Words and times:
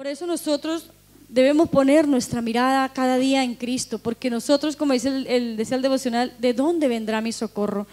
Por 0.00 0.06
eso 0.06 0.26
nosotros 0.26 0.86
debemos 1.28 1.68
poner 1.68 2.08
nuestra 2.08 2.40
mirada 2.40 2.88
cada 2.88 3.18
día 3.18 3.44
en 3.44 3.54
Cristo, 3.54 3.98
porque 3.98 4.30
nosotros, 4.30 4.74
como 4.74 4.94
dice 4.94 5.08
el, 5.08 5.26
el, 5.26 5.56
decía 5.58 5.76
devocional, 5.76 6.32
¿de 6.38 6.54
dónde 6.54 6.88
vendrá 6.88 7.20
mi 7.20 7.32
socorro? 7.32 7.86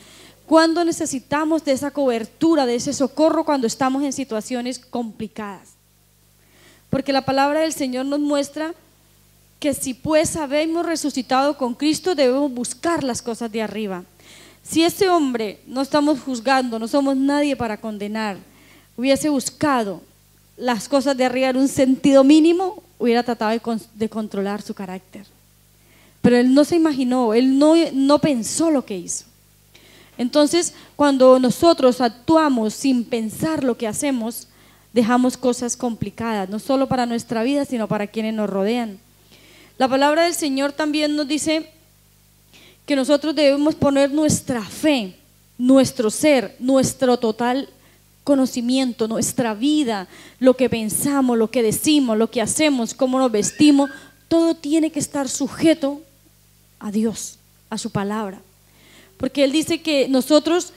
Cuando 0.46 0.85
necesitamos 0.85 1.65
de 1.65 1.73
esa 1.73 1.91
cobertura, 1.91 2.65
de 2.65 2.75
ese 2.75 2.93
socorro 2.93 3.43
cuando 3.43 3.67
estamos 3.67 4.04
en 4.04 4.13
situaciones 4.13 4.79
complicadas. 4.79 5.71
Porque 6.89 7.12
la 7.12 7.25
palabra 7.25 7.60
del 7.60 7.74
Señor 7.74 8.06
nos 8.06 8.21
muestra 8.21 8.74
que 9.60 9.74
si 9.74 9.94
pues 9.94 10.37
habemos 10.37 10.85
resucitado 10.85 11.58
con 11.58 11.74
Cristo, 11.74 12.15
debemos 12.15 12.49
buscar 12.53 13.03
las 13.03 13.21
cosas 13.21 13.51
de 13.51 13.62
arriba. 13.62 14.05
Si 14.63 14.81
ese 14.81 15.10
hombre, 15.10 15.60
no 15.67 15.81
estamos 15.81 16.21
juzgando, 16.21 16.80
no 16.80 16.88
somos 16.88 17.17
nadie 17.17 17.58
para 17.58 17.76
condenar, 17.76 18.38
hubiese 18.95 19.27
buscado 19.27 20.02
las 20.57 20.89
cosas 20.89 21.16
de 21.16 21.25
arriba 21.25 21.49
en 21.49 21.57
un 21.57 21.67
sentido 21.67 22.23
mínimo, 22.23 22.84
hubiera 22.99 23.23
tratado 23.23 23.52
de, 23.52 23.79
de 23.93 24.09
controlar 24.09 24.61
su 24.61 24.73
carácter. 24.73 25.25
Pero 26.21 26.35
él 26.38 26.53
no 26.53 26.66
se 26.66 26.75
imaginó, 26.75 27.33
él 27.33 27.57
no, 27.57 27.75
no 27.93 28.20
pensó 28.20 28.71
lo 28.71 28.83
que 28.83 28.97
hizo. 28.97 29.25
Entonces, 30.17 30.73
cuando 30.95 31.39
nosotros 31.39 32.02
actuamos 32.02 32.73
sin 32.73 33.03
pensar 33.03 33.63
lo 33.63 33.77
que 33.77 33.88
hacemos, 33.88 34.47
dejamos 34.93 35.38
cosas 35.38 35.77
complicadas, 35.77 36.49
no 36.49 36.58
solo 36.58 36.88
para 36.88 37.05
nuestra 37.05 37.44
vida, 37.44 37.66
sino 37.66 37.88
para 37.88 38.08
quienes 38.08 38.33
nos 38.33 38.49
rodean. 38.49 38.99
La 39.77 39.88
palabra 39.88 40.23
del 40.23 40.33
Señor 40.33 40.71
también 40.71 41.16
nos 41.16 41.27
dice 41.27 41.69
que 42.88 42.95
nosotros 42.95 43.35
debemos 43.35 43.75
poner 43.75 44.11
nuestra 44.11 44.63
fe, 44.63 45.16
nuestro 45.58 46.09
ser, 46.09 46.55
nuestro 46.58 47.17
total 47.17 47.69
conocimiento, 48.27 49.08
nuestra 49.08 49.54
vida, 49.54 50.09
lo 50.38 50.58
que 50.58 50.70
pensamos, 50.70 51.38
lo 51.38 51.49
que 51.49 51.63
decimos, 51.63 52.17
lo 52.17 52.30
que 52.30 52.42
hacemos, 52.42 52.94
cómo 52.94 53.19
nos 53.19 53.31
vestimos, 53.31 53.89
todo 54.28 54.53
tiene 54.53 54.92
que 54.92 55.00
estar 55.00 55.30
sujeto 55.30 56.02
a 56.78 56.92
Dios, 56.92 57.39
a 57.69 57.78
su 57.78 57.89
palabra. 57.89 58.42
Porque 59.16 59.45
Él 59.45 59.53
dice 59.53 59.81
que 59.81 60.09
nosotros 60.09 60.73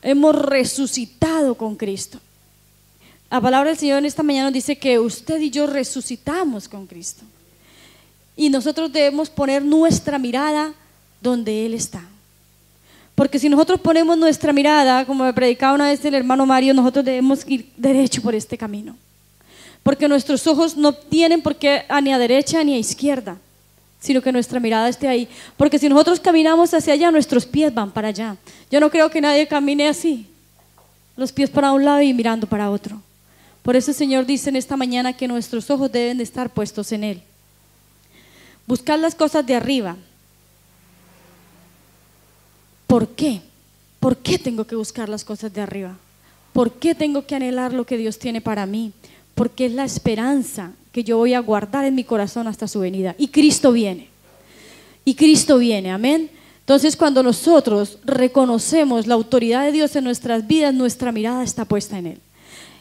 hemos 0.00 0.32
resucitado 0.36 1.56
con 1.56 1.74
Cristo. 1.74 2.20
La 3.32 3.40
palabra 3.40 3.70
del 3.70 3.78
Señor 3.78 3.98
en 3.98 4.04
esta 4.04 4.22
mañana 4.22 4.44
nos 4.44 4.54
dice 4.54 4.78
que 4.78 5.00
usted 5.00 5.40
y 5.40 5.50
yo 5.50 5.66
resucitamos 5.66 6.68
con 6.68 6.86
Cristo. 6.86 7.24
Y 8.36 8.48
nosotros 8.48 8.92
debemos 8.92 9.28
poner 9.28 9.64
nuestra 9.64 10.20
mirada 10.20 10.72
donde 11.20 11.66
Él 11.66 11.74
está. 11.74 12.09
Porque 13.20 13.38
si 13.38 13.50
nosotros 13.50 13.78
ponemos 13.78 14.16
nuestra 14.16 14.50
mirada, 14.50 15.04
como 15.04 15.24
me 15.24 15.34
predicaba 15.34 15.74
una 15.74 15.90
vez 15.90 16.02
el 16.06 16.14
hermano 16.14 16.46
Mario, 16.46 16.72
nosotros 16.72 17.04
debemos 17.04 17.46
ir 17.46 17.70
derecho 17.76 18.22
por 18.22 18.34
este 18.34 18.56
camino. 18.56 18.96
Porque 19.82 20.08
nuestros 20.08 20.46
ojos 20.46 20.74
no 20.74 20.94
tienen 20.94 21.42
por 21.42 21.54
qué 21.54 21.84
ni 22.02 22.14
a 22.14 22.18
derecha 22.18 22.64
ni 22.64 22.72
a 22.72 22.78
izquierda, 22.78 23.36
sino 24.00 24.22
que 24.22 24.32
nuestra 24.32 24.58
mirada 24.58 24.88
esté 24.88 25.06
ahí. 25.06 25.28
Porque 25.58 25.78
si 25.78 25.86
nosotros 25.90 26.18
caminamos 26.18 26.72
hacia 26.72 26.94
allá, 26.94 27.10
nuestros 27.10 27.44
pies 27.44 27.74
van 27.74 27.90
para 27.90 28.08
allá. 28.08 28.38
Yo 28.70 28.80
no 28.80 28.90
creo 28.90 29.10
que 29.10 29.20
nadie 29.20 29.46
camine 29.46 29.88
así, 29.88 30.26
los 31.14 31.30
pies 31.30 31.50
para 31.50 31.72
un 31.72 31.84
lado 31.84 32.00
y 32.00 32.14
mirando 32.14 32.46
para 32.46 32.70
otro. 32.70 33.02
Por 33.60 33.76
eso 33.76 33.92
Señor 33.92 34.24
dice 34.24 34.48
en 34.48 34.56
esta 34.56 34.78
mañana 34.78 35.12
que 35.12 35.28
nuestros 35.28 35.68
ojos 35.68 35.92
deben 35.92 36.16
de 36.16 36.24
estar 36.24 36.48
puestos 36.48 36.90
en 36.90 37.04
Él. 37.04 37.22
Buscar 38.66 38.98
las 38.98 39.14
cosas 39.14 39.44
de 39.44 39.56
arriba, 39.56 39.98
¿Por 42.90 43.06
qué? 43.06 43.40
¿Por 44.00 44.16
qué 44.16 44.36
tengo 44.36 44.64
que 44.64 44.74
buscar 44.74 45.08
las 45.08 45.22
cosas 45.22 45.54
de 45.54 45.60
arriba? 45.60 45.96
¿Por 46.52 46.72
qué 46.72 46.96
tengo 46.96 47.24
que 47.24 47.36
anhelar 47.36 47.72
lo 47.72 47.86
que 47.86 47.96
Dios 47.96 48.18
tiene 48.18 48.40
para 48.40 48.66
mí? 48.66 48.90
Porque 49.36 49.66
es 49.66 49.72
la 49.72 49.84
esperanza 49.84 50.72
que 50.90 51.04
yo 51.04 51.16
voy 51.16 51.34
a 51.34 51.38
guardar 51.38 51.84
en 51.84 51.94
mi 51.94 52.02
corazón 52.02 52.48
hasta 52.48 52.66
su 52.66 52.80
venida. 52.80 53.14
Y 53.16 53.28
Cristo 53.28 53.70
viene. 53.70 54.08
Y 55.04 55.14
Cristo 55.14 55.58
viene, 55.58 55.92
amén. 55.92 56.30
Entonces 56.58 56.96
cuando 56.96 57.22
nosotros 57.22 57.98
reconocemos 58.04 59.06
la 59.06 59.14
autoridad 59.14 59.66
de 59.66 59.70
Dios 59.70 59.94
en 59.94 60.02
nuestras 60.02 60.48
vidas, 60.48 60.74
nuestra 60.74 61.12
mirada 61.12 61.44
está 61.44 61.66
puesta 61.66 61.96
en 61.96 62.08
Él. 62.08 62.18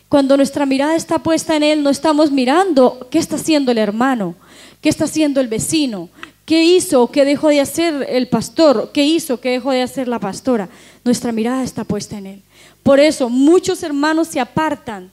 Cuando 0.07 0.37
nuestra 0.37 0.65
mirada 0.65 0.95
está 0.95 1.19
puesta 1.19 1.55
en 1.55 1.61
Él, 1.61 1.83
no 1.83 1.91
estamos 1.91 2.31
mirando 2.31 3.07
qué 3.11 3.19
está 3.19 3.35
haciendo 3.35 3.71
el 3.71 3.77
hermano, 3.77 4.33
qué 4.81 4.89
está 4.89 5.03
haciendo 5.05 5.39
el 5.39 5.49
vecino, 5.49 6.09
¿Qué 6.49 6.63
hizo 6.63 7.03
o 7.03 7.11
qué 7.11 7.25
dejó 7.25 7.49
de 7.49 7.61
hacer 7.61 8.07
el 8.09 8.27
pastor? 8.27 8.89
¿Qué 8.91 9.05
hizo 9.05 9.39
qué 9.39 9.49
dejó 9.49 9.69
de 9.69 9.83
hacer 9.83 10.07
la 10.07 10.17
pastora? 10.17 10.67
Nuestra 11.05 11.31
mirada 11.31 11.61
está 11.61 11.83
puesta 11.83 12.17
en 12.17 12.25
Él. 12.25 12.41
Por 12.81 12.99
eso 12.99 13.29
muchos 13.29 13.83
hermanos 13.83 14.29
se 14.29 14.39
apartan 14.39 15.11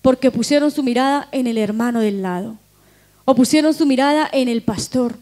porque 0.00 0.30
pusieron 0.30 0.70
su 0.70 0.82
mirada 0.82 1.28
en 1.32 1.46
el 1.46 1.58
hermano 1.58 2.00
del 2.00 2.22
lado 2.22 2.56
o 3.26 3.34
pusieron 3.34 3.74
su 3.74 3.84
mirada 3.84 4.26
en 4.32 4.48
el 4.48 4.62
pastor. 4.62 5.16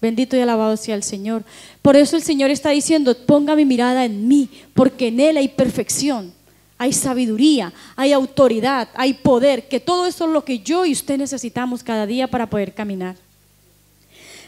Bendito 0.00 0.38
y 0.38 0.40
alabado 0.40 0.78
sea 0.78 0.94
el 0.94 1.02
Señor. 1.02 1.44
Por 1.82 1.94
eso 1.94 2.16
el 2.16 2.22
Señor 2.22 2.48
está 2.48 2.70
diciendo, 2.70 3.14
ponga 3.26 3.54
mi 3.54 3.66
mirada 3.66 4.06
en 4.06 4.26
mí, 4.26 4.48
porque 4.72 5.08
en 5.08 5.20
Él 5.20 5.36
hay 5.36 5.48
perfección, 5.48 6.32
hay 6.78 6.94
sabiduría, 6.94 7.74
hay 7.94 8.14
autoridad, 8.14 8.88
hay 8.94 9.12
poder, 9.12 9.68
que 9.68 9.80
todo 9.80 10.06
eso 10.06 10.24
es 10.24 10.30
lo 10.30 10.46
que 10.46 10.60
yo 10.60 10.86
y 10.86 10.92
usted 10.92 11.18
necesitamos 11.18 11.82
cada 11.82 12.06
día 12.06 12.26
para 12.26 12.48
poder 12.48 12.72
caminar. 12.72 13.16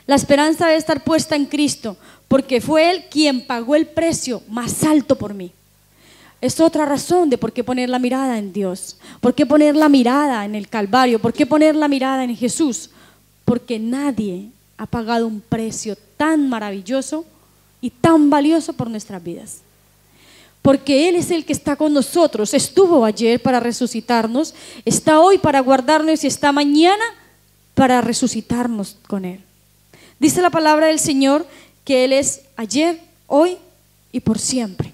La 0.06 0.14
esperanza 0.14 0.66
debe 0.66 0.78
estar 0.78 1.02
puesta 1.02 1.34
en 1.34 1.46
Cristo, 1.46 1.96
porque 2.28 2.60
fue 2.60 2.90
Él 2.90 3.04
quien 3.10 3.46
pagó 3.46 3.74
el 3.74 3.86
precio 3.86 4.42
más 4.48 4.84
alto 4.84 5.16
por 5.16 5.34
mí. 5.34 5.52
Es 6.40 6.60
otra 6.60 6.84
razón 6.84 7.28
de 7.30 7.38
por 7.38 7.52
qué 7.52 7.64
poner 7.64 7.88
la 7.88 7.98
mirada 7.98 8.38
en 8.38 8.52
Dios, 8.52 8.98
por 9.20 9.34
qué 9.34 9.46
poner 9.46 9.74
la 9.74 9.88
mirada 9.88 10.44
en 10.44 10.54
el 10.54 10.68
Calvario, 10.68 11.18
por 11.18 11.32
qué 11.32 11.46
poner 11.46 11.74
la 11.74 11.88
mirada 11.88 12.22
en 12.22 12.36
Jesús, 12.36 12.90
porque 13.44 13.78
nadie 13.78 14.50
ha 14.76 14.86
pagado 14.86 15.26
un 15.26 15.40
precio 15.40 15.96
tan 16.16 16.48
maravilloso 16.48 17.24
y 17.80 17.90
tan 17.90 18.30
valioso 18.30 18.74
por 18.74 18.90
nuestras 18.90 19.22
vidas. 19.22 19.60
Porque 20.62 21.08
Él 21.08 21.16
es 21.16 21.30
el 21.30 21.44
que 21.44 21.52
está 21.52 21.74
con 21.74 21.92
nosotros, 21.92 22.52
estuvo 22.52 23.04
ayer 23.04 23.40
para 23.40 23.60
resucitarnos, 23.60 24.54
está 24.84 25.20
hoy 25.20 25.38
para 25.38 25.60
guardarnos 25.60 26.22
y 26.22 26.26
está 26.26 26.52
mañana 26.52 27.04
para 27.74 28.00
resucitarnos 28.00 28.96
con 29.06 29.24
Él. 29.24 29.45
Dice 30.18 30.40
la 30.40 30.50
palabra 30.50 30.86
del 30.86 30.98
Señor 30.98 31.46
que 31.84 32.04
Él 32.04 32.12
es 32.12 32.42
ayer, 32.56 33.00
hoy 33.26 33.58
y 34.12 34.20
por 34.20 34.38
siempre. 34.38 34.92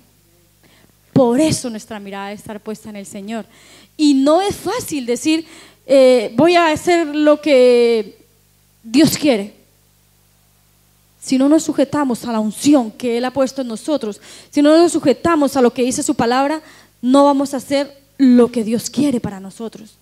Por 1.12 1.40
eso 1.40 1.70
nuestra 1.70 2.00
mirada 2.00 2.28
debe 2.28 2.38
estar 2.38 2.60
puesta 2.60 2.90
en 2.90 2.96
el 2.96 3.06
Señor. 3.06 3.44
Y 3.96 4.14
no 4.14 4.40
es 4.40 4.56
fácil 4.56 5.06
decir, 5.06 5.46
eh, 5.86 6.32
voy 6.36 6.56
a 6.56 6.70
hacer 6.70 7.06
lo 7.06 7.40
que 7.40 8.18
Dios 8.82 9.16
quiere. 9.16 9.54
Si 11.20 11.38
no 11.38 11.48
nos 11.48 11.62
sujetamos 11.62 12.24
a 12.24 12.32
la 12.32 12.40
unción 12.40 12.90
que 12.90 13.18
Él 13.18 13.24
ha 13.24 13.30
puesto 13.30 13.62
en 13.62 13.68
nosotros, 13.68 14.20
si 14.50 14.60
no 14.60 14.76
nos 14.76 14.92
sujetamos 14.92 15.56
a 15.56 15.62
lo 15.62 15.72
que 15.72 15.82
dice 15.82 16.02
su 16.02 16.14
palabra, 16.14 16.60
no 17.00 17.24
vamos 17.24 17.54
a 17.54 17.58
hacer 17.58 17.96
lo 18.18 18.50
que 18.50 18.64
Dios 18.64 18.90
quiere 18.90 19.20
para 19.20 19.38
nosotros. 19.38 19.94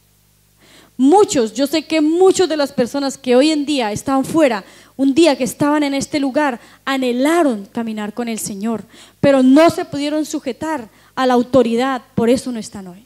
Muchos, 1.01 1.55
yo 1.55 1.67
sé 1.67 1.87
que 1.87 2.03
muchas 2.03 2.47
de 2.47 2.59
las 2.59 2.73
personas 2.73 3.17
que 3.17 3.35
hoy 3.35 3.51
en 3.51 3.65
día 3.65 3.91
están 3.91 4.23
fuera, 4.23 4.65
un 4.99 5.15
día 5.15 5.35
que 5.35 5.45
estaban 5.45 5.83
en 5.83 5.95
este 5.95 6.21
lugar, 6.21 6.61
anhelaron 6.85 7.67
caminar 7.73 8.13
con 8.13 8.29
el 8.29 8.39
Señor, 8.39 8.85
pero 9.19 9.43
no 9.43 9.71
se 9.71 9.87
pudieron 9.87 10.27
sujetar 10.27 10.91
a 11.15 11.27
la 11.27 11.33
autoridad, 11.33 12.03
por 12.15 12.29
eso 12.29 12.53
no 12.53 12.59
están 12.59 12.87
hoy. 12.87 13.03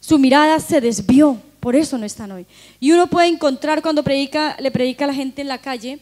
Su 0.00 0.18
mirada 0.18 0.58
se 0.58 0.80
desvió, 0.80 1.40
por 1.60 1.76
eso 1.76 1.96
no 1.96 2.06
están 2.06 2.32
hoy. 2.32 2.44
Y 2.80 2.90
uno 2.90 3.06
puede 3.06 3.28
encontrar 3.28 3.82
cuando 3.82 4.02
le 4.02 4.70
predica 4.72 5.04
a 5.04 5.06
la 5.06 5.14
gente 5.14 5.40
en 5.40 5.46
la 5.46 5.58
calle, 5.58 6.00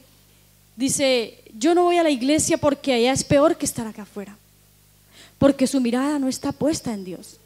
dice, 0.74 1.42
yo 1.52 1.74
no 1.74 1.82
voy 1.82 1.98
a 1.98 2.02
la 2.02 2.08
iglesia 2.08 2.56
porque 2.56 2.94
allá 2.94 3.12
es 3.12 3.24
peor 3.24 3.58
que 3.58 3.66
estar 3.66 3.86
acá 3.86 4.04
afuera, 4.04 4.38
porque 5.36 5.66
su 5.66 5.82
mirada 5.82 6.18
no 6.18 6.28
está 6.28 6.52
puesta 6.52 6.94
en 6.94 7.04
Dios 7.04 7.36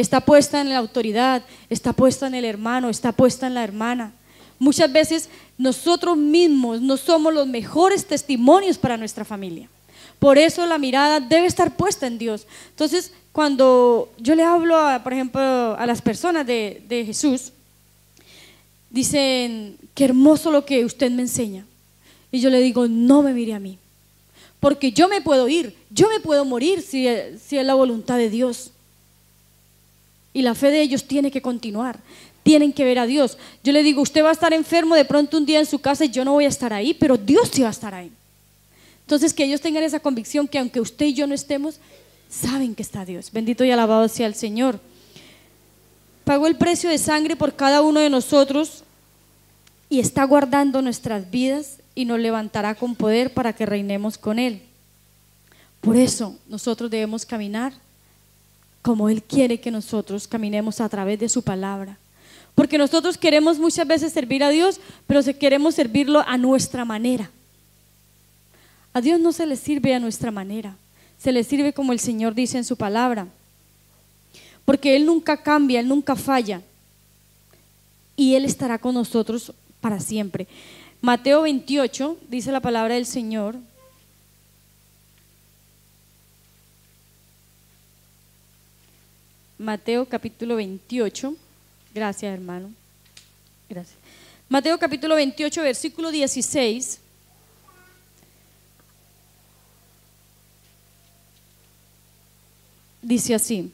está 0.00 0.20
puesta 0.20 0.60
en 0.60 0.70
la 0.70 0.78
autoridad, 0.78 1.42
está 1.68 1.92
puesta 1.92 2.26
en 2.26 2.34
el 2.34 2.44
hermano, 2.44 2.88
está 2.88 3.12
puesta 3.12 3.46
en 3.46 3.54
la 3.54 3.64
hermana. 3.64 4.12
Muchas 4.58 4.92
veces 4.92 5.28
nosotros 5.56 6.16
mismos 6.16 6.80
no 6.80 6.96
somos 6.96 7.32
los 7.32 7.46
mejores 7.46 8.06
testimonios 8.06 8.78
para 8.78 8.96
nuestra 8.96 9.24
familia. 9.24 9.68
Por 10.18 10.36
eso 10.36 10.66
la 10.66 10.78
mirada 10.78 11.18
debe 11.18 11.46
estar 11.46 11.76
puesta 11.76 12.06
en 12.06 12.18
Dios. 12.18 12.46
Entonces, 12.70 13.12
cuando 13.32 14.10
yo 14.18 14.34
le 14.34 14.42
hablo, 14.42 14.76
por 15.02 15.14
ejemplo, 15.14 15.40
a 15.40 15.86
las 15.86 16.02
personas 16.02 16.46
de, 16.46 17.02
Jesús, 17.06 17.52
dicen, 18.90 19.78
qué 19.94 20.04
hermoso 20.04 20.50
lo 20.50 20.66
que 20.66 20.84
usted 20.84 21.10
me 21.10 21.22
enseña. 21.22 21.64
Y 22.30 22.40
yo 22.40 22.50
le 22.50 22.60
digo, 22.60 22.86
no 22.86 23.22
me 23.22 23.32
mire 23.32 23.54
a 23.54 23.60
mí. 23.60 23.78
Porque 24.60 24.92
yo 24.92 25.08
me 25.08 25.22
puedo 25.22 25.48
ir, 25.48 25.74
yo 25.88 26.08
me 26.10 26.20
puedo 26.20 26.44
morir 26.44 26.82
si 26.82 27.06
es 27.08 27.50
la 27.50 27.74
voluntad 27.74 28.18
de 28.18 28.28
Dios. 28.28 28.72
Y 30.32 30.42
la 30.42 30.54
fe 30.54 30.70
de 30.70 30.80
ellos 30.80 31.04
tiene 31.04 31.30
que 31.30 31.42
continuar. 31.42 31.98
Tienen 32.42 32.72
que 32.72 32.84
ver 32.84 32.98
a 32.98 33.06
Dios. 33.06 33.36
Yo 33.62 33.72
le 33.72 33.82
digo, 33.82 34.00
usted 34.00 34.24
va 34.24 34.30
a 34.30 34.32
estar 34.32 34.52
enfermo 34.52 34.94
de 34.94 35.04
pronto 35.04 35.36
un 35.36 35.46
día 35.46 35.58
en 35.58 35.66
su 35.66 35.78
casa 35.78 36.04
y 36.04 36.10
yo 36.10 36.24
no 36.24 36.32
voy 36.32 36.44
a 36.44 36.48
estar 36.48 36.72
ahí, 36.72 36.94
pero 36.94 37.16
Dios 37.16 37.50
sí 37.52 37.62
va 37.62 37.68
a 37.68 37.72
estar 37.72 37.94
ahí. 37.94 38.10
Entonces, 39.02 39.34
que 39.34 39.44
ellos 39.44 39.60
tengan 39.60 39.82
esa 39.82 40.00
convicción 40.00 40.46
que 40.46 40.58
aunque 40.58 40.80
usted 40.80 41.06
y 41.06 41.14
yo 41.14 41.26
no 41.26 41.34
estemos, 41.34 41.80
saben 42.30 42.74
que 42.74 42.82
está 42.82 43.04
Dios. 43.04 43.32
Bendito 43.32 43.64
y 43.64 43.70
alabado 43.70 44.06
sea 44.08 44.26
el 44.26 44.34
Señor. 44.34 44.80
pagó 46.24 46.46
el 46.46 46.56
precio 46.56 46.88
de 46.88 46.98
sangre 46.98 47.34
por 47.34 47.56
cada 47.56 47.82
uno 47.82 47.98
de 47.98 48.08
nosotros 48.08 48.84
y 49.88 49.98
está 49.98 50.22
guardando 50.24 50.80
nuestras 50.80 51.28
vidas 51.28 51.78
y 51.96 52.04
nos 52.04 52.20
levantará 52.20 52.76
con 52.76 52.94
poder 52.94 53.34
para 53.34 53.52
que 53.52 53.66
reinemos 53.66 54.16
con 54.16 54.38
Él. 54.38 54.62
Por 55.80 55.96
eso 55.96 56.38
nosotros 56.48 56.88
debemos 56.90 57.26
caminar 57.26 57.72
como 58.82 59.08
Él 59.08 59.22
quiere 59.22 59.60
que 59.60 59.70
nosotros 59.70 60.26
caminemos 60.26 60.80
a 60.80 60.88
través 60.88 61.18
de 61.18 61.28
su 61.28 61.42
palabra. 61.42 61.98
Porque 62.54 62.78
nosotros 62.78 63.16
queremos 63.16 63.58
muchas 63.58 63.86
veces 63.86 64.12
servir 64.12 64.42
a 64.42 64.50
Dios, 64.50 64.80
pero 65.06 65.20
queremos 65.38 65.74
servirlo 65.74 66.22
a 66.26 66.36
nuestra 66.36 66.84
manera. 66.84 67.30
A 68.92 69.00
Dios 69.00 69.20
no 69.20 69.32
se 69.32 69.46
le 69.46 69.56
sirve 69.56 69.94
a 69.94 70.00
nuestra 70.00 70.30
manera, 70.30 70.76
se 71.18 71.32
le 71.32 71.44
sirve 71.44 71.72
como 71.72 71.92
el 71.92 72.00
Señor 72.00 72.34
dice 72.34 72.58
en 72.58 72.64
su 72.64 72.76
palabra. 72.76 73.28
Porque 74.64 74.96
Él 74.96 75.06
nunca 75.06 75.42
cambia, 75.42 75.80
Él 75.80 75.88
nunca 75.88 76.16
falla. 76.16 76.62
Y 78.16 78.34
Él 78.34 78.44
estará 78.44 78.78
con 78.78 78.94
nosotros 78.94 79.52
para 79.80 80.00
siempre. 80.00 80.46
Mateo 81.00 81.42
28 81.42 82.18
dice 82.28 82.52
la 82.52 82.60
palabra 82.60 82.94
del 82.94 83.06
Señor. 83.06 83.56
Mateo 89.60 90.06
capítulo 90.06 90.56
28. 90.56 91.34
Gracias, 91.94 92.32
hermano. 92.32 92.70
Gracias. 93.68 93.98
Mateo 94.48 94.78
capítulo 94.78 95.16
28, 95.16 95.60
versículo 95.60 96.10
16. 96.10 96.98
Dice 103.02 103.34
así. 103.34 103.70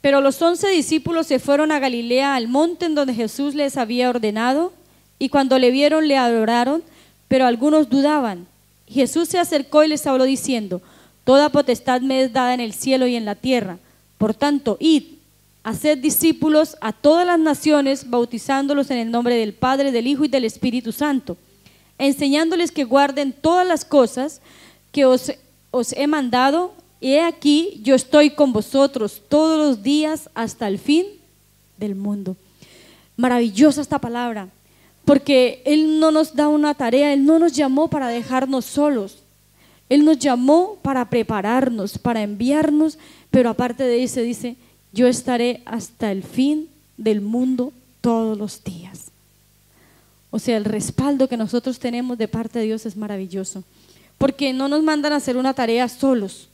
Pero 0.00 0.22
los 0.22 0.40
once 0.40 0.66
discípulos 0.70 1.26
se 1.26 1.38
fueron 1.38 1.70
a 1.70 1.80
Galilea, 1.80 2.34
al 2.34 2.48
monte 2.48 2.86
en 2.86 2.94
donde 2.94 3.12
Jesús 3.12 3.54
les 3.54 3.76
había 3.76 4.08
ordenado, 4.08 4.72
y 5.18 5.28
cuando 5.28 5.58
le 5.58 5.70
vieron 5.70 6.08
le 6.08 6.16
adoraron, 6.16 6.82
pero 7.28 7.44
algunos 7.44 7.90
dudaban. 7.90 8.46
Jesús 8.86 9.28
se 9.28 9.38
acercó 9.38 9.84
y 9.84 9.88
les 9.88 10.06
habló 10.06 10.24
diciendo, 10.24 10.80
Toda 11.24 11.50
potestad 11.50 12.00
me 12.00 12.22
es 12.22 12.32
dada 12.32 12.54
en 12.54 12.60
el 12.60 12.72
cielo 12.72 13.06
y 13.06 13.16
en 13.16 13.26
la 13.26 13.34
tierra. 13.34 13.78
Por 14.18 14.34
tanto, 14.34 14.76
id, 14.80 15.04
haced 15.62 15.98
discípulos 15.98 16.76
a 16.80 16.92
todas 16.92 17.26
las 17.26 17.38
naciones, 17.38 18.10
bautizándolos 18.10 18.90
en 18.90 18.98
el 18.98 19.10
nombre 19.10 19.36
del 19.36 19.54
Padre, 19.54 19.92
del 19.92 20.06
Hijo 20.06 20.24
y 20.24 20.28
del 20.28 20.44
Espíritu 20.44 20.92
Santo, 20.92 21.36
enseñándoles 21.98 22.72
que 22.72 22.84
guarden 22.84 23.32
todas 23.32 23.66
las 23.66 23.84
cosas 23.84 24.40
que 24.92 25.04
os, 25.04 25.32
he 25.94 26.06
mandado, 26.06 26.72
he 27.00 27.20
aquí, 27.20 27.80
yo 27.82 27.94
estoy 27.94 28.30
con 28.30 28.52
vosotros 28.52 29.22
todos 29.28 29.58
los 29.58 29.82
días 29.82 30.30
hasta 30.34 30.66
el 30.66 30.78
fin 30.78 31.06
del 31.76 31.94
mundo. 31.94 32.36
Maravillosa 33.16 33.80
esta 33.80 33.98
palabra, 33.98 34.48
porque 35.04 35.62
Él 35.64 36.00
no 36.00 36.10
nos 36.10 36.34
da 36.34 36.48
una 36.48 36.74
tarea, 36.74 37.12
Él 37.12 37.24
no 37.24 37.38
nos 37.38 37.52
llamó 37.52 37.88
para 37.88 38.08
dejarnos 38.08 38.64
solos, 38.64 39.18
Él 39.88 40.04
nos 40.04 40.18
llamó 40.18 40.78
para 40.82 41.08
prepararnos, 41.10 41.98
para 41.98 42.22
enviarnos, 42.22 42.98
pero 43.30 43.50
aparte 43.50 43.84
de 43.84 44.02
eso 44.02 44.20
dice, 44.20 44.56
yo 44.92 45.06
estaré 45.06 45.62
hasta 45.64 46.10
el 46.10 46.22
fin 46.22 46.68
del 46.96 47.20
mundo 47.20 47.72
todos 48.00 48.36
los 48.36 48.62
días. 48.64 49.06
O 50.30 50.38
sea, 50.38 50.56
el 50.56 50.64
respaldo 50.64 51.28
que 51.28 51.36
nosotros 51.36 51.78
tenemos 51.78 52.18
de 52.18 52.28
parte 52.28 52.58
de 52.58 52.66
Dios 52.66 52.86
es 52.86 52.96
maravilloso, 52.96 53.64
porque 54.18 54.52
no 54.52 54.68
nos 54.68 54.82
mandan 54.82 55.12
a 55.12 55.16
hacer 55.16 55.36
una 55.36 55.54
tarea 55.54 55.88
solos, 55.88 56.48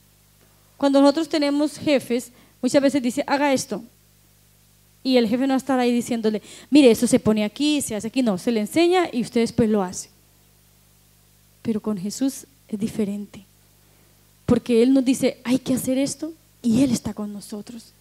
cuando 0.76 1.00
nosotros 1.00 1.28
tenemos 1.28 1.78
jefes, 1.78 2.30
muchas 2.60 2.82
veces 2.82 3.02
dice, 3.02 3.24
haga 3.26 3.52
esto. 3.52 3.82
Y 5.02 5.16
el 5.16 5.28
jefe 5.28 5.46
no 5.46 5.54
estará 5.54 5.82
ahí 5.82 5.92
diciéndole, 5.92 6.42
mire, 6.70 6.90
eso 6.90 7.06
se 7.06 7.20
pone 7.20 7.44
aquí, 7.44 7.80
se 7.82 7.94
hace 7.94 8.08
aquí. 8.08 8.22
No, 8.22 8.38
se 8.38 8.50
le 8.50 8.60
enseña 8.60 9.08
y 9.12 9.20
usted 9.20 9.40
después 9.42 9.68
lo 9.68 9.82
hace. 9.82 10.08
Pero 11.62 11.80
con 11.80 11.98
Jesús 11.98 12.46
es 12.68 12.78
diferente. 12.78 13.44
Porque 14.46 14.82
Él 14.82 14.94
nos 14.94 15.04
dice, 15.04 15.38
hay 15.44 15.58
que 15.58 15.74
hacer 15.74 15.98
esto 15.98 16.32
y 16.64 16.82
Él 16.82 16.90
está 16.90 17.14
con 17.14 17.32
nosotros. 17.32 17.92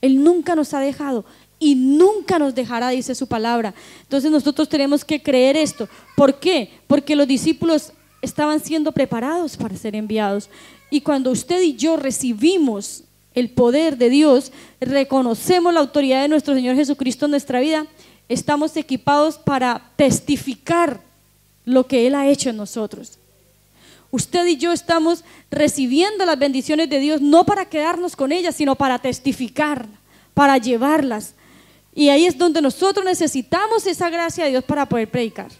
Él 0.00 0.22
nunca 0.22 0.54
nos 0.54 0.72
ha 0.72 0.80
dejado 0.80 1.24
y 1.58 1.74
nunca 1.74 2.38
nos 2.38 2.54
dejará, 2.54 2.88
dice 2.90 3.14
su 3.14 3.26
palabra. 3.26 3.74
Entonces 4.02 4.30
nosotros 4.30 4.68
tenemos 4.68 5.04
que 5.04 5.22
creer 5.22 5.56
esto. 5.56 5.88
¿Por 6.16 6.38
qué? 6.38 6.70
Porque 6.86 7.16
los 7.16 7.26
discípulos 7.26 7.92
estaban 8.22 8.60
siendo 8.60 8.92
preparados 8.92 9.56
para 9.56 9.76
ser 9.76 9.94
enviados. 9.96 10.48
Y 10.88 11.00
cuando 11.00 11.30
usted 11.30 11.60
y 11.62 11.74
yo 11.74 11.96
recibimos 11.96 13.04
el 13.34 13.50
poder 13.50 13.96
de 13.96 14.08
Dios, 14.08 14.52
reconocemos 14.80 15.74
la 15.74 15.80
autoridad 15.80 16.22
de 16.22 16.28
nuestro 16.28 16.54
Señor 16.54 16.76
Jesucristo 16.76 17.24
en 17.24 17.32
nuestra 17.32 17.60
vida, 17.60 17.86
estamos 18.28 18.76
equipados 18.76 19.36
para 19.36 19.90
testificar 19.96 21.00
lo 21.64 21.86
que 21.86 22.06
Él 22.06 22.14
ha 22.14 22.28
hecho 22.28 22.50
en 22.50 22.56
nosotros. 22.56 23.18
Usted 24.12 24.46
y 24.46 24.56
yo 24.56 24.72
estamos 24.72 25.24
recibiendo 25.50 26.24
las 26.24 26.38
bendiciones 26.38 26.88
de 26.88 27.00
Dios 27.00 27.20
no 27.20 27.44
para 27.44 27.64
quedarnos 27.64 28.14
con 28.14 28.30
ellas, 28.30 28.54
sino 28.54 28.76
para 28.76 29.00
testificar, 29.00 29.86
para 30.34 30.58
llevarlas. 30.58 31.34
Y 31.94 32.10
ahí 32.10 32.26
es 32.26 32.38
donde 32.38 32.62
nosotros 32.62 33.04
necesitamos 33.04 33.86
esa 33.86 34.08
gracia 34.10 34.44
de 34.44 34.50
Dios 34.50 34.64
para 34.64 34.86
poder 34.86 35.10
predicar 35.10 35.50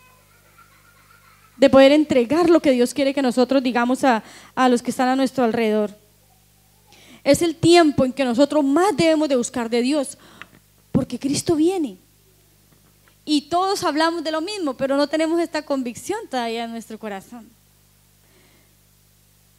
de 1.62 1.70
poder 1.70 1.92
entregar 1.92 2.50
lo 2.50 2.60
que 2.60 2.72
Dios 2.72 2.92
quiere 2.92 3.14
que 3.14 3.22
nosotros 3.22 3.62
digamos 3.62 4.02
a, 4.02 4.24
los 4.68 4.82
que 4.82 4.90
están 4.90 5.08
a 5.08 5.14
nuestro 5.14 5.44
alrededor. 5.44 5.96
Es 7.22 7.40
el 7.40 7.54
tiempo 7.54 8.04
en 8.04 8.12
que 8.12 8.24
nosotros 8.24 8.64
más 8.64 8.96
debemos 8.96 9.28
de 9.28 9.36
buscar 9.36 9.70
de 9.70 9.80
Dios, 9.80 10.18
porque 10.90 11.20
Cristo 11.20 11.54
viene. 11.54 11.98
Y 13.24 13.42
todos 13.42 13.84
hablamos 13.84 14.24
de 14.24 14.32
lo 14.32 14.40
mismo, 14.40 14.74
pero 14.74 14.96
no 14.96 15.06
tenemos 15.06 15.40
esta 15.40 15.62
convicción 15.62 16.18
todavía 16.28 16.64
en 16.64 16.72
nuestro 16.72 16.98
corazón. 16.98 17.48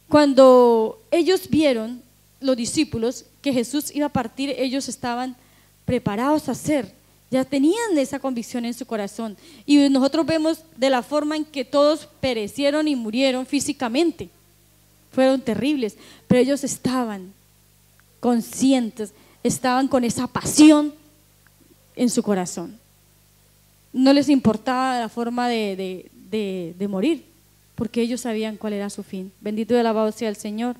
Cuando 0.08 1.00
ellos 1.10 1.48
vieron, 1.48 2.02
los 2.40 2.56
discípulos, 2.56 3.24
que 3.40 3.52
Jesús 3.52 3.94
iba 3.94 4.06
a 4.06 4.12
partir, 4.12 4.54
ellos 4.56 4.88
estaban 4.88 5.36
preparados 5.84 6.48
a 6.48 6.52
hacer 6.52 6.92
ya 7.34 7.44
tenían 7.44 7.98
esa 7.98 8.20
convicción 8.20 8.64
en 8.64 8.74
su 8.74 8.86
corazón. 8.86 9.36
Y 9.66 9.88
nosotros 9.88 10.24
vemos 10.24 10.60
de 10.76 10.88
la 10.88 11.02
forma 11.02 11.36
en 11.36 11.44
que 11.44 11.64
todos 11.64 12.08
perecieron 12.20 12.86
y 12.86 12.94
murieron 12.94 13.44
físicamente. 13.44 14.30
Fueron 15.10 15.40
terribles, 15.40 15.96
pero 16.28 16.40
ellos 16.40 16.62
estaban 16.62 17.32
conscientes, 18.20 19.12
estaban 19.42 19.88
con 19.88 20.04
esa 20.04 20.28
pasión 20.28 20.94
en 21.96 22.08
su 22.08 22.22
corazón. 22.22 22.78
No 23.92 24.12
les 24.12 24.28
importaba 24.28 25.00
la 25.00 25.08
forma 25.08 25.48
de, 25.48 26.08
morir, 26.88 27.24
porque 27.74 28.00
ellos 28.00 28.22
sabían 28.22 28.56
cuál 28.56 28.72
era 28.72 28.90
su 28.90 29.02
fin. 29.02 29.32
Bendito 29.40 29.74
y 29.74 29.78
alabado 29.78 30.12
sea 30.12 30.28
el 30.28 30.36
Señor. 30.36 30.76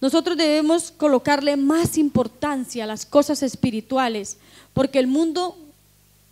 Nosotros 0.00 0.36
debemos 0.36 0.92
colocarle 0.92 1.56
más 1.56 1.98
importancia 1.98 2.84
a 2.84 2.86
las 2.86 3.04
cosas 3.04 3.42
espirituales, 3.42 4.38
porque 4.72 4.98
el 4.98 5.08
mundo 5.08 5.56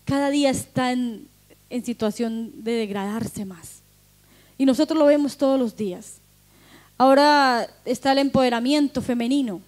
cada 0.04 0.30
día 0.30 0.50
está 0.50 0.92
en, 0.92 1.28
situación 1.84 2.52
de 2.62 2.72
degradarse 2.72 3.44
más. 3.44 3.80
Y 4.56 4.64
nosotros 4.64 4.98
lo 4.98 5.06
vemos 5.06 5.36
todos 5.36 5.58
los 5.58 5.76
días. 5.76 6.18
Ahora 6.96 7.68
está 7.84 8.12
el 8.12 8.18
empoderamiento 8.18 9.02
femenino. 9.02 9.60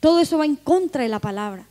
Todo 0.00 0.20
eso 0.20 0.38
va 0.38 0.46
en 0.46 0.56
contra 0.56 1.02
de 1.02 1.08
la 1.10 1.18
palabra. 1.18 1.66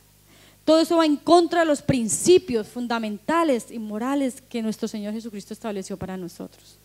Todo 0.64 0.80
eso 0.80 0.96
va 0.96 1.06
en 1.06 1.16
contra 1.16 1.60
de 1.60 1.66
los 1.66 1.82
principios 1.82 2.68
fundamentales 2.68 3.70
y 3.70 3.78
morales 3.78 4.42
que 4.48 4.62
nuestro 4.62 4.88
Señor 4.88 5.12
Jesucristo 5.14 5.54
estableció 5.54 5.96
para 5.96 6.16
nosotros. 6.16 6.76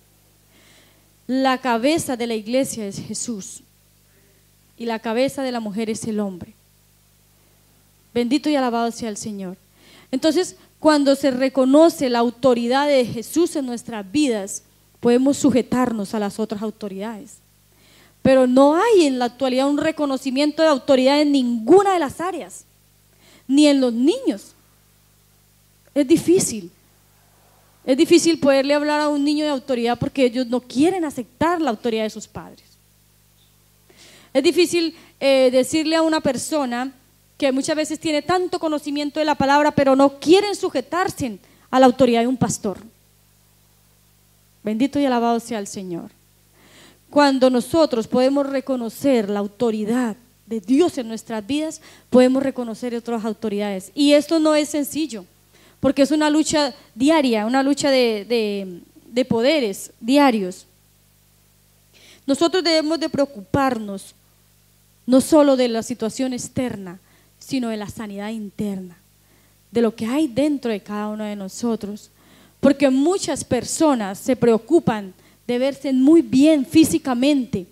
La 1.28 1.60
cabeza 1.60 2.16
de 2.16 2.28
la 2.28 2.36
iglesia 2.36 2.88
es 2.88 3.00
Jesús 3.00 3.62
y 4.78 4.86
la 4.86 5.00
cabeza 5.00 5.44
de 5.44 5.52
la 5.52 5.60
mujer 5.60 5.90
es 5.90 6.04
el 6.06 6.20
hombre. 6.20 6.54
Bendito 8.14 8.50
y 8.50 8.56
alabado 8.56 8.92
sea 8.92 9.10
el 9.10 9.18
Señor. 9.18 9.58
Entonces, 10.12 10.56
cuando 10.80 11.16
se 11.16 11.32
reconoce 11.32 12.10
la 12.10 12.20
autoridad 12.20 12.88
de 12.88 13.06
Jesús 13.06 13.56
en 13.56 13.66
nuestras 13.66 14.10
vidas, 14.10 14.64
podemos 15.00 15.38
sujetarnos 15.38 16.14
a 16.14 16.20
las 16.20 16.40
otras 16.40 16.62
autoridades. 16.62 17.38
Pero 18.22 18.48
no 18.48 18.76
hay 18.76 19.06
en 19.06 19.20
la 19.20 19.26
actualidad 19.26 19.68
un 19.68 19.78
reconocimiento 19.78 20.62
de 20.64 20.70
autoridad 20.70 21.22
en 21.22 21.32
ninguna 21.32 21.94
de 21.94 22.00
las 22.00 22.22
áreas, 22.22 22.66
ni 23.48 23.68
en 23.68 23.82
los 23.82 23.94
niños. 23.94 24.54
Es 25.94 26.08
difícil. 26.08 26.72
Es 27.86 27.98
difícil 27.98 28.40
poderle 28.40 28.74
hablar 28.74 29.00
a 29.02 29.10
un 29.10 29.24
niño 29.24 29.46
de 29.46 29.52
autoridad 29.52 29.98
porque 30.00 30.26
ellos 30.26 30.48
no 30.48 30.60
quieren 30.60 31.06
aceptar 31.06 31.62
la 31.62 31.70
autoridad 31.70 32.04
de 32.04 32.10
sus 32.10 32.28
padres. 32.28 32.64
Es 34.34 34.44
difícil 34.44 34.96
eh, 35.20 35.50
decirle 35.52 35.96
a 35.96 36.02
una 36.02 36.20
persona 36.20 36.92
que 37.38 37.52
muchas 37.52 37.76
veces 37.76 38.00
tiene 38.00 38.22
tanto 38.22 38.60
conocimiento 38.60 39.20
de 39.20 39.26
la 39.26 39.36
palabra, 39.36 39.72
pero 39.72 39.96
no 39.96 40.20
quieren 40.20 40.56
sujetarse 40.56 41.38
a 41.70 41.80
la 41.80 41.86
autoridad 41.86 42.22
de 42.22 42.28
un 42.28 42.38
pastor. 42.38 42.80
Bendito 44.64 45.00
y 45.00 45.06
alabado 45.06 45.40
sea 45.40 45.60
el 45.60 45.68
Señor. 45.68 46.10
Cuando 47.10 47.50
nosotros 47.50 48.08
podemos 48.08 48.48
reconocer 48.48 49.30
la 49.30 49.40
autoridad 49.40 50.16
de 50.46 50.60
Dios 50.60 50.98
en 50.98 51.08
nuestras 51.08 51.46
vidas, 51.46 51.82
podemos 52.10 52.44
reconocer 52.44 52.96
otras 52.96 53.26
autoridades. 53.26 53.92
Y 53.96 54.14
esto 54.14 54.40
no 54.40 54.56
es 54.56 54.70
sencillo, 54.70 55.26
porque 55.80 56.02
es 56.02 56.12
una 56.12 56.30
lucha 56.30 56.74
diaria, 56.94 57.46
una 57.46 57.64
lucha 57.64 57.90
de, 57.90 58.82
de 59.08 59.26
poderes 59.26 59.92
diarios. 60.00 60.66
Nosotros 62.28 62.64
debemos 62.64 63.00
de 63.00 63.10
preocuparnos 63.10 64.14
no 65.06 65.22
solo 65.22 65.56
de 65.56 65.68
la 65.68 65.84
situación 65.84 66.34
externa, 66.34 67.00
sino 67.40 67.70
de 67.70 67.78
la 67.78 67.90
sanidad 67.90 68.30
interna, 68.30 68.98
de 69.72 69.82
lo 69.82 69.96
que 69.96 70.06
hay 70.08 70.28
dentro 70.28 70.72
de 70.72 70.80
cada 70.80 71.10
uno 71.10 71.24
de 71.24 71.36
nosotros. 71.36 72.10
Porque 72.60 72.90
muchas 72.90 73.44
personas 73.44 74.18
se 74.18 74.36
preocupan 74.36 75.14
de 75.46 75.60
verse 75.60 75.94
muy 75.94 76.22
bien 76.22 76.66
físicamente, 76.66 77.68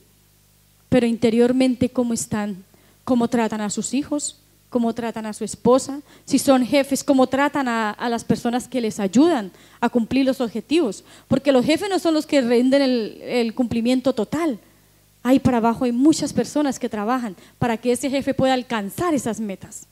pero 0.94 1.08
interiormente 1.08 1.90
cómo 1.90 2.14
están, 2.14 2.64
cómo 3.04 3.28
tratan 3.28 3.62
a 3.62 3.72
sus 3.72 3.96
hijos, 3.96 4.38
cómo 4.70 4.94
tratan 4.94 5.26
a 5.26 5.34
su 5.34 5.44
esposa, 5.44 6.02
si 6.24 6.38
son 6.38 6.64
jefes, 6.64 7.04
cómo 7.04 7.26
tratan 7.26 7.68
a, 7.68 7.98
las 8.12 8.24
personas 8.24 8.68
que 8.68 8.80
les 8.80 9.00
ayudan 9.00 9.52
a 9.82 9.90
cumplir 9.90 10.24
los 10.24 10.40
objetivos, 10.40 11.04
porque 11.28 11.52
los 11.52 11.66
jefes 11.66 11.90
no 11.90 11.98
son 11.98 12.14
los 12.14 12.28
que 12.28 12.42
rinden 12.42 12.84
el, 12.84 13.56
cumplimiento 13.56 14.14
total. 14.14 14.60
Ahí 15.24 15.40
para 15.40 15.58
abajo 15.58 15.86
hay 15.86 15.92
muchas 15.92 16.32
personas 16.32 16.78
que 16.78 16.90
trabajan 16.90 17.36
para 17.58 17.76
que 17.76 17.92
ese 17.92 18.12
jefe 18.12 18.36
pueda 18.36 18.54
alcanzar 18.54 19.16
esas 19.16 19.40
metas. 19.40 19.88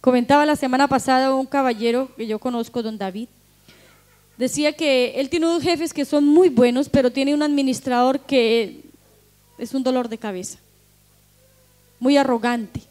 Comentaba 0.00 0.46
la 0.46 0.54
semana 0.54 0.86
pasada 0.86 1.34
un 1.34 1.46
caballero 1.46 2.14
que 2.16 2.28
yo 2.28 2.38
conozco, 2.38 2.80
don 2.80 2.96
David, 2.96 3.26
decía 4.36 4.72
que 4.72 5.14
él 5.16 5.30
tiene 5.30 5.46
unos 5.46 5.64
jefes 5.64 5.92
que 5.92 6.04
son 6.04 6.24
muy 6.24 6.48
buenos, 6.48 6.88
pero 6.88 7.10
tiene 7.10 7.34
un 7.34 7.42
administrador 7.42 8.20
que 8.20 8.83
es 9.58 9.74
un 9.74 9.82
dolor 9.82 10.08
de 10.08 10.18
cabeza 10.18 10.58
muy 12.04 12.16
arrogante. 12.16 12.82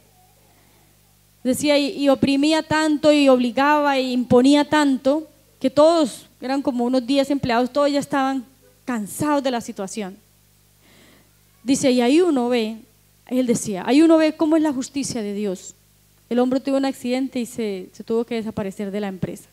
Decía, 1.43 1.77
y, 1.77 2.07
oprimía 2.09 2.63
tanto 2.63 3.11
y 3.11 3.29
obligaba 3.29 3.97
e 3.97 4.11
imponía 4.11 4.67
tanto 4.67 5.27
que 5.59 5.69
todos, 5.69 6.27
eran 6.41 6.61
como 6.61 6.85
unos 6.85 7.05
10 7.05 7.29
empleados, 7.31 7.71
todos 7.71 7.91
ya 7.91 7.99
estaban 7.99 8.45
cansados 8.85 9.43
de 9.43 9.51
la 9.51 9.61
situación. 9.61 10.17
Dice, 11.63 11.91
y 11.91 12.01
ahí 12.01 12.21
uno 12.21 12.49
ve, 12.49 12.77
él 13.27 13.45
decía, 13.45 13.83
ahí 13.85 14.01
uno 14.01 14.17
ve 14.17 14.35
cómo 14.35 14.55
es 14.55 14.63
la 14.63 14.73
justicia 14.73 15.21
de 15.21 15.33
Dios. 15.33 15.75
El 16.29 16.39
hombre 16.39 16.59
tuvo 16.59 16.77
un 16.77 16.85
accidente 16.85 17.39
y 17.39 17.45
se 17.45 17.89
tuvo 18.05 18.23
que 18.23 18.35
desaparecer 18.35 18.89
de 18.89 19.01
la 19.01 19.09
empresa. 19.09 19.49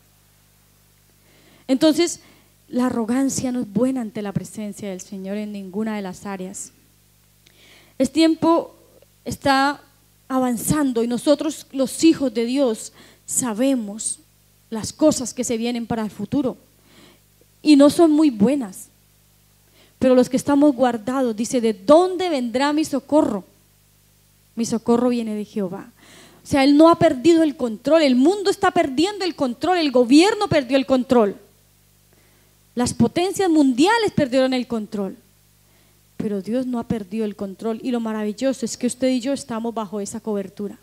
Entonces, 1.67 2.21
la 2.67 2.87
arrogancia 2.87 3.51
no 3.51 3.59
es 3.59 3.71
buena 3.71 4.01
ante 4.01 4.21
la 4.21 4.31
presencia 4.31 4.89
del 4.89 5.01
Señor 5.01 5.37
en 5.37 5.51
ninguna 5.51 5.97
de 5.97 6.01
las 6.01 6.25
áreas. 6.25 6.71
Es 8.01 8.11
tiempo 8.11 8.73
está 9.25 9.79
avanzando 10.27 11.03
y 11.03 11.07
nosotros 11.07 11.67
los 11.71 12.03
hijos 12.03 12.33
de 12.33 12.45
Dios 12.45 12.93
sabemos 13.27 14.17
las 14.71 14.91
cosas 14.91 15.35
que 15.35 15.43
se 15.43 15.55
vienen 15.55 15.85
para 15.85 16.01
el 16.01 16.09
futuro 16.09 16.57
y 17.61 17.75
no 17.75 17.91
son 17.91 18.09
muy 18.09 18.31
buenas. 18.31 18.87
Pero 19.99 20.15
los 20.15 20.29
que 20.29 20.37
estamos 20.37 20.75
guardados, 20.75 21.35
dice, 21.35 21.61
¿de 21.61 21.73
dónde 21.73 22.31
vendrá 22.31 22.73
mi 22.73 22.85
socorro? 22.85 23.43
Mi 24.55 24.65
socorro 24.65 25.09
viene 25.09 25.35
de 25.35 25.45
Jehová. 25.45 25.91
O 26.43 26.47
sea, 26.47 26.63
Él 26.63 26.75
no 26.75 26.89
ha 26.89 26.97
perdido 26.97 27.43
el 27.43 27.55
control, 27.55 28.01
el 28.01 28.15
mundo 28.15 28.49
está 28.49 28.71
perdiendo 28.71 29.25
el 29.25 29.35
control, 29.35 29.77
el 29.77 29.91
gobierno 29.91 30.47
perdió 30.47 30.75
el 30.75 30.87
control. 30.87 31.35
Las 32.73 32.95
potencias 32.95 33.47
mundiales 33.47 34.11
perdieron 34.11 34.55
el 34.55 34.65
control 34.65 35.17
pero 36.21 36.41
Dios 36.41 36.67
no 36.67 36.79
ha 36.79 36.87
perdido 36.87 37.25
el 37.25 37.35
control 37.35 37.79
y 37.81 37.91
lo 37.91 37.99
maravilloso 37.99 38.63
es 38.63 38.77
que 38.77 38.85
usted 38.85 39.09
y 39.09 39.19
yo 39.19 39.33
estamos 39.33 39.73
bajo 39.73 39.99
esa 39.99 40.19
cobertura. 40.19 40.77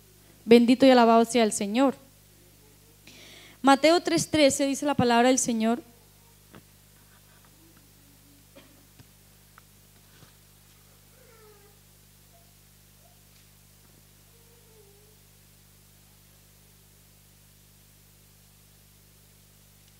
Bendito 0.44 0.84
y 0.84 0.90
alabado 0.90 1.24
sea 1.24 1.44
el 1.44 1.52
Señor. 1.52 1.94
Mateo 3.62 4.00
3:13 4.00 4.66
dice 4.66 4.84
la 4.84 4.94
palabra 4.94 5.28
del 5.28 5.38
Señor. 5.38 5.80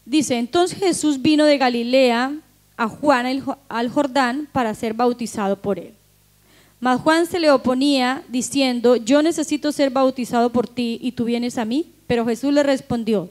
Dice, 0.05 0.39
entonces 0.39 0.79
Jesús 0.79 1.21
vino 1.21 1.45
de 1.45 1.59
Galilea 1.59 2.33
a 2.79 2.89
Juan 2.89 3.45
al 3.69 3.91
Jordán 3.91 4.49
para 4.53 4.73
ser 4.73 4.95
bautizado 4.95 5.61
por 5.61 5.79
él. 5.79 5.93
Mas 6.81 7.01
Juan 7.01 7.27
se 7.27 7.41
le 7.41 7.51
oponía 7.51 8.23
diciendo, 8.29 8.95
yo 8.95 9.21
necesito 9.21 9.73
ser 9.73 9.91
bautizado 9.91 10.51
por 10.51 10.69
ti 10.69 10.99
y 11.03 11.13
tú 11.13 11.25
vienes 11.25 11.59
a 11.59 11.65
mí. 11.65 11.93
Pero 12.07 12.25
Jesús 12.25 12.55
le 12.55 12.63
respondió, 12.63 13.31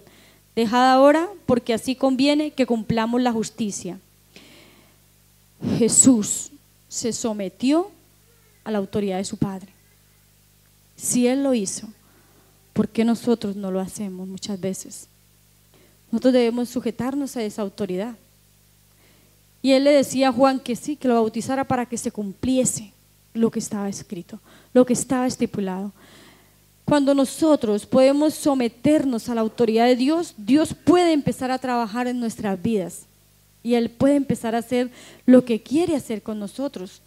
dejad 0.53 0.91
ahora 0.91 1.29
porque 1.45 1.73
así 1.73 1.95
conviene 1.95 2.51
que 2.51 2.65
cumplamos 2.65 3.21
la 3.21 3.31
justicia. 3.31 3.99
Jesús 5.79 6.51
se 6.89 7.13
sometió 7.13 7.89
a 8.65 8.71
la 8.71 8.77
autoridad 8.79 9.17
de 9.17 9.25
su 9.25 9.37
Padre. 9.37 9.71
Si 10.97 11.25
Él 11.25 11.41
lo 11.41 11.53
hizo, 11.53 11.87
¿por 12.73 12.89
qué 12.89 13.05
nosotros 13.05 13.55
no 13.55 13.71
lo 13.71 13.79
hacemos 13.79 14.27
muchas 14.27 14.59
veces? 14.59 15.07
Nosotros 16.11 16.33
debemos 16.33 16.69
sujetarnos 16.69 17.37
a 17.37 17.43
esa 17.43 17.61
autoridad. 17.61 18.15
Y 19.61 19.71
él 19.71 19.83
le 19.83 19.91
decía 19.91 20.29
a 20.29 20.33
Juan 20.33 20.59
que 20.59 20.75
sí, 20.75 20.95
que 20.95 21.07
lo 21.07 21.15
bautizara 21.15 21.63
para 21.63 21.85
que 21.85 21.97
se 21.97 22.11
cumpliese 22.11 22.93
lo 23.33 23.51
que 23.51 23.59
estaba 23.59 23.89
escrito, 23.89 24.39
lo 24.73 24.85
que 24.85 24.93
estaba 24.93 25.27
estipulado. 25.27 25.91
Cuando 26.85 27.13
nosotros 27.13 27.85
podemos 27.85 28.33
someternos 28.33 29.27
a 29.27 29.35
la 29.35 29.41
autoridad 29.41 29.85
de 29.85 29.95
Dios, 29.95 30.33
Dios 30.37 30.73
puede 30.73 31.11
empezar 31.11 31.51
a 31.51 31.59
trabajar 31.59 32.07
en 32.07 32.19
nuestras 32.19 32.61
vidas 32.61 33.05
y 33.61 33.73
Él 33.73 33.89
puede 33.89 34.15
empezar 34.15 34.55
a 34.55 34.59
hacer 34.59 34.89
lo 35.25 35.43
que 35.43 35.61
quiere 35.61 35.95
hacer 35.95 36.23
con 36.23 36.39
nosotros. 36.39 37.01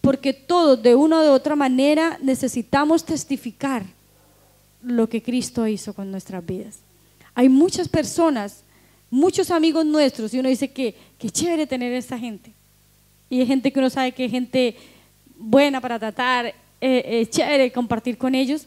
Porque 0.00 0.32
todos, 0.32 0.82
de 0.82 0.94
una 0.94 1.20
u 1.20 1.30
otra 1.30 1.54
manera, 1.54 2.18
necesitamos 2.22 3.04
testificar 3.04 3.84
lo 4.82 5.08
que 5.08 5.22
Cristo 5.22 5.66
hizo 5.66 5.92
con 5.92 6.10
nuestras 6.10 6.44
vidas. 6.44 6.78
Hay 7.34 7.48
muchas 7.48 7.88
personas 7.88 8.62
muchos 9.12 9.50
amigos 9.50 9.84
nuestros 9.84 10.32
y 10.32 10.38
uno 10.38 10.48
dice 10.48 10.72
que, 10.72 10.96
qué 11.18 11.28
chévere 11.28 11.66
tener 11.66 11.92
esa 11.92 12.18
gente. 12.18 12.50
Y 13.28 13.40
hay 13.40 13.46
gente 13.46 13.70
que 13.70 13.78
uno 13.78 13.90
sabe 13.90 14.12
que 14.12 14.24
es 14.24 14.30
gente 14.30 14.74
buena 15.36 15.82
para 15.82 15.98
tratar, 15.98 16.46
eh, 16.46 16.54
eh, 16.80 17.26
chévere 17.28 17.70
compartir 17.70 18.16
con 18.16 18.34
ellos. 18.34 18.66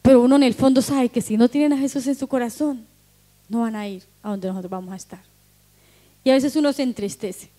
Pero 0.00 0.22
uno 0.22 0.36
en 0.36 0.42
el 0.42 0.54
fondo 0.54 0.80
sabe 0.80 1.10
que 1.10 1.20
si 1.20 1.36
no 1.36 1.48
tienen 1.48 1.74
a 1.74 1.78
Jesús 1.78 2.06
en 2.06 2.14
su 2.14 2.26
corazón, 2.26 2.86
no 3.50 3.60
van 3.60 3.76
a 3.76 3.86
ir 3.86 4.02
a 4.22 4.30
donde 4.30 4.48
nosotros 4.48 4.70
vamos 4.70 4.92
a 4.94 4.96
estar. 4.96 5.20
Y 6.24 6.30
a 6.30 6.34
veces 6.34 6.56
uno 6.56 6.72
se 6.72 6.82
entristece. 6.82 7.50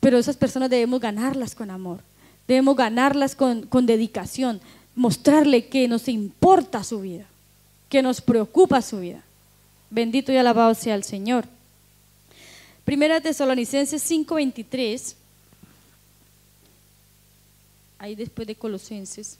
Pero 0.00 0.16
esas 0.16 0.36
personas 0.36 0.70
debemos 0.70 0.98
ganarlas 0.98 1.54
con 1.54 1.70
amor, 1.70 2.00
debemos 2.48 2.74
ganarlas 2.74 3.34
con, 3.36 3.66
con 3.66 3.84
dedicación, 3.84 4.62
mostrarle 4.96 5.66
que 5.66 5.86
nos 5.88 6.08
importa 6.08 6.82
su 6.84 7.02
vida, 7.02 7.26
que 7.90 8.00
nos 8.00 8.22
preocupa 8.22 8.80
su 8.80 9.00
vida. 9.00 9.22
Bendito 9.90 10.32
y 10.32 10.36
alabado 10.36 10.72
sea 10.74 10.94
el 10.94 11.04
Señor. 11.04 11.46
Primera 12.84 13.20
Tesalonicenses 13.20 14.02
5:23. 14.02 15.16
Ahí 17.98 18.14
después 18.14 18.46
de 18.46 18.54
Colosenses. 18.54 19.38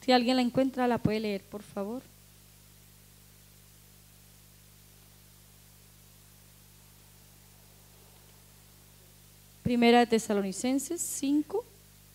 Si 0.00 0.12
alguien 0.12 0.36
la 0.36 0.42
encuentra, 0.42 0.88
la 0.88 0.98
puede 0.98 1.20
leer, 1.20 1.42
por 1.42 1.62
favor. 1.62 2.02
Primera 9.62 10.06
Tesalonicenses 10.06 11.00
5, 11.00 11.62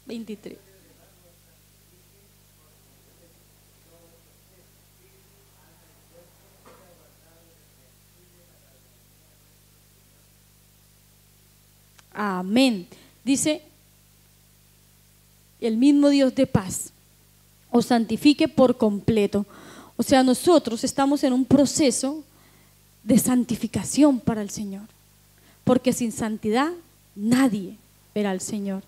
23. 0.08 0.73
Amén. 12.14 12.88
Dice 13.24 13.62
el 15.60 15.78
mismo 15.78 16.10
Dios 16.10 16.36
de 16.36 16.46
paz 16.46 16.94
os 17.74 17.88
santifique 17.88 18.48
por 18.48 18.78
completo. 18.78 19.48
O 19.98 20.04
sea, 20.04 20.22
nosotros 20.22 20.84
estamos 20.84 21.24
en 21.24 21.34
un 21.34 21.44
proceso 21.44 22.24
de 23.04 23.18
santificación 23.18 24.20
para 24.20 24.44
el 24.44 24.52
Señor. 24.52 24.84
Porque 25.64 25.92
sin 25.92 26.12
santidad 26.12 26.72
nadie 27.16 27.76
verá 28.14 28.30
al 28.30 28.42
Señor. 28.42 28.84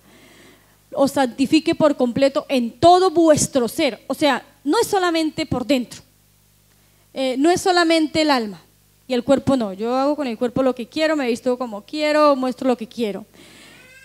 Os 0.93 1.13
santifique 1.13 1.73
por 1.73 1.97
completo 1.97 2.45
en 2.47 2.79
todo 2.79 3.09
vuestro 3.09 3.67
ser. 3.67 4.03
O 4.05 4.13
sea, 4.13 4.45
no 4.63 4.79
es 4.79 4.85
solamente 4.85 5.47
por 5.47 5.65
dentro. 5.65 6.01
Eh, 7.11 7.37
no 7.39 7.49
es 7.49 7.61
solamente 7.61 8.21
el 8.21 8.29
alma 8.29 8.61
y 9.07 9.13
el 9.13 9.23
cuerpo 9.23 9.55
no. 9.55 9.73
Yo 9.73 9.95
hago 9.95 10.15
con 10.15 10.27
el 10.27 10.37
cuerpo 10.37 10.63
lo 10.63 10.75
que 10.75 10.87
quiero, 10.87 11.15
me 11.15 11.27
visto 11.27 11.57
como 11.57 11.83
quiero, 11.83 12.35
muestro 12.35 12.67
lo 12.67 12.77
que 12.77 12.87
quiero. 12.87 13.25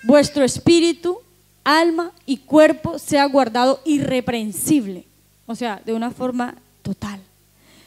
Vuestro 0.03 0.45
espíritu, 0.45 1.19
alma 1.65 2.13
y 2.27 2.39
cuerpo 2.39 2.99
sea 2.99 3.27
guardado 3.27 3.81
irreprensible, 3.85 5.05
o 5.47 5.55
sea, 5.55 5.81
de 5.85 5.93
una 5.93 6.11
forma 6.11 6.57
total. 6.83 7.21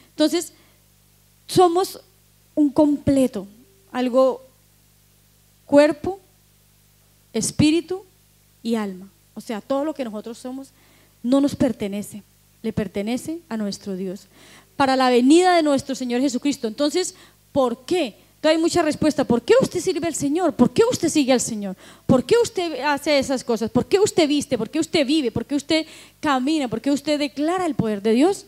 Entonces, 0.09 0.53
somos 1.47 1.99
un 2.55 2.69
completo, 2.69 3.47
algo 3.91 4.41
cuerpo, 5.65 6.19
espíritu 7.33 8.05
y 8.61 8.75
alma. 8.75 9.09
O 9.33 9.41
sea, 9.41 9.61
todo 9.61 9.83
lo 9.83 9.93
que 9.93 10.03
nosotros 10.03 10.37
somos 10.37 10.69
no 11.23 11.41
nos 11.41 11.55
pertenece, 11.55 12.21
le 12.61 12.73
pertenece 12.73 13.39
a 13.49 13.57
nuestro 13.57 13.95
Dios. 13.95 14.27
Para 14.75 14.95
la 14.95 15.09
venida 15.09 15.55
de 15.55 15.63
nuestro 15.63 15.95
Señor 15.95 16.21
Jesucristo. 16.21 16.67
Entonces, 16.67 17.15
¿por 17.51 17.85
qué? 17.85 18.15
Hay 18.49 18.57
mucha 18.57 18.81
respuesta. 18.81 19.23
¿Por 19.23 19.41
qué 19.41 19.53
usted 19.61 19.79
sirve 19.79 20.07
al 20.07 20.15
Señor? 20.15 20.53
¿Por 20.53 20.71
qué 20.71 20.83
usted 20.89 21.07
sigue 21.09 21.31
al 21.31 21.39
Señor? 21.39 21.77
¿Por 22.05 22.25
qué 22.25 22.35
usted 22.41 22.81
hace 22.81 23.17
esas 23.17 23.43
cosas? 23.43 23.71
¿Por 23.71 23.85
qué 23.85 23.99
usted 23.99 24.27
viste? 24.27 24.57
¿Por 24.57 24.69
qué 24.69 24.79
usted 24.79 25.05
vive? 25.07 25.31
¿Por 25.31 25.45
qué 25.45 25.55
usted 25.55 25.85
camina? 26.19 26.67
¿Por 26.67 26.81
qué 26.81 26.91
usted 26.91 27.17
declara 27.17 27.65
el 27.65 27.75
poder 27.75 28.01
de 28.01 28.11
Dios? 28.11 28.45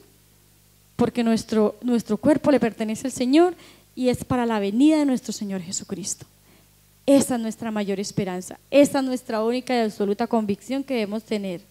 Porque 0.98 1.24
nuestro, 1.24 1.78
nuestro 1.82 2.18
cuerpo 2.18 2.52
le 2.52 2.60
pertenece 2.60 3.08
al 3.08 3.14
Señor 3.14 3.56
y 3.96 4.10
es 4.10 4.26
para 4.26 4.46
la 4.46 4.60
venida 4.60 4.98
de 4.98 5.06
nuestro 5.06 5.32
Señor 5.32 5.62
Jesucristo. 5.62 6.26
Esa 7.06 7.36
es 7.36 7.42
nuestra 7.42 7.72
mayor 7.72 8.00
esperanza. 8.00 8.60
Esa 8.72 9.00
es 9.00 9.06
nuestra 9.06 9.44
única 9.44 9.76
y 9.76 9.80
absoluta 9.80 10.28
convicción 10.28 10.84
que 10.84 10.96
debemos 10.96 11.24
tener. 11.24 11.62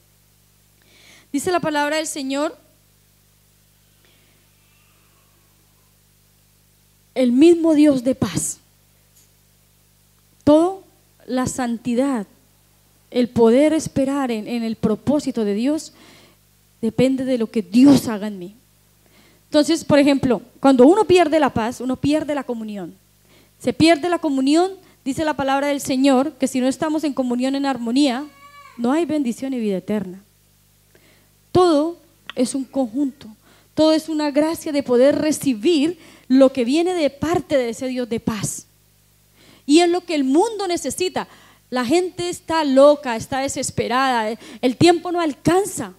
Dice 1.33 1.51
la 1.51 1.61
palabra 1.61 1.97
del 1.97 2.07
Señor, 2.07 2.57
el 7.15 7.33
mismo 7.33 7.75
Dios 7.75 8.05
de 8.05 8.15
paz. 8.15 8.59
Todo 10.43 10.83
la 11.27 11.47
santidad, 11.47 12.27
el 13.11 13.29
poder 13.29 13.73
esperar 13.73 14.31
en, 14.31 14.47
en, 14.47 14.63
el 14.63 14.77
propósito 14.77 15.45
de 15.45 15.55
Dios, 15.55 15.93
depende 16.83 17.25
de 17.25 17.39
lo 17.39 17.51
que 17.51 17.63
Dios 17.63 18.09
haga 18.09 18.27
en 18.27 18.39
mí. 18.39 18.55
Entonces, 19.47 19.85
por 19.85 19.99
ejemplo, 19.99 20.43
cuando 20.61 20.87
uno 20.87 21.05
pierde 21.05 21.39
la 21.41 21.51
paz, 21.51 21.81
uno 21.81 21.97
pierde 21.97 22.35
la 22.35 22.45
comunión. 22.45 22.95
Se 23.59 23.73
pierde 23.73 24.09
la 24.09 24.19
comunión, 24.19 24.73
Dice 25.05 25.25
la 25.25 25.35
palabra 25.35 25.67
del 25.67 25.83
Señor 25.83 26.33
que 26.33 26.49
si 26.49 26.61
no 26.61 26.67
estamos 26.67 27.05
en 27.05 27.13
comunión, 27.13 27.55
en 27.55 27.67
armonía, 27.67 28.25
no 28.79 28.91
hay 28.91 29.05
bendición 29.05 29.53
y 29.53 29.61
vida 29.61 29.77
eterna. 29.77 30.23
Todo 31.53 31.99
es 32.35 32.55
un 32.55 32.65
conjunto, 32.65 33.29
todo 33.75 33.93
es 33.93 34.09
una 34.09 34.31
gracia 34.31 34.73
de 34.73 34.83
poder 34.83 35.17
recibir 35.17 35.99
lo 36.29 36.53
que 36.53 36.65
viene 36.65 36.95
de 36.95 37.11
parte 37.11 37.57
de 37.57 37.71
ese 37.71 37.89
Dios 37.89 38.09
de 38.09 38.21
paz. 38.21 38.67
Y 39.67 39.81
es 39.81 39.89
lo 39.89 40.03
que 40.03 40.15
el 40.15 40.25
mundo 40.25 40.69
necesita. 40.69 41.27
La 41.71 41.85
gente 41.85 42.29
está 42.29 42.65
loca, 42.65 43.17
está 43.17 43.41
desesperada, 43.41 44.39
el 44.61 44.77
tiempo 44.77 45.11
no 45.11 45.21
alcanza. 45.21 45.93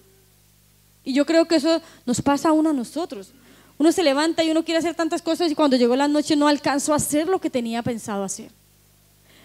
Y 1.03 1.13
yo 1.13 1.25
creo 1.25 1.47
que 1.47 1.55
eso 1.55 1.81
nos 2.05 2.21
pasa 2.21 2.49
aún 2.49 2.65
a 2.67 2.73
nosotros. 2.73 3.31
Uno 3.77 3.91
se 3.91 4.03
levanta 4.03 4.43
y 4.43 4.51
uno 4.51 4.63
quiere 4.63 4.79
hacer 4.79 4.95
tantas 4.95 5.21
cosas 5.21 5.51
y 5.51 5.55
cuando 5.55 5.75
llegó 5.75 5.95
la 5.95 6.07
noche 6.07 6.35
no 6.35 6.47
alcanzó 6.47 6.93
a 6.93 6.97
hacer 6.97 7.27
lo 7.27 7.39
que 7.39 7.49
tenía 7.49 7.83
pensado 7.83 8.23
hacer. 8.23 8.49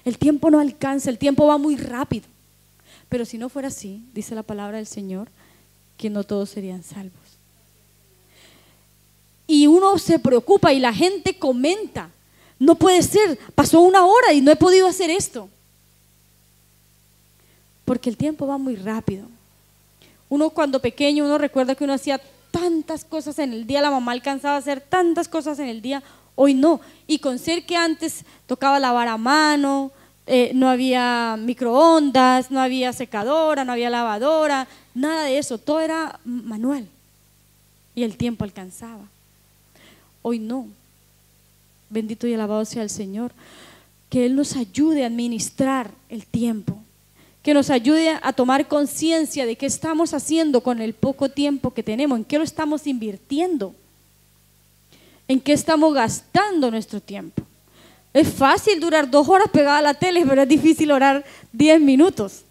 El 0.05 0.19
tiempo 0.19 0.51
no 0.51 0.61
alcanza, 0.61 1.11
el 1.11 1.19
tiempo 1.19 1.47
va 1.47 1.59
muy 1.59 1.77
rápido. 1.77 2.27
Pero 3.09 3.25
si 3.25 3.39
no 3.39 3.49
fuera 3.49 3.69
así, 3.69 4.05
dice 4.15 4.35
la 4.35 4.45
palabra 4.45 4.77
del 4.77 4.87
Señor, 4.87 5.29
que 5.97 6.11
no 6.11 6.23
todos 6.23 6.49
serían 6.49 6.85
salvos. 6.85 7.30
Y 9.51 9.67
uno 9.67 9.99
se 9.99 10.21
preocupa 10.21 10.73
y 10.73 10.79
la 10.79 10.95
gente 10.95 11.37
comenta, 11.37 12.09
no 12.57 12.77
puede 12.77 13.03
ser, 13.03 13.37
pasó 13.57 13.81
una 13.81 14.07
hora 14.07 14.33
y 14.33 14.41
no 14.41 14.53
he 14.53 14.55
podido 14.55 14.87
hacer 14.87 15.11
esto. 15.11 15.49
Porque 17.85 18.09
el 18.09 18.17
tiempo 18.17 18.47
va 18.47 18.59
muy 18.59 18.77
rápido. 18.77 19.25
Uno 20.29 20.51
cuando 20.51 20.79
pequeño, 20.79 21.25
uno 21.25 21.37
recuerda 21.37 21.75
que 21.75 21.83
uno 21.83 21.95
hacía 21.95 22.21
tantas 22.53 23.05
cosas 23.05 23.41
en 23.41 23.53
el 23.53 23.67
día, 23.67 23.81
la 23.81 23.91
mamá 23.91 24.13
alcanzaba 24.13 24.55
a 24.55 24.59
hacer 24.59 24.81
tantas 24.81 25.27
cosas 25.27 25.59
en 25.59 25.67
el 25.67 25.83
día, 25.83 26.01
hoy 26.37 26.55
no. 26.55 26.81
Y 27.09 27.19
con 27.19 27.37
ser 27.41 27.67
que 27.67 27.75
antes 27.75 28.25
tocaba 28.47 28.79
lavar 28.79 29.09
a 29.09 29.17
mano, 29.17 29.91
eh, 30.29 30.53
no 30.55 30.69
había 30.69 31.37
microondas, 31.37 32.53
no 32.53 32.61
había 32.61 32.93
secadora, 32.93 33.65
no 33.65 33.73
había 33.73 33.91
lavadora, 33.91 34.69
nada 34.95 35.25
de 35.25 35.39
eso, 35.39 35.59
todo 35.59 35.81
era 35.81 36.21
manual. 36.25 36.87
Y 37.97 38.05
el 38.05 38.17
tiempo 38.17 38.45
alcanzaba. 38.45 39.09
Hoy 40.23 40.39
no. 40.39 40.69
Bendito 41.89 42.27
y 42.27 42.35
alabado 42.35 42.65
sea 42.65 42.83
el 42.83 42.91
Señor. 42.91 43.33
Que 44.09 44.27
Él 44.27 44.37
nos 44.37 44.57
ayude 44.57 45.05
a 45.05 45.07
administrar 45.07 45.91
el 46.09 46.27
tiempo. 46.27 46.79
Que 47.43 47.55
nos 47.55 47.71
ayude 47.71 48.19
a 48.23 48.33
tomar 48.33 48.69
conciencia 48.69 49.47
de 49.47 49.57
qué 49.57 49.67
estamos 49.67 50.15
haciendo 50.15 50.63
con 50.63 50.81
el 50.81 50.95
poco 50.95 51.29
tiempo 51.29 51.73
que 51.73 51.83
tenemos, 51.83 52.19
en 52.19 52.25
qué 52.25 52.39
lo 52.39 52.45
estamos 52.45 52.87
invirtiendo 52.87 53.75
en 55.31 55.41
qué 55.41 55.53
estamos 55.53 55.95
gastando 55.95 56.73
nuestro 56.73 57.01
tiempo. 57.01 57.45
Es 58.13 58.35
fácil 58.35 58.81
durar 58.81 59.09
dos 59.09 59.29
horas 59.29 59.49
pegada 59.49 59.79
a 59.79 59.83
la 59.83 59.95
tele, 59.95 60.27
pero 60.27 60.43
es 60.43 60.49
difícil 60.49 60.91
orar 60.91 61.25
diez 61.53 61.81
minutos. 61.81 62.43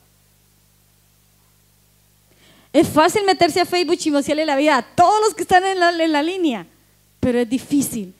Es 2.71 2.87
fácil 2.87 3.25
meterse 3.25 3.59
a 3.59 3.65
Facebook 3.65 3.95
y 3.95 3.97
chismosearle 3.97 4.45
la 4.45 4.55
vida 4.55 4.77
a 4.77 4.81
todos 4.81 5.19
los 5.25 5.35
que 5.35 5.41
están 5.41 5.65
en 5.65 5.77
la, 5.77 5.89
en 5.91 6.11
la 6.13 6.23
línea, 6.23 6.65
pero 7.19 7.39
es 7.39 7.49
difícil 7.49 8.13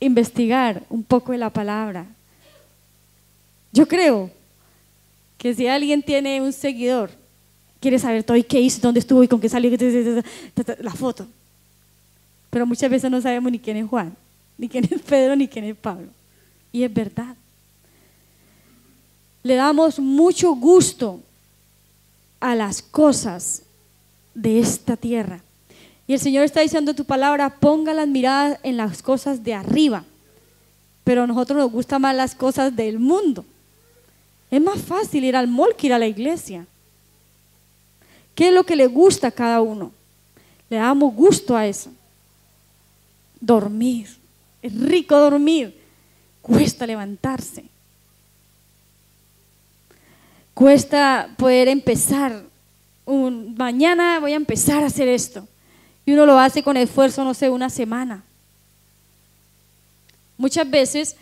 investigar 0.00 0.82
un 0.88 1.02
poco 1.02 1.32
de 1.32 1.38
la 1.38 1.50
palabra. 1.50 2.06
Yo 3.72 3.86
creo 3.86 4.30
que 5.38 5.54
si 5.54 5.66
alguien 5.66 6.02
tiene 6.02 6.40
un 6.40 6.52
seguidor, 6.52 7.10
quiere 7.80 7.98
saber 7.98 8.22
todo 8.24 8.36
y 8.36 8.44
qué 8.44 8.60
hizo, 8.60 8.80
dónde 8.80 9.00
estuvo 9.00 9.22
y 9.22 9.28
con 9.28 9.40
qué 9.40 9.48
salió, 9.48 9.70
la 10.80 10.92
foto. 10.92 11.26
Pero 12.50 12.66
muchas 12.66 12.90
veces 12.90 13.10
no 13.10 13.20
sabemos 13.20 13.50
ni 13.50 13.58
quién 13.58 13.76
es 13.78 13.88
Juan, 13.88 14.14
ni 14.58 14.68
quién 14.68 14.84
es 14.84 15.00
Pedro, 15.00 15.34
ni 15.34 15.48
quién 15.48 15.64
es 15.64 15.76
Pablo. 15.76 16.08
Y 16.70 16.82
es 16.82 16.92
verdad. 16.92 17.34
Le 19.42 19.54
damos 19.54 19.98
mucho 19.98 20.54
gusto 20.54 21.20
a 22.38 22.54
las 22.54 22.82
cosas 22.82 23.62
de 24.34 24.60
esta 24.60 24.96
tierra. 24.96 25.40
Y 26.12 26.14
el 26.14 26.20
Señor 26.20 26.44
está 26.44 26.60
diciendo 26.60 26.92
tu 26.92 27.06
palabra, 27.06 27.48
ponga 27.48 27.94
las 27.94 28.06
miradas 28.06 28.58
en 28.64 28.76
las 28.76 29.00
cosas 29.00 29.42
de 29.42 29.54
arriba. 29.54 30.04
Pero 31.04 31.22
a 31.22 31.26
nosotros 31.26 31.56
nos 31.56 31.72
gustan 31.72 32.02
más 32.02 32.14
las 32.14 32.34
cosas 32.34 32.76
del 32.76 32.98
mundo. 32.98 33.46
Es 34.50 34.60
más 34.60 34.78
fácil 34.78 35.24
ir 35.24 35.34
al 35.34 35.48
mall 35.48 35.74
que 35.74 35.86
ir 35.86 35.94
a 35.94 35.98
la 35.98 36.06
iglesia. 36.06 36.66
¿Qué 38.34 38.48
es 38.48 38.54
lo 38.54 38.64
que 38.64 38.76
le 38.76 38.88
gusta 38.88 39.28
a 39.28 39.30
cada 39.30 39.62
uno? 39.62 39.90
Le 40.68 40.76
damos 40.76 41.14
gusto 41.14 41.56
a 41.56 41.66
eso 41.66 41.90
dormir. 43.40 44.06
Es 44.60 44.78
rico 44.78 45.16
dormir. 45.16 45.80
Cuesta 46.42 46.86
levantarse. 46.86 47.64
Cuesta 50.52 51.30
poder 51.38 51.68
empezar. 51.68 52.44
Mañana 53.06 54.20
voy 54.20 54.34
a 54.34 54.36
empezar 54.36 54.82
a 54.82 54.88
hacer 54.88 55.08
esto. 55.08 55.48
Y 56.04 56.12
uno 56.12 56.26
lo 56.26 56.38
hace 56.38 56.62
con 56.62 56.76
esfuerzo, 56.76 57.24
no 57.24 57.34
sé, 57.34 57.48
una 57.48 57.70
semana. 57.70 58.24
Muchas 60.36 60.68
veces 60.68 61.16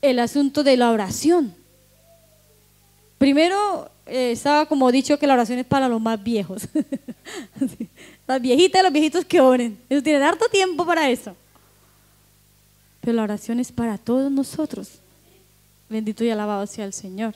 el 0.00 0.18
asunto 0.18 0.62
de 0.62 0.76
la 0.76 0.90
oración. 0.90 1.54
Primero, 3.18 3.90
eh, 4.06 4.32
estaba 4.32 4.66
como 4.66 4.92
dicho 4.92 5.18
que 5.18 5.26
la 5.26 5.34
oración 5.34 5.58
es 5.58 5.66
para 5.66 5.88
los 5.88 6.00
más 6.00 6.22
viejos. 6.22 6.68
Las 8.26 8.40
viejitas 8.40 8.80
y 8.80 8.84
los 8.84 8.92
viejitos 8.92 9.24
que 9.26 9.38
oren. 9.38 9.78
Ellos 9.88 10.02
tienen 10.02 10.22
harto 10.22 10.46
tiempo 10.48 10.86
para 10.86 11.10
eso. 11.10 11.36
Pero 13.02 13.12
la 13.12 13.22
oración 13.22 13.60
es 13.60 13.70
para 13.70 13.98
todos 13.98 14.32
nosotros. 14.32 14.92
Bendito 15.90 16.24
y 16.24 16.30
alabado 16.30 16.66
sea 16.66 16.86
el 16.86 16.94
Señor. 16.94 17.34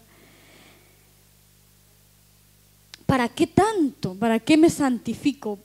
¿Para 3.04 3.28
qué 3.28 3.46
tanto? 3.46 4.14
¿Para 4.14 4.38
qué 4.38 4.56
me 4.56 4.70
santifico? 4.70 5.58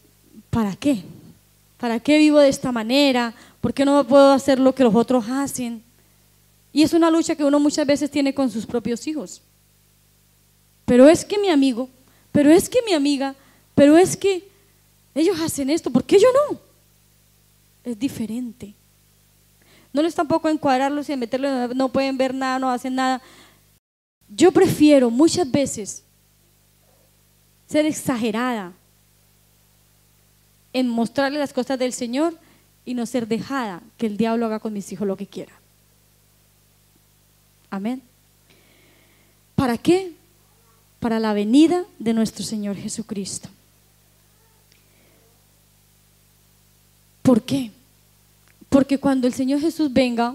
¿Para 0.53 0.75
qué? 0.75 1.01
¿Para 1.79 1.99
qué 1.99 2.19
vivo 2.19 2.37
de 2.37 2.47
esta 2.47 2.71
manera? 2.71 3.33
¿Por 3.59 3.73
qué 3.73 3.83
no 3.83 4.05
puedo 4.05 4.31
hacer 4.31 4.59
lo 4.59 4.75
que 4.75 4.83
los 4.83 4.93
otros 4.93 5.25
hacen? 5.27 5.81
Y 6.71 6.83
es 6.83 6.93
una 6.93 7.09
lucha 7.09 7.35
que 7.35 7.43
uno 7.43 7.59
muchas 7.59 7.87
veces 7.87 8.11
tiene 8.11 8.35
con 8.35 8.51
sus 8.51 8.63
propios 8.63 9.05
hijos. 9.07 9.41
Pero 10.85 11.09
es 11.09 11.25
que 11.25 11.39
mi 11.39 11.49
amigo, 11.49 11.89
pero 12.31 12.51
es 12.51 12.69
que 12.69 12.83
mi 12.83 12.93
amiga, 12.93 13.33
pero 13.73 13.97
es 13.97 14.15
que 14.15 14.47
ellos 15.15 15.39
hacen 15.41 15.71
esto, 15.71 15.89
¿por 15.89 16.03
qué 16.03 16.19
yo 16.19 16.27
no? 16.51 16.59
Es 17.83 17.97
diferente. 17.97 18.75
No 19.91 20.03
les 20.03 20.13
tampoco 20.13 20.49
encuadrarlos 20.49 21.09
y 21.09 21.17
meterlos, 21.17 21.75
no 21.75 21.89
pueden 21.89 22.15
ver 22.15 22.31
nada, 22.31 22.59
no 22.59 22.69
hacen 22.69 22.93
nada. 22.93 23.23
Yo 24.29 24.51
prefiero 24.51 25.09
muchas 25.09 25.49
veces 25.49 26.03
ser 27.65 27.87
exagerada 27.87 28.73
en 30.73 30.89
mostrarle 30.89 31.39
las 31.39 31.53
cosas 31.53 31.79
del 31.79 31.93
Señor 31.93 32.37
y 32.85 32.93
no 32.93 33.05
ser 33.05 33.27
dejada 33.27 33.81
que 33.97 34.07
el 34.07 34.17
diablo 34.17 34.47
haga 34.47 34.59
con 34.59 34.73
mis 34.73 34.91
hijos 34.91 35.07
lo 35.07 35.15
que 35.15 35.27
quiera. 35.27 35.53
Amén. 37.69 38.01
¿Para 39.55 39.77
qué? 39.77 40.13
para 41.03 41.19
la 41.19 41.33
venida 41.33 41.83
de 41.99 42.13
nuestro 42.13 42.45
Señor 42.45 42.77
Jesucristo. 42.77 43.49
¿Por 47.21 47.41
qué? 47.41 47.71
Porque 48.69 48.97
cuando 48.97 49.27
el 49.27 49.33
Señor 49.33 49.59
Jesús 49.59 49.91
venga, 49.91 50.33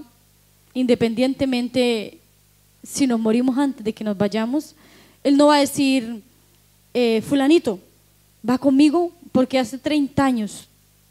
independientemente 0.74 2.18
si 2.82 3.06
nos 3.06 3.18
morimos 3.18 3.56
antes 3.56 3.82
de 3.82 3.94
que 3.94 4.04
nos 4.04 4.18
vayamos, 4.18 4.74
Él 5.24 5.38
no 5.38 5.46
va 5.46 5.56
a 5.56 5.60
decir, 5.60 6.22
eh, 6.92 7.22
fulanito, 7.26 7.80
va 8.48 8.58
conmigo 8.58 9.12
porque 9.32 9.58
hace 9.58 9.78
30 9.78 10.24
años 10.24 10.68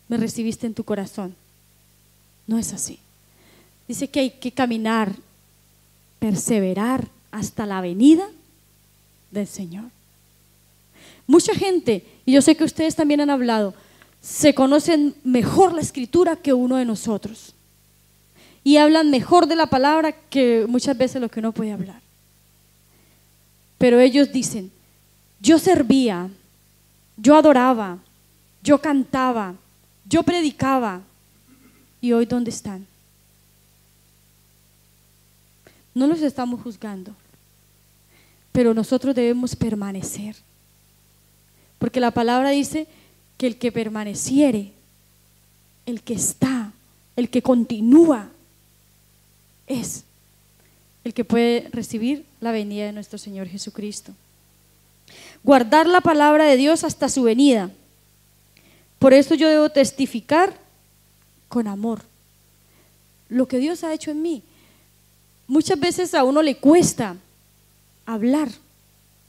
me 0.08 0.18
recibiste 0.18 0.66
en 0.66 0.74
tu 0.74 0.84
corazón. 0.84 1.36
No 2.48 2.58
es 2.58 2.74
así. 2.74 3.00
Dice 3.88 4.08
que 4.08 4.20
hay 4.20 4.30
que 4.32 4.52
caminar, 4.52 5.14
perseverar 6.20 7.08
hasta 7.32 7.66
la 7.66 7.82
venida 7.82 8.28
del 9.32 9.48
Señor. 9.48 9.86
Mucha 11.26 11.54
gente, 11.54 12.06
y 12.26 12.34
yo 12.34 12.42
sé 12.42 12.56
que 12.56 12.64
ustedes 12.64 12.96
también 12.96 13.22
han 13.22 13.30
hablado, 13.30 13.74
se 14.22 14.54
conocen 14.54 15.14
mejor 15.24 15.74
la 15.74 15.82
escritura 15.82 16.38
que 16.38 16.54
uno 16.54 16.78
de 16.78 16.86
nosotros. 16.86 17.54
Y 18.64 18.78
hablan 18.78 19.10
mejor 19.10 19.48
de 19.48 19.56
la 19.56 19.68
palabra 19.68 20.12
que 20.12 20.66
muchas 20.68 20.98
veces 20.98 21.22
lo 21.22 21.30
que 21.30 21.40
uno 21.40 21.52
puede 21.52 21.72
hablar. 21.72 22.02
Pero 23.78 24.00
ellos 24.00 24.32
dicen, 24.32 24.72
yo 25.40 25.60
servía, 25.60 26.30
yo 27.18 27.36
adoraba, 27.36 27.98
yo 28.64 28.80
cantaba, 28.80 29.56
yo 30.06 30.24
predicaba. 30.24 31.02
¿Y 32.00 32.12
hoy 32.14 32.26
dónde 32.26 32.52
están? 32.52 32.86
No 35.96 36.06
los 36.06 36.22
estamos 36.22 36.62
juzgando, 36.62 37.16
pero 38.52 38.74
nosotros 38.74 39.16
debemos 39.16 39.56
permanecer. 39.56 40.36
Porque 41.80 42.00
la 42.00 42.12
palabra 42.12 42.52
dice 42.52 42.88
que 43.38 43.48
el 43.48 43.58
que 43.58 43.72
permaneciere, 43.72 44.74
el 45.88 46.02
que 46.02 46.14
está, 46.14 46.72
el 47.16 47.30
que 47.30 47.42
continúa, 47.42 48.30
es 49.66 50.04
el 51.04 51.14
que 51.14 51.26
puede 51.26 51.70
recibir 51.72 52.26
la 52.42 52.52
venida 52.52 52.86
de 52.86 52.92
nuestro 52.92 53.18
Señor 53.18 53.48
Jesucristo. 53.48 54.14
Guardar 55.44 55.88
la 55.88 56.02
palabra 56.02 56.46
de 56.46 56.58
Dios 56.58 56.84
hasta 56.84 57.10
su 57.10 57.24
venida. 57.24 57.72
Por 59.00 59.14
eso 59.14 59.36
yo 59.36 59.48
debo 59.50 59.70
testificar 59.70 60.58
con 61.48 61.68
amor 61.68 62.02
lo 63.30 63.48
que 63.48 63.60
Dios 63.60 63.84
ha 63.84 63.94
hecho 63.94 64.12
en 64.12 64.22
mí. 64.22 64.44
Muchas 65.48 65.80
veces 65.80 66.14
a 66.14 66.24
uno 66.24 66.42
le 66.42 66.58
cuesta 66.58 67.16
hablar 68.06 68.50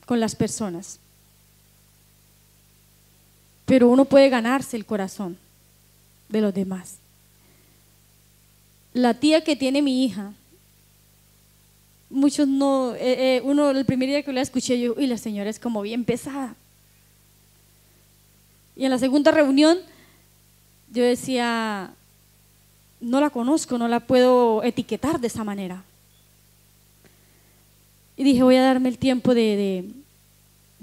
con 0.07 0.21
las 0.21 0.35
personas, 0.35 0.99
pero 3.67 3.89
uno 3.89 4.05
puede 4.05 4.29
ganarse 4.29 4.77
el 4.77 4.87
corazón 4.87 5.37
de 6.29 6.41
los 6.41 6.55
demás. 6.55 6.97
La 8.95 9.15
tía 9.15 9.45
que 9.45 9.55
tiene 9.55 9.83
mi 9.83 10.05
hija, 10.05 10.33
muchos 12.11 12.49
no, 12.49 12.95
eh, 12.95 13.37
eh, 13.37 13.41
uno 13.45 13.71
el 13.71 13.85
primer 13.85 14.09
día 14.09 14.23
que 14.23 14.33
la 14.33 14.41
escuché 14.41 14.81
yo, 14.81 14.95
y 14.99 15.07
la 15.07 15.19
señora 15.19 15.51
es 15.51 15.59
como 15.59 15.83
bien 15.83 16.05
pesada. 16.05 16.55
Y 18.77 18.85
en 18.85 18.91
la 18.91 18.99
segunda 18.99 19.31
reunión 19.31 19.79
yo 20.93 21.03
decía, 21.03 21.93
no 23.01 23.21
la 23.21 23.31
conozco, 23.31 23.79
no 23.79 23.89
la 23.89 24.01
puedo 24.01 24.63
etiquetar 24.63 25.21
de 25.21 25.27
esa 25.27 25.45
manera. 25.45 25.85
Y 28.17 28.25
dije, 28.25 28.43
voy 28.43 28.57
a 28.57 28.63
darme 28.63 28.89
el 28.89 28.99
tiempo 28.99 29.35
de, 29.35 29.85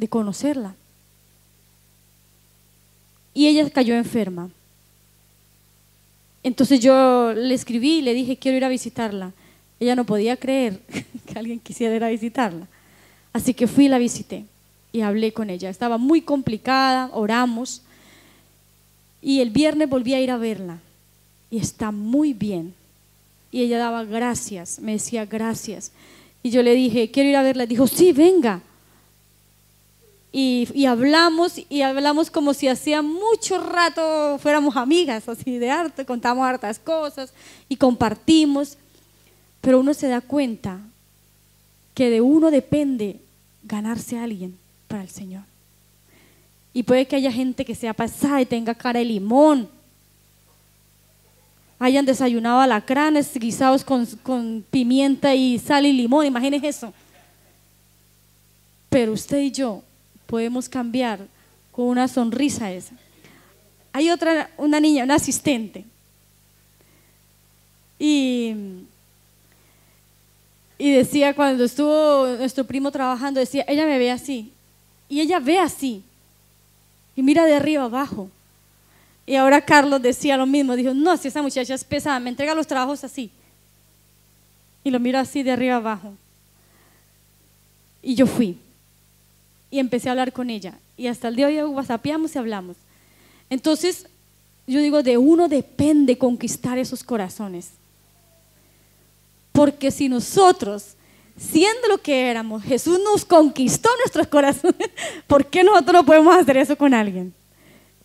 conocerla. 0.10 0.76
Y 3.34 3.48
ella 3.48 3.70
cayó 3.70 3.96
enferma. 3.96 4.50
Entonces 6.44 6.80
yo 6.80 7.34
le 7.34 7.54
escribí 7.54 7.98
y 7.98 8.02
le 8.02 8.14
dije, 8.14 8.38
quiero 8.38 8.58
ir 8.58 8.64
a 8.64 8.70
visitarla. 8.70 9.34
Ella 9.80 9.96
no 9.96 10.06
podía 10.06 10.38
creer 10.38 10.80
que 11.26 11.38
alguien 11.38 11.60
quisiera 11.60 12.10
visitarla. 12.10 12.68
Así 13.34 13.54
que 13.54 13.68
fui 13.68 13.86
y 13.86 13.90
la 13.90 13.98
visité 13.98 14.46
y 14.92 15.02
hablé 15.02 15.34
con 15.34 15.50
ella. 15.50 15.70
Estaba 15.70 15.98
muy 15.98 16.22
complicada, 16.22 17.10
oramos. 17.12 17.82
Y 19.22 19.42
el 19.42 19.50
viernes 19.50 19.90
volví 19.90 20.14
a 20.14 20.22
ir 20.22 20.32
a 20.32 20.38
verla. 20.38 20.80
Y 21.52 21.58
está 21.58 21.92
muy 21.92 22.32
bien. 22.32 22.74
Y 23.52 23.62
ella 23.62 23.78
daba 23.78 24.06
gracias, 24.06 24.80
me 24.80 24.94
decía 24.94 25.26
gracias. 25.26 25.92
Y 26.44 26.50
yo 26.50 26.64
le 26.64 26.74
dije, 26.74 27.12
quiero 27.12 27.30
ir 27.30 27.36
a 27.36 27.44
verla. 27.44 27.66
Dijo, 27.66 27.88
sí, 27.88 28.14
venga. 28.14 28.62
Y, 30.32 30.86
hablamos, 30.86 31.62
y 31.70 31.82
hablamos 31.82 32.30
como 32.30 32.54
si 32.54 32.68
hacía 32.68 33.02
mucho 33.02 33.58
rato 33.58 34.38
fuéramos 34.40 34.76
amigas, 34.76 35.30
así 35.30 35.58
de 35.58 35.70
arte, 35.70 36.06
contamos 36.06 36.46
hartas 36.46 36.78
cosas 36.78 37.34
y 37.70 37.78
compartimos. 37.78 38.78
Pero 39.66 39.80
uno 39.80 39.96
se 39.96 40.08
da 40.08 40.22
cuenta 40.22 40.80
que 41.96 42.12
de 42.12 42.22
uno 42.22 42.52
depende 42.52 43.20
ganarse 43.64 44.16
a 44.16 44.24
alguien 44.24 44.56
para 44.88 45.02
el 45.02 45.10
Señor. 45.10 45.42
Y 46.72 46.84
puede 46.84 47.08
que 47.08 47.16
haya 47.16 47.32
gente 47.32 47.66
que 47.66 47.74
sea 47.74 47.92
pasada 47.92 48.40
y 48.40 48.46
tenga 48.46 48.76
cara 48.76 49.00
de 49.00 49.06
limón, 49.06 49.68
hayan 51.80 52.06
desayunado 52.06 52.60
alacranes 52.60 53.34
guisados 53.34 53.84
con, 53.84 54.64
pimienta 54.70 55.34
y 55.34 55.58
sal 55.58 55.88
y 55.88 55.94
limón, 55.94 56.28
imagínense 56.28 56.68
eso. 56.68 56.94
Pero 58.88 59.14
usted 59.14 59.40
y 59.40 59.50
yo 59.50 59.82
podemos 60.28 60.70
cambiar 60.70 61.26
con 61.72 61.88
una 61.88 62.08
sonrisa 62.08 62.72
esa. 62.72 62.94
Hay 63.94 64.12
otra, 64.12 64.52
una 64.58 64.80
niña, 64.80 65.06
una 65.06 65.16
asistente. 65.16 65.86
Y, 67.98 68.54
y 70.78 70.92
decía, 70.92 71.34
cuando 71.34 71.64
estuvo 71.64 72.28
nuestro 72.38 72.66
primo 72.66 72.92
trabajando, 72.92 73.40
decía, 73.40 73.64
ella 73.68 73.86
me 73.86 73.98
ve 73.98 74.12
así. 74.12 74.52
Y 75.08 75.22
ella 75.22 75.40
ve 75.40 75.60
así. 75.60 76.04
Y 77.16 77.24
mira 77.24 77.46
de 77.46 77.56
arriba 77.56 77.84
abajo. 77.84 78.30
Y 79.26 79.36
ahora 79.36 79.64
Carlos 79.64 80.02
decía 80.02 80.38
lo 80.38 80.46
mismo, 80.46 80.76
dijo, 80.76 80.94
no, 80.94 81.16
si 81.18 81.30
esa 81.30 81.42
muchacha 81.42 81.74
es 81.74 81.84
pesada, 81.84 82.20
me 82.20 82.30
entrega 82.30 82.54
los 82.54 82.68
trabajos 82.68 83.04
así. 83.04 83.32
Y 84.84 84.92
lo 84.92 85.00
miro 85.00 85.18
así 85.18 85.42
de 85.44 85.52
arriba 85.52 85.78
abajo. 85.78 86.14
Y 88.04 88.16
yo 88.16 88.28
fui. 88.28 88.58
Y 89.72 89.80
empecé 89.80 90.10
a 90.10 90.12
hablar 90.12 90.32
con 90.32 90.50
ella. 90.50 90.78
Y 90.98 91.08
hasta 91.08 91.30
el 91.30 91.36
día 91.38 91.48
de 91.48 91.64
hoy 91.64 91.70
whatsappiamos 91.74 92.36
y 92.36 92.38
hablamos. 92.38 92.76
Entonces, 93.50 94.08
yo 94.68 94.80
digo, 94.80 95.02
de 95.02 95.18
uno 95.18 95.48
depende 95.48 96.18
conquistar 96.18 96.78
esos 96.78 97.04
corazones. 97.04 97.72
Porque 99.56 99.90
si 99.90 100.10
nosotros, 100.10 100.96
siendo 101.38 101.88
lo 101.88 101.98
que 101.98 102.30
éramos, 102.30 102.62
Jesús 102.62 103.00
nos 103.02 103.24
conquistó 103.24 103.90
nuestros 104.00 104.28
corazones, 104.28 104.90
¿por 105.28 105.46
qué 105.46 105.64
nosotros 105.64 105.94
no 105.94 106.06
podemos 106.06 106.36
hacer 106.36 106.58
eso 106.58 106.76
con 106.76 106.94
alguien? 106.94 107.34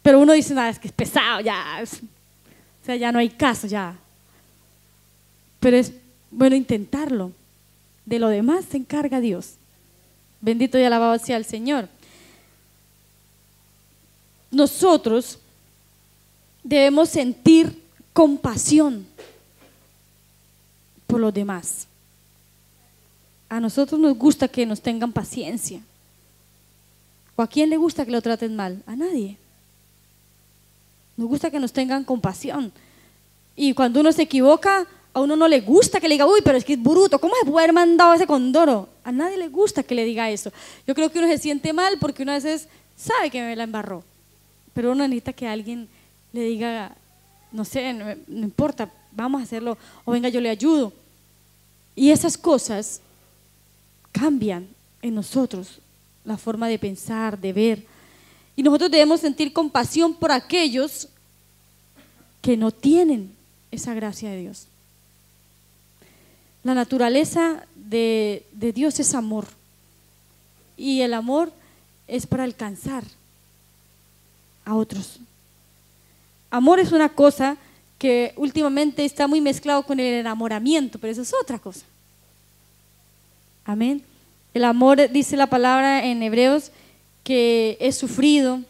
Pero 0.00 0.20
uno 0.20 0.32
dice, 0.32 0.54
nada, 0.54 0.70
es 0.70 0.78
que 0.78 0.86
es 0.86 0.94
pesado, 0.94 1.40
ya. 1.40 1.82
o 1.82 2.86
sea, 2.86 2.94
ya 2.94 3.10
no 3.10 3.18
hay 3.18 3.28
caso, 3.28 3.66
ya. 3.66 3.96
Pero 5.58 5.76
es 5.76 5.92
bueno 6.30 6.54
intentarlo. 6.54 7.32
De 8.06 8.20
lo 8.20 8.28
demás 8.28 8.64
se 8.70 8.76
encarga 8.76 9.20
Dios. 9.20 9.54
Bendito 10.40 10.78
y 10.78 10.84
alabado 10.84 11.18
sea 11.18 11.36
el 11.36 11.44
Señor. 11.44 11.88
Nosotros 14.52 15.38
debemos 16.62 17.08
sentir 17.08 17.82
compasión 18.12 19.06
por 21.10 21.20
los 21.20 21.34
demás. 21.34 21.86
A 23.48 23.58
nosotros 23.58 23.98
nos 23.98 24.16
gusta 24.16 24.46
que 24.46 24.64
nos 24.64 24.80
tengan 24.80 25.12
paciencia. 25.12 25.80
¿O 27.34 27.42
a 27.42 27.48
quién 27.48 27.68
le 27.68 27.76
gusta 27.76 28.04
que 28.04 28.12
lo 28.12 28.22
traten 28.22 28.54
mal? 28.54 28.82
A 28.86 28.94
nadie. 28.94 29.36
Nos 31.16 31.28
gusta 31.28 31.50
que 31.50 31.58
nos 31.58 31.72
tengan 31.72 32.04
compasión. 32.04 32.72
Y 33.56 33.74
cuando 33.74 34.00
uno 34.00 34.12
se 34.12 34.22
equivoca, 34.22 34.86
a 35.12 35.20
uno 35.20 35.34
no 35.36 35.48
le 35.48 35.60
gusta 35.60 36.00
que 36.00 36.08
le 36.08 36.14
diga, 36.14 36.26
uy, 36.26 36.40
pero 36.44 36.56
es 36.56 36.64
que 36.64 36.74
es 36.74 36.82
bruto, 36.82 37.18
¿cómo 37.18 37.34
se 37.34 37.50
puede 37.50 37.64
haber 37.64 37.74
mandado 37.74 38.14
ese 38.14 38.26
condoro? 38.26 38.88
A 39.02 39.10
nadie 39.10 39.36
le 39.36 39.48
gusta 39.48 39.82
que 39.82 39.94
le 39.94 40.04
diga 40.04 40.30
eso. 40.30 40.52
Yo 40.86 40.94
creo 40.94 41.10
que 41.10 41.18
uno 41.18 41.26
se 41.26 41.38
siente 41.38 41.72
mal 41.72 41.98
porque 41.98 42.22
uno 42.22 42.32
a 42.32 42.36
veces 42.36 42.68
sabe 42.96 43.30
que 43.30 43.42
me 43.42 43.56
la 43.56 43.64
embarró. 43.64 44.04
Pero 44.72 44.92
uno 44.92 45.06
necesita 45.08 45.32
que 45.32 45.48
alguien 45.48 45.88
le 46.32 46.42
diga, 46.42 46.94
no 47.50 47.64
sé, 47.64 47.92
no, 47.92 48.04
no 48.28 48.44
importa, 48.44 48.88
vamos 49.12 49.40
a 49.40 49.44
hacerlo, 49.44 49.76
o 50.04 50.12
venga, 50.12 50.28
yo 50.28 50.40
le 50.40 50.50
ayudo. 50.50 50.92
Y 51.94 52.10
esas 52.10 52.36
cosas 52.38 53.00
cambian 54.12 54.68
en 55.02 55.14
nosotros 55.14 55.78
la 56.24 56.36
forma 56.36 56.68
de 56.68 56.78
pensar, 56.78 57.38
de 57.38 57.52
ver. 57.52 57.86
Y 58.56 58.62
nosotros 58.62 58.90
debemos 58.90 59.20
sentir 59.20 59.52
compasión 59.52 60.14
por 60.14 60.32
aquellos 60.32 61.08
que 62.42 62.56
no 62.56 62.70
tienen 62.70 63.34
esa 63.70 63.94
gracia 63.94 64.30
de 64.30 64.40
Dios. 64.40 64.66
La 66.62 66.74
naturaleza 66.74 67.66
de, 67.74 68.44
Dios 68.74 69.00
es 69.00 69.14
amor. 69.14 69.46
y 70.76 71.02
el 71.02 71.12
amor 71.12 71.52
es 72.08 72.26
para 72.26 72.44
alcanzar 72.44 73.04
a 74.64 74.74
otros. 74.74 75.20
Amor 76.50 76.80
es 76.80 76.92
una 76.92 77.08
cosa 77.08 77.56
que 78.00 78.32
últimamente 78.36 79.04
está 79.04 79.28
muy 79.28 79.42
mezclado 79.42 79.82
con 79.82 80.00
el 80.00 80.14
enamoramiento, 80.14 80.98
pero 80.98 81.12
eso 81.12 81.20
es 81.20 81.34
otra 81.34 81.58
cosa. 81.58 81.84
Amén. 83.62 84.02
El 84.54 84.64
amor, 84.64 85.10
dice 85.10 85.36
la 85.36 85.48
palabra 85.48 86.06
en 86.06 86.22
Hebreos, 86.22 86.72
que 87.22 87.76
es 87.78 87.98
sufrido, 87.98 88.60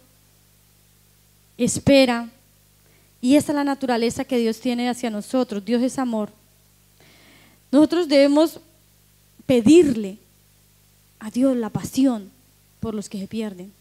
espera, 1.57 2.29
y 3.21 3.37
esa 3.37 3.53
es 3.53 3.57
la 3.57 3.63
naturaleza 3.63 4.25
que 4.25 4.37
Dios 4.37 4.59
tiene 4.59 4.89
hacia 4.89 5.11
nosotros. 5.11 5.65
Dios 5.65 5.81
es 5.81 5.97
amor. 6.01 6.33
Nosotros 7.71 8.09
debemos 8.09 8.59
pedirle 9.47 10.19
a 11.21 11.31
Dios 11.31 11.57
la 11.57 11.71
pasión 11.71 12.33
por 12.81 12.97
los 12.97 13.09
que 13.09 13.21
se 13.21 13.29
pierden. 13.29 13.73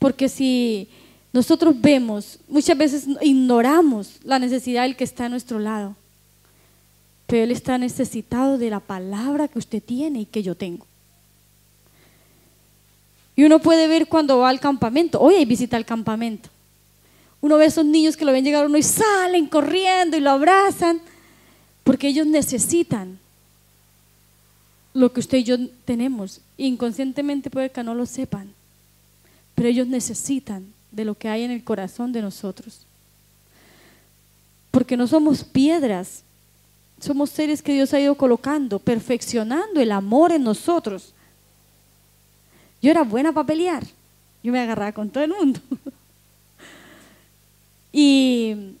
Porque 0.00 0.28
si 0.28 0.88
nosotros 1.34 1.74
vemos, 1.80 2.38
muchas 2.46 2.78
veces 2.78 3.06
ignoramos 3.20 4.20
la 4.22 4.38
necesidad 4.38 4.84
del 4.84 4.94
que 4.94 5.02
está 5.02 5.24
a 5.24 5.28
nuestro 5.28 5.58
lado, 5.58 5.96
pero 7.26 7.42
Él 7.42 7.50
está 7.50 7.76
necesitado 7.76 8.56
de 8.56 8.70
la 8.70 8.78
palabra 8.78 9.48
que 9.48 9.58
usted 9.58 9.82
tiene 9.82 10.20
y 10.20 10.26
que 10.26 10.44
yo 10.44 10.54
tengo. 10.54 10.86
Y 13.34 13.42
uno 13.42 13.58
puede 13.58 13.88
ver 13.88 14.06
cuando 14.06 14.38
va 14.38 14.48
al 14.48 14.60
campamento, 14.60 15.20
hoy 15.20 15.34
hay 15.34 15.44
visita 15.44 15.76
al 15.76 15.84
campamento. 15.84 16.50
Uno 17.40 17.56
ve 17.56 17.64
a 17.64 17.66
esos 17.66 17.84
niños 17.84 18.16
que 18.16 18.24
lo 18.24 18.30
ven 18.30 18.44
llegar 18.44 18.66
uno 18.66 18.78
y 18.78 18.84
salen 18.84 19.48
corriendo 19.48 20.16
y 20.16 20.20
lo 20.20 20.30
abrazan, 20.30 21.00
porque 21.82 22.06
ellos 22.06 22.28
necesitan 22.28 23.18
lo 24.92 25.12
que 25.12 25.18
usted 25.18 25.38
y 25.38 25.42
yo 25.42 25.56
tenemos. 25.84 26.40
Inconscientemente 26.58 27.50
puede 27.50 27.72
que 27.72 27.82
no 27.82 27.92
lo 27.92 28.06
sepan, 28.06 28.52
pero 29.56 29.68
ellos 29.68 29.88
necesitan 29.88 30.73
de 30.94 31.04
lo 31.04 31.14
que 31.14 31.28
hay 31.28 31.42
en 31.42 31.50
el 31.50 31.64
corazón 31.64 32.12
de 32.12 32.22
nosotros. 32.22 32.86
Porque 34.70 34.96
no 34.96 35.06
somos 35.06 35.44
piedras, 35.44 36.22
somos 37.00 37.30
seres 37.30 37.62
que 37.62 37.74
Dios 37.74 37.92
ha 37.92 38.00
ido 38.00 38.14
colocando, 38.14 38.78
perfeccionando 38.78 39.80
el 39.80 39.92
amor 39.92 40.32
en 40.32 40.44
nosotros. 40.44 41.12
Yo 42.80 42.90
era 42.90 43.02
buena 43.02 43.32
para 43.32 43.46
pelear, 43.46 43.84
yo 44.42 44.52
me 44.52 44.60
agarraba 44.60 44.92
con 44.92 45.10
todo 45.10 45.24
el 45.24 45.30
mundo. 45.30 45.60
y, 47.92 48.76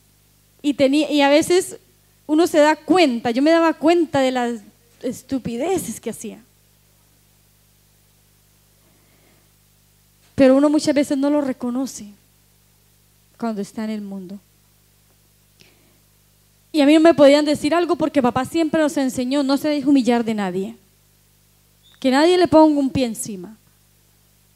y, 0.62 0.74
tenía, 0.74 1.10
y 1.10 1.20
a 1.20 1.28
veces 1.28 1.78
uno 2.26 2.46
se 2.46 2.58
da 2.58 2.76
cuenta, 2.76 3.30
yo 3.30 3.42
me 3.42 3.50
daba 3.50 3.74
cuenta 3.74 4.20
de 4.20 4.30
las 4.30 4.60
estupideces 5.02 6.00
que 6.00 6.10
hacía. 6.10 6.38
Pero 10.34 10.56
uno 10.56 10.68
muchas 10.68 10.94
veces 10.94 11.16
no 11.16 11.30
lo 11.30 11.40
reconoce 11.40 12.06
cuando 13.38 13.60
está 13.60 13.84
en 13.84 13.90
el 13.90 14.00
mundo. 14.00 14.38
Y 16.72 16.80
a 16.80 16.86
mí 16.86 16.94
no 16.94 17.00
me 17.00 17.14
podían 17.14 17.44
decir 17.44 17.72
algo 17.72 17.94
porque 17.94 18.20
papá 18.20 18.44
siempre 18.44 18.80
nos 18.80 18.96
enseñó, 18.96 19.44
no 19.44 19.56
se 19.56 19.68
deje 19.68 19.88
humillar 19.88 20.24
de 20.24 20.34
nadie. 20.34 20.76
Que 22.00 22.10
nadie 22.10 22.36
le 22.36 22.48
ponga 22.48 22.80
un 22.80 22.90
pie 22.90 23.06
encima. 23.06 23.56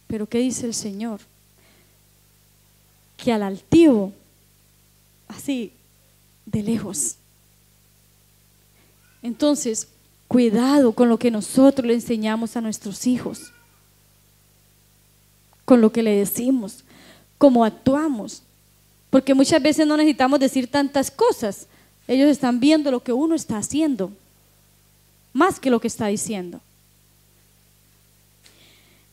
Pero 0.09 0.29
¿qué 0.29 0.39
dice 0.39 0.67
el 0.67 0.75
Señor? 0.75 1.21
Que 3.17 3.33
al 3.33 3.43
altivo, 3.43 4.13
así, 5.29 5.73
de 6.45 6.63
lejos. 6.63 7.17
Entonces, 9.23 9.87
cuidado 10.27 10.93
con 10.93 11.09
lo 11.09 11.19
que 11.19 11.31
nosotros 11.31 11.87
le 11.87 11.95
enseñamos 11.95 12.57
a 12.57 12.61
nuestros 12.61 13.07
hijos 13.07 13.53
con 15.69 15.83
lo 15.83 15.93
que 15.93 16.03
le 16.03 16.17
decimos, 16.17 16.83
cómo 17.37 17.63
actuamos. 17.63 18.43
Porque 19.11 19.35
muchas 19.35 19.63
veces 19.63 19.87
no 19.87 19.99
necesitamos 19.99 20.41
decir 20.41 20.67
tantas 20.67 21.11
cosas. 21.11 21.67
Ellos 22.07 22.31
están 22.31 22.59
viendo 22.59 22.91
lo 22.91 23.01
que 23.01 23.13
uno 23.13 23.35
está 23.35 23.59
haciendo, 23.59 24.11
más 25.35 25.61
que 25.61 25.69
lo 25.69 25.79
que 25.79 25.89
está 25.89 26.07
diciendo. 26.07 26.63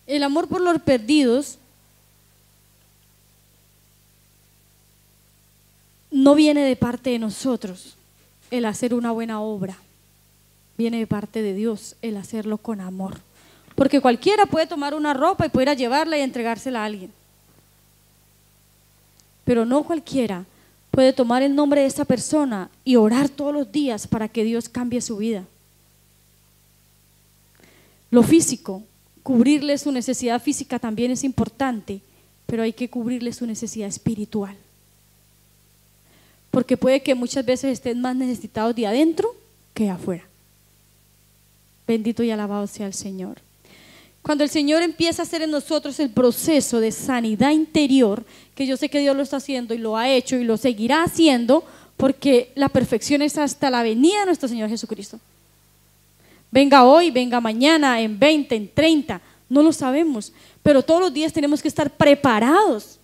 El 0.08 0.24
amor 0.24 0.48
por 0.48 0.62
los 0.62 0.82
perdidos 0.82 1.58
no 6.10 6.36
viene 6.36 6.64
de 6.64 6.78
parte 6.78 7.10
de 7.10 7.20
nosotros 7.20 7.98
el 8.50 8.64
hacer 8.64 8.94
una 8.94 9.12
buena 9.12 9.42
obra, 9.42 9.78
viene 10.78 11.00
de 11.00 11.08
parte 11.08 11.42
de 11.42 11.54
Dios 11.54 11.98
el 12.02 12.16
hacerlo 12.16 12.60
con 12.60 12.80
amor. 12.80 13.20
Porque 13.76 14.00
cualquiera 14.00 14.46
puede 14.46 14.68
tomar 14.68 14.94
una 14.94 15.14
ropa 15.14 15.46
y 15.46 15.50
poder 15.50 15.76
llevarla 15.78 16.18
y 16.18 16.22
entregársela 16.22 16.82
a 16.82 16.86
alguien. 16.86 17.12
Pero 19.44 19.66
no 19.66 19.84
cualquiera 19.84 20.46
puede 20.92 21.12
tomar 21.12 21.44
el 21.44 21.54
nombre 21.54 21.82
de 21.82 21.88
esa 21.88 22.06
persona 22.06 22.70
y 22.86 22.96
orar 22.96 23.28
todos 23.28 23.54
los 23.54 23.72
días 23.72 24.08
para 24.08 24.30
que 24.30 24.46
Dios 24.46 24.70
cambie 24.70 25.02
su 25.02 25.18
vida. 25.18 25.44
Lo 28.10 28.24
físico, 28.24 28.82
cubrirle 29.22 29.78
su 29.78 29.92
necesidad 29.92 30.42
física 30.42 30.80
también 30.80 31.12
es 31.12 31.26
importante, 31.26 32.00
pero 32.46 32.64
hay 32.64 32.72
que 32.72 32.90
cubrirle 32.90 33.34
su 33.34 33.46
necesidad 33.46 33.90
espiritual. 33.90 34.56
Porque 36.50 36.78
puede 36.78 37.04
que 37.04 37.14
muchas 37.14 37.46
veces 37.46 37.74
estén 37.74 38.00
más 38.00 38.16
necesitados 38.16 38.74
de 38.74 38.88
adentro 38.88 39.36
que 39.74 39.90
afuera. 39.90 40.24
Bendito 41.86 42.24
y 42.24 42.32
alabado 42.32 42.66
sea 42.68 42.88
el 42.88 42.94
Señor. 42.94 43.45
Cuando 44.26 44.44
el 44.44 44.50
Señor 44.50 44.82
empieza 44.82 45.22
a 45.22 45.26
hacer 45.26 45.44
en 45.44 45.52
nosotros 45.52 46.00
el 46.00 46.10
proceso 46.10 46.80
de 46.80 46.92
sanidad 46.92 47.52
interior, 47.52 48.26
que 48.56 48.66
yo 48.66 48.76
sé 48.76 48.90
que 48.90 49.00
Dios 49.00 49.16
lo 49.16 49.22
está 49.22 49.38
haciendo 49.38 49.76
y 49.76 49.78
lo 49.78 49.98
ha 49.98 50.10
hecho 50.10 50.36
y 50.36 50.44
lo 50.44 50.58
seguirá 50.58 51.04
haciendo, 51.04 51.64
porque 51.96 52.52
la 52.56 52.70
perfección 52.70 53.22
es 53.22 53.38
hasta 53.38 53.70
la 53.70 53.84
venida 53.84 54.22
de 54.22 54.26
nuestro 54.26 54.50
Señor 54.50 54.68
Jesucristo. 54.68 55.20
Venga 56.50 56.86
hoy, 56.86 57.12
venga 57.12 57.40
mañana, 57.40 58.02
en 58.02 58.18
20, 58.18 58.56
en 58.56 58.68
30, 58.74 59.22
no 59.48 59.62
lo 59.62 59.72
sabemos, 59.72 60.34
pero 60.64 60.82
todos 60.82 61.02
los 61.02 61.14
días 61.14 61.32
tenemos 61.32 61.62
que 61.62 61.68
estar 61.68 61.92
preparados 61.92 62.98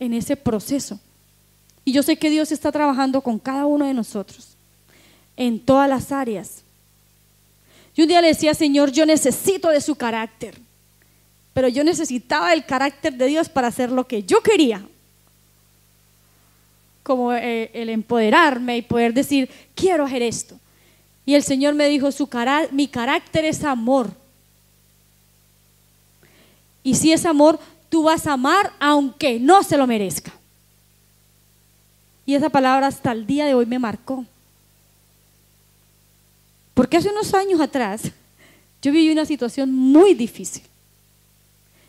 en 0.00 0.14
ese 0.14 0.34
proceso. 0.34 0.98
Y 1.84 1.92
yo 1.92 2.02
sé 2.02 2.16
que 2.16 2.30
Dios 2.30 2.52
está 2.52 2.72
trabajando 2.72 3.20
con 3.20 3.38
cada 3.38 3.66
uno 3.66 3.84
de 3.84 3.92
nosotros, 3.92 4.56
en 5.36 5.60
todas 5.60 5.90
las 5.90 6.10
áreas. 6.10 6.62
Yo 7.96 8.04
un 8.04 8.08
día 8.08 8.20
le 8.20 8.28
decía, 8.28 8.52
Señor, 8.52 8.92
yo 8.92 9.06
necesito 9.06 9.70
de 9.70 9.80
su 9.80 9.94
carácter, 9.94 10.54
pero 11.54 11.68
yo 11.68 11.82
necesitaba 11.82 12.52
el 12.52 12.66
carácter 12.66 13.14
de 13.14 13.26
Dios 13.26 13.48
para 13.48 13.68
hacer 13.68 13.90
lo 13.90 14.06
que 14.06 14.22
yo 14.22 14.42
quería, 14.42 14.86
como 17.02 17.32
eh, 17.32 17.70
el 17.72 17.88
empoderarme 17.88 18.76
y 18.76 18.82
poder 18.82 19.14
decir, 19.14 19.48
quiero 19.74 20.04
hacer 20.04 20.22
esto. 20.22 20.58
Y 21.24 21.34
el 21.34 21.42
Señor 21.42 21.74
me 21.74 21.88
dijo, 21.88 22.12
su 22.12 22.28
mi 22.72 22.86
carácter 22.86 23.46
es 23.46 23.64
amor. 23.64 24.10
Y 26.82 26.94
si 26.94 27.12
es 27.12 27.24
amor, 27.24 27.58
tú 27.88 28.04
vas 28.04 28.26
a 28.26 28.34
amar 28.34 28.72
aunque 28.78 29.40
no 29.40 29.62
se 29.62 29.78
lo 29.78 29.86
merezca. 29.86 30.32
Y 32.26 32.34
esa 32.34 32.50
palabra 32.50 32.88
hasta 32.88 33.12
el 33.12 33.26
día 33.26 33.46
de 33.46 33.54
hoy 33.54 33.64
me 33.64 33.78
marcó. 33.78 34.24
Porque 36.76 36.98
hace 36.98 37.08
unos 37.08 37.32
años 37.32 37.58
atrás 37.58 38.02
yo 38.82 38.92
viví 38.92 39.10
una 39.10 39.24
situación 39.24 39.72
muy 39.72 40.12
difícil. 40.12 40.62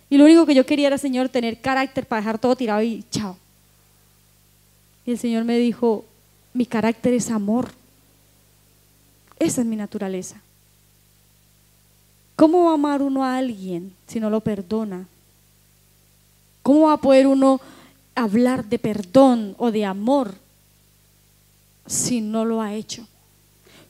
Y 0.09 0.17
lo 0.17 0.23
único 0.23 0.45
que 0.45 0.55
yo 0.55 0.65
quería 0.65 0.87
era, 0.87 0.97
Señor, 0.97 1.27
tener 1.27 1.59
carácter 1.59 2.05
para 2.05 2.21
dejar 2.21 2.39
todo 2.39 2.55
tirado 2.55 2.81
y 2.81 3.03
chao. 3.11 3.37
Y 5.05 5.11
el 5.11 5.19
Señor 5.19 5.43
me 5.43 5.57
dijo, 5.57 6.05
mi 6.53 6.65
carácter 6.65 7.13
es 7.13 7.29
amor. 7.29 7.69
Esa 9.37 9.59
es 9.59 9.67
mi 9.67 9.75
naturaleza. 9.75 10.39
¿Cómo 12.37 12.63
va 12.63 12.71
a 12.71 12.75
amar 12.75 13.01
uno 13.01 13.25
a 13.25 13.37
alguien 13.37 13.93
si 14.07 14.21
no 14.21 14.29
lo 14.29 14.39
perdona? 14.39 15.05
¿Cómo 16.63 16.87
va 16.87 16.93
a 16.93 17.01
poder 17.01 17.27
uno 17.27 17.59
hablar 18.15 18.63
de 18.63 18.79
perdón 18.79 19.53
o 19.57 19.69
de 19.69 19.83
amor 19.83 20.33
si 21.85 22.21
no 22.21 22.45
lo 22.45 22.61
ha 22.61 22.73
hecho? 22.73 23.05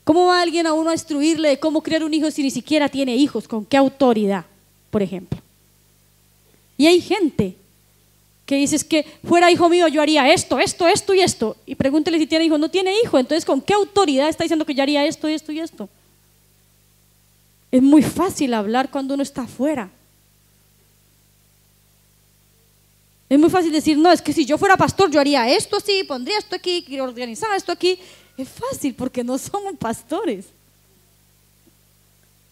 ¿Cómo 0.08 0.24
va 0.24 0.40
alguien 0.40 0.66
a 0.66 0.72
uno 0.72 0.88
a 0.88 0.94
instruirle 0.94 1.50
de 1.50 1.58
cómo 1.60 1.82
crear 1.82 2.02
un 2.02 2.14
hijo 2.14 2.30
si 2.30 2.42
ni 2.42 2.50
siquiera 2.50 2.88
tiene 2.88 3.14
hijos? 3.14 3.46
¿Con 3.46 3.66
qué 3.66 3.76
autoridad, 3.76 4.46
por 4.88 5.02
ejemplo? 5.02 5.38
Y 6.78 6.86
hay 6.86 7.02
gente 7.02 7.54
que 8.46 8.56
dice 8.56 8.78
que 8.88 9.04
fuera 9.22 9.50
hijo 9.50 9.68
mío 9.68 9.86
yo 9.86 10.00
haría 10.00 10.32
esto, 10.32 10.58
esto, 10.58 10.88
esto 10.88 11.12
y 11.12 11.20
esto. 11.20 11.58
Y 11.66 11.74
pregúntele 11.74 12.18
si 12.18 12.26
tiene 12.26 12.46
hijo. 12.46 12.56
No 12.56 12.70
tiene 12.70 12.94
hijo. 13.04 13.18
Entonces, 13.18 13.44
¿con 13.44 13.60
qué 13.60 13.74
autoridad 13.74 14.30
está 14.30 14.44
diciendo 14.44 14.64
que 14.64 14.74
yo 14.74 14.82
haría 14.82 15.04
esto, 15.04 15.28
esto 15.28 15.52
y 15.52 15.60
esto? 15.60 15.90
Es 17.70 17.82
muy 17.82 18.00
fácil 18.00 18.54
hablar 18.54 18.90
cuando 18.90 19.12
uno 19.12 19.22
está 19.22 19.42
afuera. 19.42 19.90
Es 23.28 23.38
muy 23.38 23.50
fácil 23.50 23.72
decir, 23.72 23.98
no, 23.98 24.10
es 24.10 24.22
que 24.22 24.32
si 24.32 24.46
yo 24.46 24.56
fuera 24.56 24.78
pastor 24.78 25.10
yo 25.10 25.20
haría 25.20 25.46
esto 25.54 25.76
así, 25.76 26.02
pondría 26.04 26.38
esto 26.38 26.56
aquí, 26.56 26.98
organizaba 26.98 27.56
esto 27.56 27.72
aquí. 27.72 27.98
Es 28.38 28.48
fácil 28.48 28.94
porque 28.94 29.24
no 29.24 29.36
somos 29.36 29.76
pastores. 29.76 30.46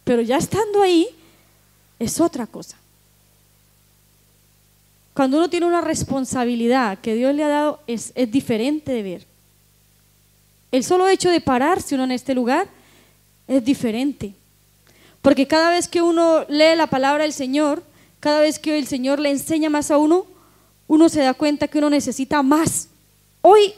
Pero 0.02 0.20
ya 0.20 0.36
estando 0.36 0.82
ahí 0.82 1.08
es 1.98 2.20
otra 2.20 2.46
cosa. 2.46 2.76
Cuando 5.14 5.38
uno 5.38 5.48
tiene 5.48 5.64
una 5.64 5.80
responsabilidad 5.80 6.98
que 6.98 7.14
Dios 7.14 7.34
le 7.34 7.44
ha 7.44 7.48
dado, 7.48 7.80
es, 7.86 8.12
es 8.16 8.30
diferente 8.30 8.92
de 8.92 9.02
ver. 9.02 9.26
El 10.72 10.82
solo 10.82 11.08
hecho 11.08 11.30
de 11.30 11.40
pararse 11.40 11.94
uno 11.94 12.04
en 12.04 12.10
este 12.10 12.34
lugar 12.34 12.68
es 13.46 13.64
diferente. 13.64 14.34
Porque 15.22 15.46
cada 15.46 15.70
vez 15.70 15.88
que 15.88 16.02
uno 16.02 16.44
lee 16.48 16.76
la 16.76 16.88
palabra 16.88 17.22
del 17.22 17.32
Señor, 17.32 17.82
cada 18.18 18.40
vez 18.40 18.58
que 18.58 18.76
el 18.76 18.88
Señor 18.88 19.20
le 19.20 19.30
enseña 19.30 19.70
más 19.70 19.90
a 19.92 19.98
uno, 19.98 20.26
uno 20.88 21.08
se 21.08 21.20
da 21.20 21.32
cuenta 21.32 21.68
que 21.68 21.78
uno 21.78 21.90
necesita 21.90 22.42
más. 22.42 22.88
Hoy 23.40 23.72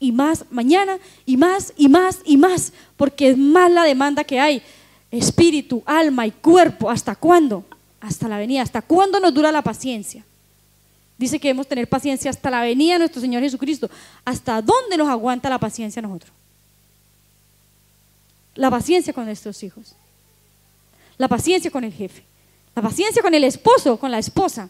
y 0.00 0.12
más 0.12 0.44
mañana 0.50 0.98
y 1.26 1.36
más 1.36 1.72
y 1.76 1.88
más 1.88 2.20
y 2.24 2.36
más, 2.36 2.72
porque 2.96 3.30
es 3.30 3.38
más 3.38 3.70
la 3.70 3.84
demanda 3.84 4.24
que 4.24 4.38
hay. 4.38 4.62
Espíritu, 5.10 5.82
alma 5.86 6.26
y 6.26 6.30
cuerpo, 6.30 6.90
¿hasta 6.90 7.14
cuándo? 7.16 7.64
Hasta 8.00 8.28
la 8.28 8.38
venida. 8.38 8.62
¿Hasta 8.62 8.82
cuándo 8.82 9.18
nos 9.20 9.32
dura 9.32 9.50
la 9.50 9.62
paciencia? 9.62 10.24
Dice 11.16 11.40
que 11.40 11.48
debemos 11.48 11.66
tener 11.66 11.88
paciencia 11.88 12.30
hasta 12.30 12.50
la 12.50 12.62
venida 12.62 12.94
de 12.94 12.98
nuestro 13.00 13.20
Señor 13.20 13.42
Jesucristo. 13.42 13.90
¿Hasta 14.24 14.62
dónde 14.62 14.96
nos 14.96 15.08
aguanta 15.08 15.50
la 15.50 15.58
paciencia 15.58 16.00
nosotros? 16.00 16.32
La 18.54 18.70
paciencia 18.70 19.12
con 19.12 19.24
nuestros 19.24 19.62
hijos. 19.62 19.94
La 21.16 21.26
paciencia 21.26 21.70
con 21.70 21.82
el 21.82 21.92
jefe. 21.92 22.22
La 22.76 22.82
paciencia 22.82 23.22
con 23.22 23.34
el 23.34 23.42
esposo, 23.42 23.98
con 23.98 24.10
la 24.10 24.18
esposa. 24.18 24.68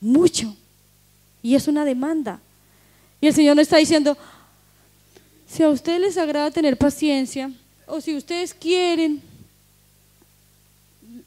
Mucho. 0.00 0.54
Y 1.42 1.54
es 1.54 1.68
una 1.68 1.84
demanda. 1.86 2.40
Y 3.22 3.28
el 3.28 3.34
Señor 3.34 3.54
nos 3.54 3.62
está 3.62 3.76
diciendo, 3.76 4.18
si 5.46 5.62
a 5.62 5.68
ustedes 5.68 6.00
les 6.00 6.18
agrada 6.18 6.50
tener 6.50 6.76
paciencia, 6.76 7.52
o 7.86 8.00
si 8.00 8.16
ustedes 8.16 8.52
quieren, 8.52 9.22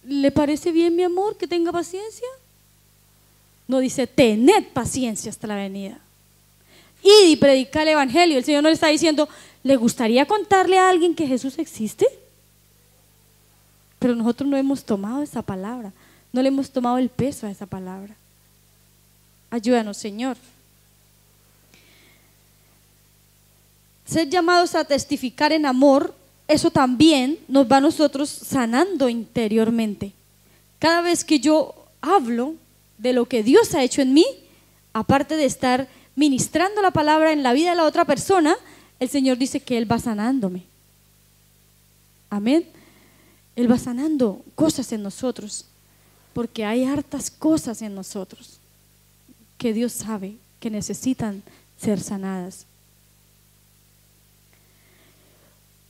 ¿le 0.03 0.29
parece 0.29 0.73
bien 0.73 0.93
mi 0.93 1.03
amor 1.03 1.38
que 1.38 1.47
tenga 1.47 1.71
paciencia? 1.71 2.27
No 3.65 3.79
dice, 3.79 4.08
tened 4.08 4.65
paciencia 4.73 5.31
hasta 5.31 5.47
la 5.47 5.55
venida. 5.55 5.97
Y 7.01 7.38
predicar 7.38 7.84
el 7.84 7.93
Evangelio. 7.93 8.38
El 8.38 8.43
Señor 8.43 8.62
no 8.62 8.67
le 8.67 8.75
está 8.75 8.88
diciendo, 8.88 9.29
¿le 9.63 9.77
gustaría 9.77 10.25
contarle 10.25 10.77
a 10.77 10.89
alguien 10.89 11.15
que 11.15 11.25
Jesús 11.25 11.58
existe? 11.60 12.05
Pero 13.99 14.15
nosotros 14.15 14.49
no 14.49 14.58
hemos 14.58 14.84
tomado 14.84 15.23
esa 15.23 15.41
palabra, 15.41 15.93
no 16.34 16.41
le 16.41 16.49
hemos 16.49 16.69
tomado 16.69 16.97
el 16.97 17.08
peso 17.08 17.47
a 17.47 17.51
esa 17.51 17.65
palabra. 17.65 18.15
Ayúdanos, 19.49 19.95
Señor. 19.95 20.36
Ser 24.05 24.29
llamados 24.29 24.75
a 24.75 24.85
testificar 24.85 25.51
en 25.51 25.65
amor, 25.65 26.13
eso 26.47 26.69
también 26.69 27.39
nos 27.47 27.69
va 27.69 27.77
a 27.77 27.81
nosotros 27.81 28.29
sanando 28.29 29.09
interiormente. 29.09 30.13
Cada 30.79 31.01
vez 31.01 31.23
que 31.23 31.39
yo 31.39 31.73
hablo 32.01 32.55
de 32.97 33.13
lo 33.13 33.25
que 33.25 33.43
Dios 33.43 33.73
ha 33.73 33.83
hecho 33.83 34.01
en 34.01 34.13
mí, 34.13 34.25
aparte 34.93 35.35
de 35.35 35.45
estar 35.45 35.87
ministrando 36.15 36.81
la 36.81 36.91
palabra 36.91 37.33
en 37.33 37.43
la 37.43 37.53
vida 37.53 37.71
de 37.71 37.75
la 37.77 37.85
otra 37.85 38.05
persona, 38.05 38.55
el 38.99 39.09
Señor 39.09 39.37
dice 39.37 39.59
que 39.59 39.77
Él 39.77 39.91
va 39.91 39.99
sanándome. 39.99 40.63
Amén. 42.29 42.65
Él 43.55 43.71
va 43.71 43.77
sanando 43.77 44.43
cosas 44.55 44.91
en 44.91 45.01
nosotros, 45.01 45.65
porque 46.33 46.65
hay 46.65 46.83
hartas 46.83 47.31
cosas 47.31 47.81
en 47.81 47.95
nosotros 47.95 48.59
que 49.57 49.73
Dios 49.73 49.93
sabe 49.93 50.35
que 50.59 50.69
necesitan 50.69 51.41
ser 51.79 51.99
sanadas. 51.99 52.65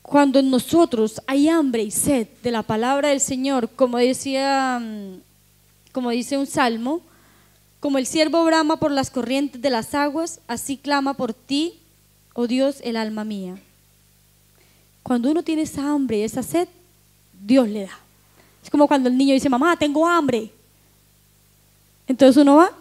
Cuando 0.06 0.38
en 0.38 0.52
nosotros 0.52 1.20
hay 1.26 1.50
hambre 1.50 1.82
y 1.82 1.90
sed 1.90 2.28
de 2.44 2.52
la 2.52 2.62
palabra 2.62 3.10
del 3.10 3.20
Señor, 3.20 3.70
como 3.76 3.98
decía, 3.98 4.80
mm, 4.80 5.20
como 5.92 6.12
dice 6.12 6.38
un 6.38 6.46
salmo, 6.46 7.02
como 7.80 7.98
el 7.98 8.06
siervo 8.06 8.46
brama 8.46 8.78
por 8.78 8.92
las 8.92 9.10
corrientes 9.10 9.62
de 9.62 9.70
las 9.72 9.96
aguas, 9.96 10.42
así 10.48 10.78
clama 10.78 11.16
por 11.16 11.34
ti, 11.34 11.80
oh 12.34 12.46
Dios, 12.46 12.78
el 12.84 12.98
alma 12.98 13.24
mía. 13.24 13.58
Cuando 15.02 15.32
uno 15.32 15.42
tiene 15.42 15.64
esa 15.64 15.90
hambre 15.90 16.20
y 16.20 16.22
esa 16.22 16.44
sed, 16.44 16.68
Dios 17.44 17.68
le 17.68 17.86
da. 17.86 18.00
Es 18.64 18.70
como 18.70 18.88
cuando 18.88 19.10
el 19.10 19.18
niño 19.18 19.34
dice, 19.34 19.50
mamá, 19.50 19.76
tengo 19.76 20.08
hambre. 20.08 20.52
Entonces 22.08 22.40
uno 22.40 22.58
va 22.58 22.72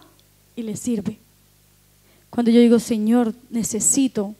y 0.55 0.61
le 0.61 0.75
sirve. 0.75 1.17
Cuando 2.29 2.51
yo 2.51 2.59
digo, 2.59 2.79
Señor, 2.79 3.33
necesito 3.49 4.35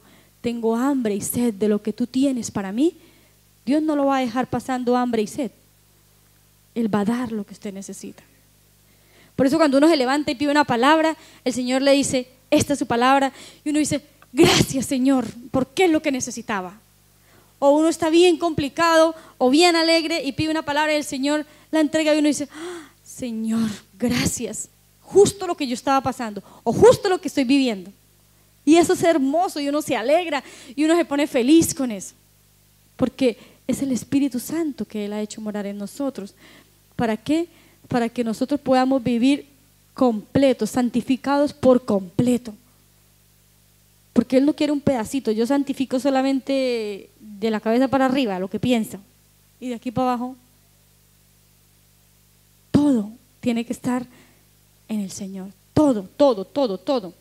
tengo 0.46 0.76
hambre 0.76 1.12
y 1.12 1.20
sed 1.20 1.54
de 1.54 1.66
lo 1.66 1.82
que 1.82 1.92
tú 1.92 2.06
tienes 2.06 2.52
para 2.52 2.70
mí, 2.70 2.94
Dios 3.64 3.82
no 3.82 3.96
lo 3.96 4.06
va 4.06 4.18
a 4.18 4.20
dejar 4.20 4.46
pasando 4.46 4.96
hambre 4.96 5.22
y 5.22 5.26
sed. 5.26 5.50
Él 6.72 6.94
va 6.94 7.00
a 7.00 7.04
dar 7.04 7.32
lo 7.32 7.44
que 7.44 7.52
usted 7.52 7.74
necesita. 7.74 8.22
Por 9.34 9.44
eso 9.44 9.56
cuando 9.56 9.78
uno 9.78 9.88
se 9.88 9.96
levanta 9.96 10.30
y 10.30 10.36
pide 10.36 10.52
una 10.52 10.62
palabra, 10.62 11.16
el 11.44 11.52
Señor 11.52 11.82
le 11.82 11.90
dice, 11.90 12.28
esta 12.48 12.74
es 12.74 12.78
su 12.78 12.86
palabra, 12.86 13.32
y 13.64 13.70
uno 13.70 13.80
dice, 13.80 14.02
gracias 14.32 14.86
Señor, 14.86 15.26
porque 15.50 15.86
es 15.86 15.90
lo 15.90 16.00
que 16.00 16.12
necesitaba. 16.12 16.78
O 17.58 17.70
uno 17.70 17.88
está 17.88 18.08
bien 18.08 18.38
complicado 18.38 19.16
o 19.38 19.50
bien 19.50 19.74
alegre 19.74 20.22
y 20.22 20.30
pide 20.30 20.52
una 20.52 20.62
palabra 20.62 20.92
y 20.92 20.96
el 20.98 21.04
Señor 21.04 21.44
la 21.72 21.80
entrega 21.80 22.14
y 22.14 22.20
uno 22.20 22.28
dice, 22.28 22.48
ah, 22.54 22.88
Señor, 23.04 23.68
gracias, 23.98 24.68
justo 25.00 25.48
lo 25.48 25.56
que 25.56 25.66
yo 25.66 25.74
estaba 25.74 26.00
pasando 26.02 26.40
o 26.62 26.72
justo 26.72 27.08
lo 27.08 27.20
que 27.20 27.26
estoy 27.26 27.42
viviendo. 27.42 27.90
Y 28.66 28.76
eso 28.76 28.94
es 28.94 29.02
hermoso 29.04 29.60
y 29.60 29.68
uno 29.68 29.80
se 29.80 29.96
alegra 29.96 30.42
y 30.74 30.84
uno 30.84 30.96
se 30.96 31.04
pone 31.04 31.28
feliz 31.28 31.72
con 31.72 31.92
eso. 31.92 32.14
Porque 32.96 33.38
es 33.68 33.80
el 33.80 33.92
Espíritu 33.92 34.40
Santo 34.40 34.84
que 34.84 35.04
Él 35.06 35.12
ha 35.12 35.22
hecho 35.22 35.40
morar 35.40 35.66
en 35.66 35.78
nosotros. 35.78 36.34
¿Para 36.96 37.16
qué? 37.16 37.46
Para 37.86 38.08
que 38.08 38.24
nosotros 38.24 38.60
podamos 38.60 39.02
vivir 39.02 39.46
completos, 39.94 40.70
santificados 40.70 41.52
por 41.52 41.84
completo. 41.84 42.52
Porque 44.12 44.36
Él 44.36 44.44
no 44.44 44.52
quiere 44.52 44.72
un 44.72 44.80
pedacito. 44.80 45.30
Yo 45.30 45.46
santifico 45.46 46.00
solamente 46.00 47.08
de 47.20 47.50
la 47.50 47.60
cabeza 47.60 47.86
para 47.86 48.06
arriba, 48.06 48.40
lo 48.40 48.50
que 48.50 48.58
piensa. 48.58 48.98
Y 49.60 49.68
de 49.68 49.76
aquí 49.76 49.92
para 49.92 50.08
abajo, 50.08 50.34
todo 52.72 53.10
tiene 53.40 53.64
que 53.64 53.72
estar 53.72 54.04
en 54.88 55.00
el 55.00 55.12
Señor. 55.12 55.50
Todo, 55.72 56.08
todo, 56.16 56.44
todo, 56.44 56.78
todo. 56.78 57.14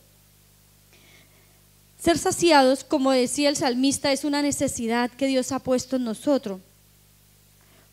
Ser 2.06 2.20
saciados, 2.20 2.84
como 2.84 3.10
decía 3.10 3.50
el 3.50 3.56
salmista, 3.56 4.12
es 4.12 4.24
una 4.26 4.44
necesidad 4.44 5.10
que 5.10 5.26
Dios 5.26 5.52
ha 5.52 5.58
puesto 5.58 5.96
en 5.96 6.04
nosotros. 6.04 6.62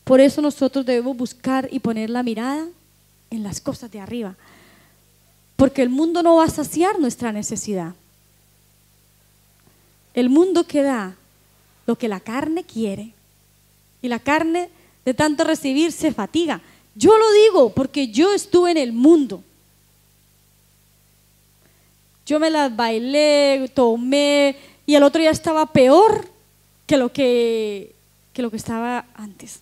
Por 0.03 0.21
eso 0.21 0.39
nosotros 0.39 0.85
debemos 0.85 1.17
buscar 1.17 1.67
y 1.71 1.79
poner 1.79 2.11
la 2.11 2.21
mirada 2.21 2.67
en 3.31 3.41
las 3.41 3.59
cosas 3.59 3.89
de 3.89 3.99
arriba. 3.99 4.35
Porque 5.55 5.81
el 5.81 5.89
mundo 5.89 6.21
no 6.21 6.35
va 6.35 6.43
a 6.43 6.49
saciar 6.49 6.99
nuestra 6.99 7.31
necesidad. 7.31 7.95
El 10.13 10.29
mundo 10.29 10.63
que 10.67 10.83
da 10.83 11.15
lo 11.87 11.97
que 11.97 12.07
la 12.07 12.19
carne 12.19 12.63
quiere. 12.63 13.13
Y 14.03 14.09
la 14.09 14.19
carne 14.19 14.69
de 15.05 15.15
tanto 15.15 15.43
recibir 15.43 15.91
se 15.91 16.13
fatiga. 16.13 16.61
Yo 16.93 17.17
lo 17.17 17.31
digo 17.31 17.73
porque 17.73 18.09
yo 18.09 18.31
estuve 18.31 18.69
en 18.69 18.77
el 18.77 18.93
mundo. 18.93 19.43
Yo 22.25 22.39
me 22.39 22.49
las 22.49 22.75
bailé, 22.75 23.69
tomé 23.73 24.55
y 24.85 24.95
el 24.95 25.03
otro 25.03 25.21
día 25.21 25.31
estaba 25.31 25.65
peor 25.65 26.27
que 26.85 26.97
lo 26.97 27.11
que, 27.11 27.93
que 28.33 28.41
lo 28.41 28.49
que 28.49 28.57
estaba 28.57 29.05
antes. 29.15 29.59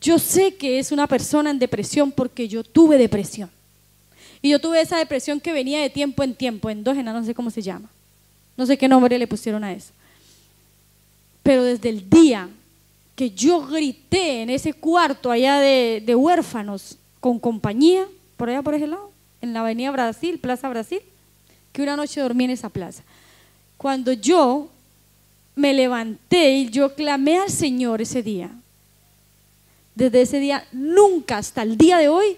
Yo 0.00 0.18
sé 0.18 0.54
que 0.54 0.78
es 0.78 0.92
una 0.92 1.06
persona 1.06 1.50
en 1.50 1.58
depresión 1.58 2.12
porque 2.12 2.48
yo 2.48 2.62
tuve 2.62 2.98
depresión. 2.98 3.50
Y 4.40 4.50
yo 4.50 4.60
tuve 4.60 4.80
esa 4.80 4.98
depresión 4.98 5.40
que 5.40 5.52
venía 5.52 5.80
de 5.80 5.90
tiempo 5.90 6.22
en 6.22 6.34
tiempo, 6.34 6.70
endógena, 6.70 7.12
no 7.12 7.24
sé 7.24 7.34
cómo 7.34 7.50
se 7.50 7.62
llama. 7.62 7.88
No 8.56 8.66
sé 8.66 8.78
qué 8.78 8.86
nombre 8.86 9.18
le 9.18 9.26
pusieron 9.26 9.64
a 9.64 9.72
eso. 9.72 9.92
Pero 11.42 11.64
desde 11.64 11.88
el 11.88 12.08
día 12.08 12.48
que 13.16 13.30
yo 13.30 13.66
grité 13.66 14.42
en 14.42 14.50
ese 14.50 14.72
cuarto 14.74 15.30
allá 15.30 15.58
de, 15.58 16.02
de 16.04 16.14
huérfanos 16.14 16.96
con 17.18 17.40
compañía, 17.40 18.06
por 18.36 18.48
allá 18.48 18.62
por 18.62 18.74
ese 18.74 18.86
lado, 18.86 19.10
en 19.40 19.52
la 19.52 19.60
Avenida 19.60 19.90
Brasil, 19.90 20.38
Plaza 20.38 20.68
Brasil, 20.68 21.00
que 21.72 21.82
una 21.82 21.96
noche 21.96 22.20
dormí 22.20 22.44
en 22.44 22.50
esa 22.50 22.68
plaza. 22.68 23.02
Cuando 23.76 24.12
yo 24.12 24.68
me 25.54 25.74
levanté 25.74 26.52
y 26.52 26.70
yo 26.70 26.94
clamé 26.94 27.38
al 27.38 27.50
Señor 27.50 28.00
ese 28.02 28.22
día, 28.22 28.50
desde 29.94 30.22
ese 30.22 30.40
día, 30.40 30.64
nunca 30.72 31.38
hasta 31.38 31.62
el 31.62 31.76
día 31.76 31.98
de 31.98 32.08
hoy, 32.08 32.36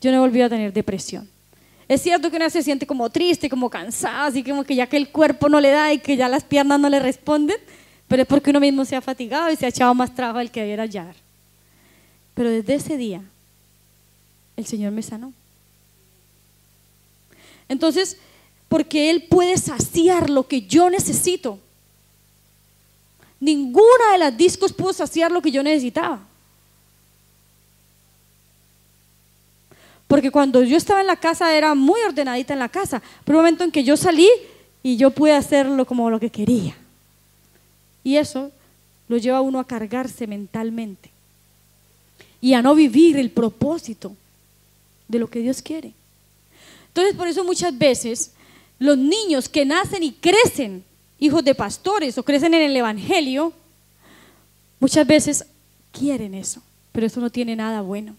yo 0.00 0.12
no 0.12 0.20
volvido 0.20 0.46
a 0.46 0.48
tener 0.48 0.72
depresión. 0.72 1.28
Es 1.88 2.02
cierto 2.02 2.30
que 2.30 2.36
uno 2.36 2.48
se 2.48 2.62
siente 2.62 2.86
como 2.86 3.10
triste, 3.10 3.50
como 3.50 3.68
cansada, 3.68 4.26
así 4.26 4.44
como 4.44 4.62
que 4.62 4.76
ya 4.76 4.86
que 4.86 4.96
el 4.96 5.08
cuerpo 5.08 5.48
no 5.48 5.60
le 5.60 5.70
da 5.70 5.92
y 5.92 5.98
que 5.98 6.16
ya 6.16 6.28
las 6.28 6.44
piernas 6.44 6.78
no 6.78 6.88
le 6.88 7.00
responden, 7.00 7.56
pero 8.06 8.22
es 8.22 8.28
porque 8.28 8.50
uno 8.50 8.60
mismo 8.60 8.84
se 8.84 8.94
ha 8.94 9.00
fatigado 9.00 9.50
y 9.50 9.56
se 9.56 9.66
ha 9.66 9.70
echado 9.70 9.92
más 9.92 10.14
trabajo 10.14 10.38
del 10.38 10.52
que 10.52 10.60
debiera 10.60 10.84
hallar. 10.84 11.16
Pero 12.34 12.48
desde 12.48 12.74
ese 12.74 12.96
día, 12.96 13.22
el 14.56 14.66
Señor 14.66 14.92
me 14.92 15.02
sanó. 15.02 15.32
Entonces, 17.70 18.16
porque 18.68 19.10
Él 19.10 19.28
puede 19.30 19.56
saciar 19.56 20.28
lo 20.28 20.46
que 20.48 20.62
yo 20.62 20.90
necesito. 20.90 21.58
Ninguna 23.38 24.12
de 24.12 24.18
las 24.18 24.36
discos 24.36 24.72
pudo 24.72 24.92
saciar 24.92 25.30
lo 25.30 25.40
que 25.40 25.52
yo 25.52 25.62
necesitaba. 25.62 26.20
Porque 30.08 30.32
cuando 30.32 30.64
yo 30.64 30.76
estaba 30.76 31.00
en 31.00 31.06
la 31.06 31.14
casa 31.14 31.56
era 31.56 31.76
muy 31.76 32.00
ordenadita 32.00 32.52
en 32.52 32.58
la 32.58 32.68
casa, 32.68 33.00
pero 33.24 33.38
un 33.38 33.44
momento 33.44 33.62
en 33.62 33.70
que 33.70 33.84
yo 33.84 33.96
salí 33.96 34.28
y 34.82 34.96
yo 34.96 35.12
pude 35.12 35.32
hacerlo 35.32 35.86
como 35.86 36.10
lo 36.10 36.18
que 36.18 36.30
quería. 36.30 36.76
Y 38.02 38.16
eso 38.16 38.50
lo 39.08 39.16
lleva 39.16 39.38
a 39.38 39.42
uno 39.42 39.60
a 39.60 39.66
cargarse 39.66 40.26
mentalmente 40.26 41.08
y 42.40 42.54
a 42.54 42.62
no 42.62 42.74
vivir 42.74 43.16
el 43.16 43.30
propósito 43.30 44.16
de 45.06 45.20
lo 45.20 45.30
que 45.30 45.38
Dios 45.38 45.62
quiere. 45.62 45.92
Entonces, 46.90 47.14
por 47.14 47.28
eso 47.28 47.44
muchas 47.44 47.76
veces 47.76 48.32
los 48.78 48.98
niños 48.98 49.48
que 49.48 49.64
nacen 49.64 50.02
y 50.02 50.12
crecen, 50.12 50.84
hijos 51.18 51.44
de 51.44 51.54
pastores 51.54 52.18
o 52.18 52.24
crecen 52.24 52.54
en 52.54 52.62
el 52.62 52.76
Evangelio, 52.76 53.52
muchas 54.80 55.06
veces 55.06 55.44
quieren 55.92 56.34
eso, 56.34 56.62
pero 56.90 57.06
eso 57.06 57.20
no 57.20 57.30
tiene 57.30 57.54
nada 57.54 57.80
bueno. 57.80 58.16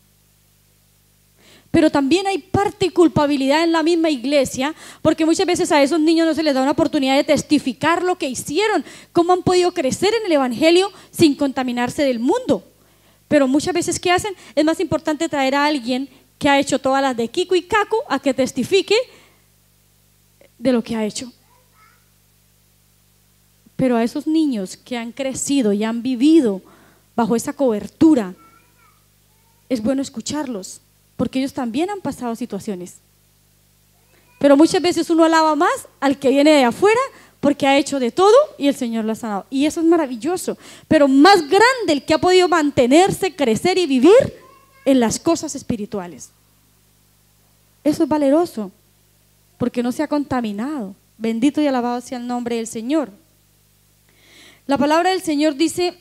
Pero 1.71 1.89
también 1.89 2.27
hay 2.27 2.37
parte 2.37 2.87
y 2.87 2.89
culpabilidad 2.89 3.63
en 3.63 3.71
la 3.71 3.81
misma 3.81 4.09
iglesia, 4.09 4.75
porque 5.01 5.25
muchas 5.25 5.45
veces 5.45 5.71
a 5.71 5.81
esos 5.81 5.99
niños 5.99 6.27
no 6.27 6.33
se 6.33 6.43
les 6.43 6.53
da 6.53 6.61
una 6.61 6.71
oportunidad 6.71 7.15
de 7.15 7.23
testificar 7.23 8.03
lo 8.03 8.17
que 8.17 8.29
hicieron, 8.29 8.83
cómo 9.13 9.33
han 9.33 9.41
podido 9.41 9.73
crecer 9.73 10.13
en 10.13 10.25
el 10.25 10.33
Evangelio 10.33 10.91
sin 11.11 11.35
contaminarse 11.35 12.03
del 12.03 12.19
mundo. 12.19 12.63
Pero 13.29 13.47
muchas 13.47 13.73
veces, 13.73 13.99
¿qué 13.99 14.11
hacen? 14.11 14.33
Es 14.53 14.65
más 14.65 14.81
importante 14.81 15.29
traer 15.29 15.55
a 15.55 15.65
alguien 15.65 16.09
que 16.41 16.49
ha 16.49 16.59
hecho 16.59 16.79
todas 16.79 17.03
las 17.03 17.15
de 17.15 17.27
Kiko 17.27 17.53
y 17.53 17.61
Caco 17.61 17.97
a 18.09 18.17
que 18.17 18.33
testifique 18.33 18.95
de 20.57 20.71
lo 20.71 20.83
que 20.83 20.95
ha 20.95 21.05
hecho. 21.05 21.31
Pero 23.75 23.95
a 23.95 24.03
esos 24.03 24.25
niños 24.25 24.75
que 24.75 24.97
han 24.97 25.11
crecido 25.11 25.71
y 25.71 25.83
han 25.83 26.01
vivido 26.01 26.63
bajo 27.15 27.35
esa 27.35 27.53
cobertura, 27.53 28.33
es 29.69 29.83
bueno 29.83 30.01
escucharlos, 30.01 30.81
porque 31.15 31.37
ellos 31.37 31.53
también 31.53 31.91
han 31.91 32.01
pasado 32.01 32.35
situaciones. 32.35 32.95
Pero 34.39 34.57
muchas 34.57 34.81
veces 34.81 35.11
uno 35.11 35.23
alaba 35.23 35.55
más 35.55 35.87
al 35.99 36.17
que 36.17 36.29
viene 36.29 36.53
de 36.53 36.63
afuera 36.63 37.01
porque 37.39 37.67
ha 37.67 37.77
hecho 37.77 37.99
de 37.99 38.09
todo 38.09 38.35
y 38.57 38.67
el 38.67 38.73
Señor 38.75 39.05
lo 39.05 39.11
ha 39.11 39.15
sanado. 39.15 39.45
Y 39.51 39.67
eso 39.67 39.79
es 39.79 39.85
maravilloso. 39.85 40.57
Pero 40.87 41.07
más 41.07 41.41
grande 41.41 41.93
el 41.93 42.03
que 42.03 42.15
ha 42.15 42.17
podido 42.17 42.47
mantenerse, 42.47 43.35
crecer 43.35 43.77
y 43.77 43.85
vivir 43.85 44.40
en 44.85 44.99
las 44.99 45.19
cosas 45.19 45.55
espirituales. 45.55 46.29
Eso 47.83 48.03
es 48.03 48.09
valeroso, 48.09 48.71
porque 49.57 49.83
no 49.83 49.91
se 49.91 50.03
ha 50.03 50.07
contaminado. 50.07 50.95
Bendito 51.17 51.61
y 51.61 51.67
alabado 51.67 52.01
sea 52.01 52.17
el 52.17 52.27
nombre 52.27 52.55
del 52.55 52.67
Señor. 52.67 53.11
La 54.67 54.77
palabra 54.77 55.11
del 55.11 55.21
Señor 55.21 55.55
dice 55.55 55.97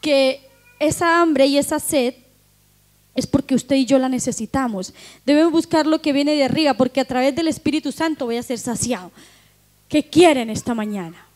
que 0.00 0.40
esa 0.78 1.20
hambre 1.20 1.46
y 1.46 1.58
esa 1.58 1.78
sed 1.78 2.14
es 3.14 3.26
porque 3.26 3.54
usted 3.54 3.76
y 3.76 3.86
yo 3.86 3.98
la 3.98 4.08
necesitamos. 4.08 4.92
Debemos 5.24 5.50
buscar 5.50 5.86
lo 5.86 6.02
que 6.02 6.12
viene 6.12 6.34
de 6.34 6.44
arriba, 6.44 6.74
porque 6.74 7.00
a 7.00 7.06
través 7.06 7.34
del 7.34 7.48
Espíritu 7.48 7.90
Santo 7.90 8.26
voy 8.26 8.36
a 8.36 8.42
ser 8.42 8.58
saciado. 8.58 9.10
¿Qué 9.88 10.08
quieren 10.08 10.50
esta 10.50 10.74
mañana? 10.74 11.26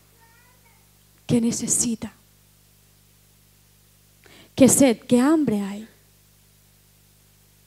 ¿Qué 1.25 1.41
necesita? 1.41 2.13
¿Qué 4.53 4.69
sed, 4.69 4.99
qué 4.99 5.19
hambre 5.19 5.61
hay? 5.61 5.87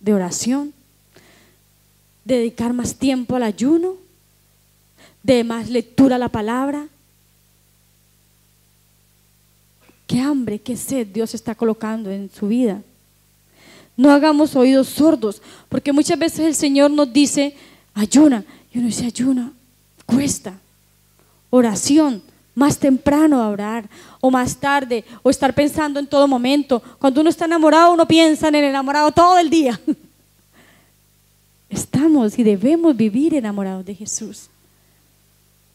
¿De 0.04 0.12
oración? 0.12 0.74
¿De 2.26 2.36
dedicar 2.36 2.74
más 2.74 2.96
tiempo 2.96 3.36
al 3.36 3.42
ayuno? 3.42 3.96
¿De 5.22 5.42
más 5.44 5.70
lectura 5.70 6.16
a 6.16 6.18
la 6.18 6.28
palabra? 6.28 6.88
¿Qué 10.06 10.20
hambre, 10.20 10.58
qué 10.58 10.76
sed 10.76 11.06
Dios 11.06 11.32
está 11.32 11.54
colocando 11.54 12.10
en 12.10 12.30
su 12.30 12.48
vida? 12.48 12.82
No 13.96 14.10
hagamos 14.10 14.54
oídos 14.56 14.90
sordos, 14.90 15.40
porque 15.70 15.90
muchas 15.90 16.18
veces 16.18 16.40
el 16.40 16.54
Señor 16.54 16.90
nos 16.90 17.10
dice, 17.10 17.56
ayuna. 17.94 18.44
Y 18.74 18.80
uno 18.80 18.88
dice, 18.88 19.06
ayuna, 19.06 19.54
cuesta 20.04 20.60
oración, 21.48 22.22
más 22.54 22.78
temprano 22.78 23.42
a 23.42 23.48
orar, 23.48 23.88
o 24.20 24.30
más 24.30 24.56
tarde, 24.56 25.04
o 25.22 25.30
estar 25.30 25.54
pensando 25.54 25.98
en 25.98 26.06
todo 26.06 26.28
momento. 26.28 26.82
Cuando 26.98 27.20
uno 27.20 27.30
está 27.30 27.46
enamorado, 27.46 27.92
uno 27.92 28.06
piensa 28.06 28.48
en 28.48 28.54
el 28.54 28.64
enamorado 28.64 29.10
todo 29.10 29.38
el 29.38 29.50
día. 29.50 29.80
Estamos 31.68 32.38
y 32.38 32.44
debemos 32.44 32.96
vivir 32.96 33.34
enamorados 33.34 33.84
de 33.84 33.94
Jesús. 33.94 34.48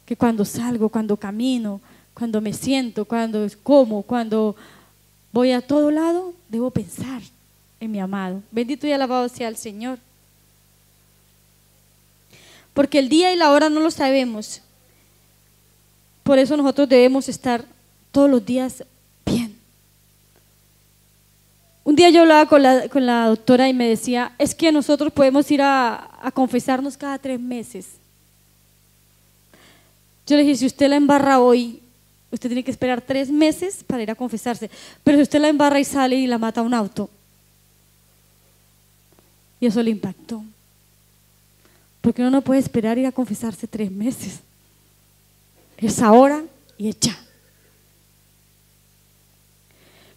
Que 0.05 0.15
cuando 0.15 0.45
salgo, 0.45 0.89
cuando 0.89 1.17
camino, 1.17 1.81
cuando 2.13 2.41
me 2.41 2.53
siento, 2.53 3.05
cuando 3.05 3.45
como, 3.61 4.01
cuando 4.03 4.55
voy 5.31 5.51
a 5.51 5.61
todo 5.61 5.91
lado, 5.91 6.33
debo 6.47 6.71
pensar 6.71 7.21
en 7.79 7.91
mi 7.91 7.99
amado. 7.99 8.41
Bendito 8.51 8.87
y 8.87 8.91
alabado 8.91 9.27
sea 9.29 9.47
el 9.47 9.57
Señor. 9.57 9.99
Porque 12.73 12.99
el 12.99 13.09
día 13.09 13.33
y 13.33 13.35
la 13.35 13.51
hora 13.51 13.69
no 13.69 13.81
lo 13.81 13.91
sabemos, 13.91 14.61
por 16.29 16.37
eso 16.37 16.55
nosotros 16.55 16.87
debemos 16.87 17.27
estar 17.27 17.65
todos 18.11 18.29
los 18.29 18.45
días 18.45 18.83
bien. 19.25 19.57
Un 21.83 21.95
día 21.95 22.11
yo 22.11 22.21
hablaba 22.21 22.47
con 22.47 22.61
la, 22.61 23.25
doctora 23.25 23.67
y 23.67 23.73
me 23.73 23.89
decía, 23.89 24.33
es 24.37 24.53
que 24.53 24.71
nosotros 24.71 25.11
podemos 25.11 25.49
ir 25.49 25.63
a, 25.63 26.07
a 26.21 26.29
confesarnos 26.29 26.95
cada 26.95 27.17
tres 27.17 27.39
meses. 27.39 27.87
Yo 30.27 30.35
le 30.35 30.43
dije, 30.43 30.57
si 30.57 30.67
usted 30.67 30.87
la 30.87 30.97
embarra 30.97 31.39
hoy, 31.39 31.81
usted 32.29 32.47
tiene 32.47 32.63
que 32.63 32.69
esperar 32.69 33.01
tres 33.01 33.31
meses 33.31 33.83
para 33.83 34.03
ir 34.03 34.11
a 34.11 34.15
confesarse. 34.15 34.69
Pero 35.03 35.17
si 35.17 35.23
usted 35.23 35.39
la 35.39 35.49
embarra 35.49 35.79
y 35.79 35.83
sale 35.83 36.15
y 36.15 36.27
la 36.27 36.37
mata 36.37 36.61
a 36.61 36.63
un 36.63 36.75
auto, 36.75 37.09
y 39.59 39.65
eso 39.65 39.81
le 39.81 39.89
impactó. 39.89 40.43
Porque 42.01 42.21
uno 42.21 42.29
no 42.29 42.41
puede 42.43 42.59
esperar 42.59 42.99
ir 42.99 43.07
a 43.07 43.11
confesarse 43.11 43.65
tres 43.65 43.89
meses 43.89 44.41
es 45.87 46.01
ahora 46.01 46.43
y 46.77 46.89
hecha. 46.89 47.17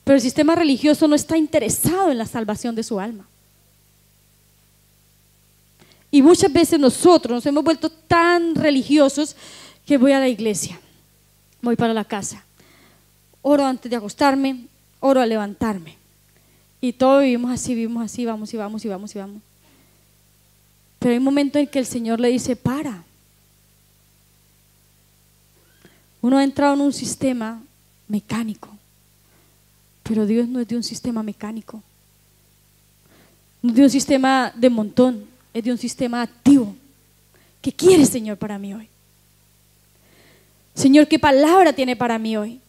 Pero 0.05 0.17
el 0.17 0.23
sistema 0.23 0.55
religioso 0.55 1.07
no 1.07 1.15
está 1.15 1.37
interesado 1.37 2.11
en 2.11 2.19
la 2.19 2.27
salvación 2.27 2.75
de 2.75 2.83
su 2.83 2.99
alma. 2.99 3.27
Y 6.11 6.21
muchas 6.21 6.53
veces 6.53 6.79
nosotros 6.79 7.37
nos 7.37 7.47
hemos 7.47 7.65
vuelto 7.65 7.89
tan 7.89 8.55
religiosos 8.55 9.35
que 9.87 9.97
voy 9.97 10.13
a 10.13 10.21
la 10.21 10.29
iglesia, 10.29 10.79
voy 11.63 11.75
para 11.75 11.95
la 11.95 12.05
casa, 12.05 12.45
oro 13.41 13.65
antes 13.65 13.91
de 13.91 13.97
acostarme, 13.97 14.67
oro 15.01 15.21
al 15.21 15.29
levantarme. 15.29 15.97
Y 16.81 16.93
todos 16.93 17.23
vivimos 17.23 17.51
así, 17.53 17.75
vivimos 17.75 18.05
así, 18.05 18.27
vamos 18.27 18.53
y 18.53 18.57
vamos 18.57 18.85
y 18.85 18.89
vamos 18.89 19.15
y 19.15 19.19
vamos. 19.19 19.43
Pero 20.99 21.13
hay 21.13 21.19
un 21.19 21.25
momento 21.25 21.59
en 21.59 21.67
que 21.67 21.79
el 21.79 21.87
Señor 21.87 22.21
le 22.21 22.29
dice, 22.29 22.57
para. 22.57 23.05
Uno 26.23 26.39
ha 26.39 26.45
entrado 26.45 26.75
en 26.75 26.81
un 26.81 26.93
sistema 26.93 27.61
mecánico, 28.09 28.69
pero 30.05 30.25
Dios 30.25 30.49
no 30.49 30.61
es 30.61 30.69
de 30.69 30.77
un 30.77 30.83
sistema 30.83 31.23
mecánico, 31.23 31.83
no 33.61 33.71
es 33.71 33.77
de 33.77 33.83
un 33.83 33.91
sistema 33.91 34.53
de 34.55 34.71
montón, 34.71 35.27
es 35.53 35.65
de 35.65 35.73
un 35.73 35.79
sistema 35.79 36.23
activo. 36.23 36.75
¿Qué 37.61 37.73
quiere 37.73 38.07
Señor 38.07 38.39
para 38.39 38.59
mí 38.59 38.73
hoy? 38.73 38.89
Señor, 40.75 41.07
¿qué 41.07 41.19
palabra 41.19 41.73
tiene 41.73 41.97
para 41.97 42.19
mí 42.19 42.37
hoy? 42.37 42.61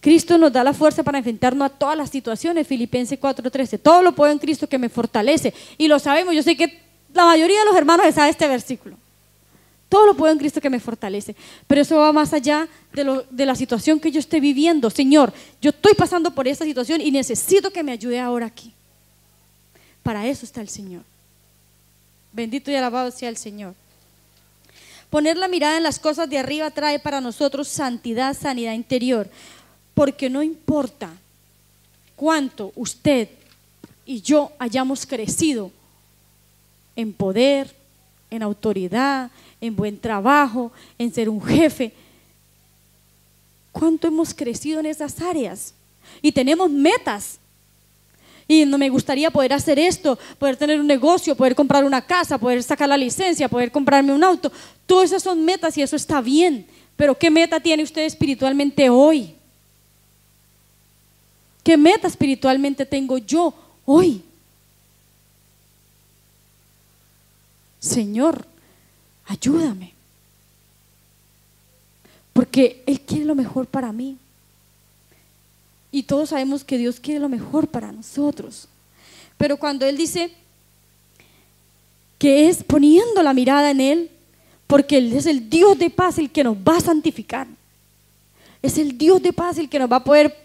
Cristo 0.00 0.38
nos 0.38 0.52
da 0.52 0.64
la 0.64 0.72
fuerza 0.72 1.02
para 1.02 1.18
enfrentarnos 1.18 1.66
a 1.66 1.68
todas 1.68 1.96
las 1.96 2.10
situaciones, 2.10 2.66
Filipenses 2.66 3.18
4:13. 3.18 3.78
Todo 3.78 4.02
lo 4.02 4.14
puedo 4.14 4.32
en 4.32 4.38
Cristo 4.38 4.68
que 4.68 4.78
me 4.78 4.88
fortalece. 4.88 5.52
Y 5.76 5.88
lo 5.88 5.98
sabemos, 5.98 6.34
yo 6.34 6.42
sé 6.42 6.56
que 6.56 6.80
la 7.12 7.26
mayoría 7.26 7.58
de 7.58 7.66
los 7.66 7.76
hermanos 7.76 8.06
sabe 8.14 8.30
este 8.30 8.48
versículo. 8.48 8.96
Todo 9.90 10.06
lo 10.06 10.14
puedo 10.14 10.32
en 10.32 10.38
Cristo 10.38 10.60
que 10.60 10.70
me 10.70 10.80
fortalece. 10.80 11.34
Pero 11.66 11.82
eso 11.82 11.96
va 11.96 12.12
más 12.12 12.32
allá 12.32 12.68
de, 12.92 13.24
de, 13.28 13.44
la 13.44 13.56
situación 13.56 13.98
que 13.98 14.12
yo 14.12 14.20
esté 14.20 14.38
viviendo. 14.40 14.88
Señor, 14.88 15.32
yo 15.60 15.70
estoy 15.70 15.94
pasando 15.94 16.30
por 16.30 16.46
esta 16.46 16.64
situación 16.64 17.00
y 17.00 17.10
necesito 17.10 17.70
que 17.70 17.82
me 17.82 17.90
ayude 17.90 18.20
ahora 18.20 18.46
aquí. 18.46 18.72
Para 20.04 20.26
eso 20.28 20.46
está 20.46 20.60
el 20.60 20.68
Señor. 20.68 21.02
Bendito 22.32 22.70
y 22.70 22.76
alabado 22.76 23.10
sea 23.10 23.28
el 23.28 23.36
Señor. 23.36 23.74
Poner 25.10 25.36
la 25.36 25.48
mirada 25.48 25.76
en 25.76 25.82
las 25.82 25.98
cosas 25.98 26.30
de 26.30 26.38
arriba 26.38 26.70
trae 26.70 27.00
para 27.00 27.20
nosotros 27.20 27.66
santidad, 27.66 28.36
sanidad 28.38 28.74
interior. 28.74 29.28
Porque 29.94 30.30
no 30.30 30.40
importa 30.40 31.10
cuánto 32.14 32.72
usted 32.76 33.28
y 34.06 34.20
yo 34.20 34.52
hayamos 34.60 35.04
crecido 35.04 35.72
en 36.94 37.12
poder, 37.12 37.74
en 38.30 38.44
autoridad, 38.44 39.30
en 39.60 39.76
buen 39.76 39.98
trabajo, 39.98 40.72
en 40.98 41.12
ser 41.12 41.28
un 41.28 41.42
jefe. 41.42 41.92
¿Cuánto 43.72 44.08
hemos 44.08 44.34
crecido 44.34 44.80
en 44.80 44.86
esas 44.86 45.20
áreas? 45.20 45.74
Y 46.22 46.32
tenemos 46.32 46.70
metas. 46.70 47.38
Y 48.48 48.64
no 48.64 48.78
me 48.78 48.88
gustaría 48.88 49.30
poder 49.30 49.52
hacer 49.52 49.78
esto, 49.78 50.18
poder 50.38 50.56
tener 50.56 50.80
un 50.80 50.86
negocio, 50.86 51.36
poder 51.36 51.54
comprar 51.54 51.84
una 51.84 52.04
casa, 52.04 52.36
poder 52.36 52.62
sacar 52.64 52.88
la 52.88 52.96
licencia, 52.96 53.48
poder 53.48 53.70
comprarme 53.70 54.12
un 54.12 54.24
auto. 54.24 54.50
Todas 54.86 55.10
esas 55.10 55.22
son 55.22 55.44
metas 55.44 55.78
y 55.78 55.82
eso 55.82 55.94
está 55.94 56.20
bien. 56.20 56.66
Pero 56.96 57.16
¿qué 57.16 57.30
meta 57.30 57.60
tiene 57.60 57.84
usted 57.84 58.02
espiritualmente 58.02 58.90
hoy? 58.90 59.34
¿Qué 61.62 61.76
meta 61.76 62.08
espiritualmente 62.08 62.84
tengo 62.84 63.18
yo 63.18 63.54
hoy? 63.84 64.22
Señor, 67.78 68.44
ayúdame. 69.30 69.92
Porque 72.32 72.82
Él 72.86 73.00
quiere 73.00 73.24
lo 73.24 73.34
mejor 73.34 73.66
para 73.66 73.92
mí. 73.92 74.16
Y 75.92 76.02
todos 76.02 76.30
sabemos 76.30 76.64
que 76.64 76.78
Dios 76.78 76.98
quiere 76.98 77.20
lo 77.20 77.28
mejor 77.28 77.68
para 77.68 77.92
nosotros. 77.92 78.66
Pero 79.38 79.56
cuando 79.56 79.86
Él 79.86 79.96
dice 79.96 80.32
que 82.18 82.48
es 82.48 82.62
poniendo 82.64 83.22
la 83.22 83.32
mirada 83.32 83.70
en 83.70 83.80
Él, 83.80 84.10
porque 84.66 84.98
Él 84.98 85.12
es 85.12 85.26
el 85.26 85.48
Dios 85.48 85.78
de 85.78 85.90
paz 85.90 86.18
el 86.18 86.30
que 86.30 86.44
nos 86.44 86.56
va 86.56 86.76
a 86.76 86.80
santificar. 86.80 87.46
Es 88.62 88.78
el 88.78 88.98
Dios 88.98 89.22
de 89.22 89.32
paz 89.32 89.58
el 89.58 89.68
que 89.68 89.78
nos 89.78 89.90
va 89.90 89.96
a 89.96 90.04
poder 90.04 90.36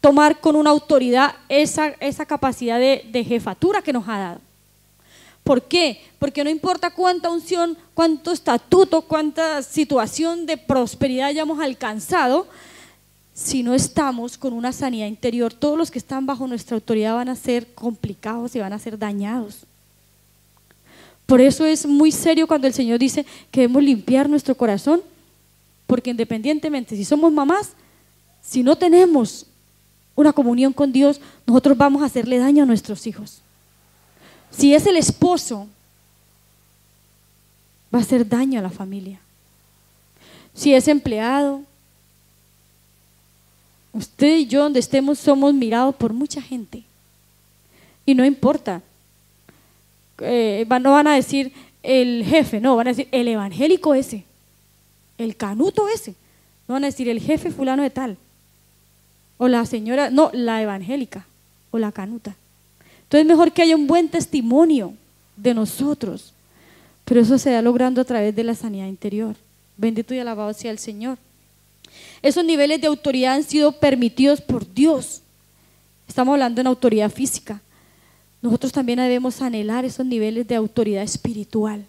tomar 0.00 0.40
con 0.40 0.56
una 0.56 0.70
autoridad 0.70 1.34
esa, 1.48 1.88
esa 2.00 2.26
capacidad 2.26 2.78
de, 2.78 3.08
de 3.10 3.24
jefatura 3.24 3.80
que 3.80 3.92
nos 3.92 4.06
ha 4.08 4.18
dado. 4.18 4.40
¿Por 5.44 5.62
qué? 5.62 6.00
Porque 6.18 6.42
no 6.42 6.48
importa 6.48 6.90
cuánta 6.90 7.30
unción, 7.30 7.76
cuánto 7.92 8.32
estatuto, 8.32 9.02
cuánta 9.02 9.62
situación 9.62 10.46
de 10.46 10.56
prosperidad 10.56 11.28
hayamos 11.28 11.60
alcanzado, 11.60 12.48
si 13.34 13.62
no 13.62 13.74
estamos 13.74 14.38
con 14.38 14.54
una 14.54 14.72
sanidad 14.72 15.06
interior, 15.06 15.52
todos 15.52 15.76
los 15.76 15.90
que 15.90 15.98
están 15.98 16.24
bajo 16.24 16.46
nuestra 16.46 16.76
autoridad 16.76 17.14
van 17.14 17.28
a 17.28 17.36
ser 17.36 17.74
complicados 17.74 18.56
y 18.56 18.60
van 18.60 18.72
a 18.72 18.78
ser 18.78 18.98
dañados. 18.98 19.66
Por 21.26 21.40
eso 21.40 21.66
es 21.66 21.84
muy 21.84 22.10
serio 22.10 22.46
cuando 22.46 22.66
el 22.66 22.74
Señor 22.74 22.98
dice 22.98 23.26
que 23.50 23.62
debemos 23.62 23.82
limpiar 23.82 24.28
nuestro 24.28 24.54
corazón, 24.54 25.02
porque 25.86 26.10
independientemente 26.10 26.96
si 26.96 27.04
somos 27.04 27.32
mamás, 27.32 27.72
si 28.40 28.62
no 28.62 28.76
tenemos 28.76 29.46
una 30.14 30.32
comunión 30.32 30.72
con 30.72 30.92
Dios, 30.92 31.20
nosotros 31.46 31.76
vamos 31.76 32.02
a 32.02 32.06
hacerle 32.06 32.38
daño 32.38 32.62
a 32.62 32.66
nuestros 32.66 33.06
hijos. 33.06 33.43
Si 34.56 34.74
es 34.74 34.86
el 34.86 34.96
esposo, 34.96 35.66
va 37.92 37.98
a 37.98 38.02
hacer 38.02 38.28
daño 38.28 38.58
a 38.58 38.62
la 38.62 38.70
familia. 38.70 39.18
Si 40.54 40.72
es 40.72 40.86
empleado, 40.86 41.62
usted 43.92 44.38
y 44.38 44.46
yo 44.46 44.62
donde 44.62 44.80
estemos 44.80 45.18
somos 45.18 45.52
mirados 45.52 45.94
por 45.96 46.12
mucha 46.12 46.40
gente. 46.40 46.84
Y 48.06 48.14
no 48.14 48.24
importa. 48.24 48.82
Eh, 50.18 50.64
no 50.80 50.92
van 50.92 51.08
a 51.08 51.14
decir 51.14 51.52
el 51.82 52.24
jefe, 52.24 52.60
no, 52.60 52.76
van 52.76 52.88
a 52.88 52.90
decir 52.90 53.08
el 53.10 53.26
evangélico 53.26 53.94
ese, 53.94 54.24
el 55.18 55.36
canuto 55.36 55.88
ese. 55.88 56.14
No 56.68 56.74
van 56.74 56.84
a 56.84 56.88
decir 56.88 57.08
el 57.08 57.20
jefe 57.20 57.50
fulano 57.50 57.82
de 57.82 57.90
tal. 57.90 58.16
O 59.36 59.48
la 59.48 59.66
señora, 59.66 60.10
no, 60.10 60.30
la 60.32 60.62
evangélica 60.62 61.26
o 61.72 61.78
la 61.78 61.90
canuta. 61.90 62.36
Entonces 63.14 63.30
es 63.30 63.36
mejor 63.38 63.52
que 63.52 63.62
haya 63.62 63.76
un 63.76 63.86
buen 63.86 64.08
testimonio 64.08 64.92
de 65.36 65.54
nosotros. 65.54 66.32
Pero 67.04 67.20
eso 67.20 67.38
se 67.38 67.50
da 67.50 67.62
logrando 67.62 68.00
a 68.00 68.04
través 68.04 68.34
de 68.34 68.42
la 68.42 68.56
sanidad 68.56 68.88
interior. 68.88 69.36
Bendito 69.76 70.14
y 70.14 70.18
alabado 70.18 70.52
sea 70.52 70.72
el 70.72 70.80
Señor. 70.80 71.16
Esos 72.22 72.44
niveles 72.44 72.80
de 72.80 72.88
autoridad 72.88 73.34
han 73.34 73.44
sido 73.44 73.70
permitidos 73.70 74.40
por 74.40 74.66
Dios. 74.74 75.20
Estamos 76.08 76.32
hablando 76.32 76.60
en 76.60 76.66
autoridad 76.66 77.08
física. 77.08 77.60
Nosotros 78.42 78.72
también 78.72 78.98
debemos 78.98 79.40
anhelar 79.40 79.84
esos 79.84 80.04
niveles 80.04 80.48
de 80.48 80.56
autoridad 80.56 81.04
espiritual. 81.04 81.84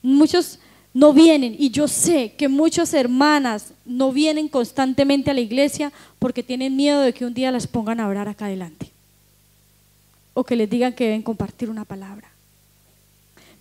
Muchos 0.00 0.58
no 0.94 1.12
vienen 1.12 1.54
y 1.58 1.68
yo 1.68 1.88
sé 1.88 2.32
que 2.38 2.48
muchas 2.48 2.94
hermanas 2.94 3.74
no 3.84 4.12
vienen 4.12 4.48
constantemente 4.48 5.30
a 5.30 5.34
la 5.34 5.40
iglesia 5.40 5.92
porque 6.18 6.42
tienen 6.42 6.74
miedo 6.74 7.02
de 7.02 7.12
que 7.12 7.26
un 7.26 7.34
día 7.34 7.52
las 7.52 7.66
pongan 7.66 8.00
a 8.00 8.08
orar 8.08 8.28
acá 8.28 8.46
adelante 8.46 8.95
o 10.36 10.44
que 10.44 10.54
les 10.54 10.68
digan 10.68 10.92
que 10.92 11.04
deben 11.04 11.22
compartir 11.22 11.70
una 11.70 11.86
palabra. 11.86 12.28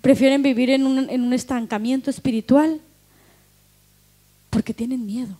Prefieren 0.01 0.43
vivir 0.43 0.69
en 0.69 0.85
un, 0.85 1.09
en 1.09 1.21
un 1.21 1.31
estancamiento 1.31 2.09
espiritual 2.09 2.81
porque 4.49 4.73
tienen 4.73 5.05
miedo. 5.05 5.37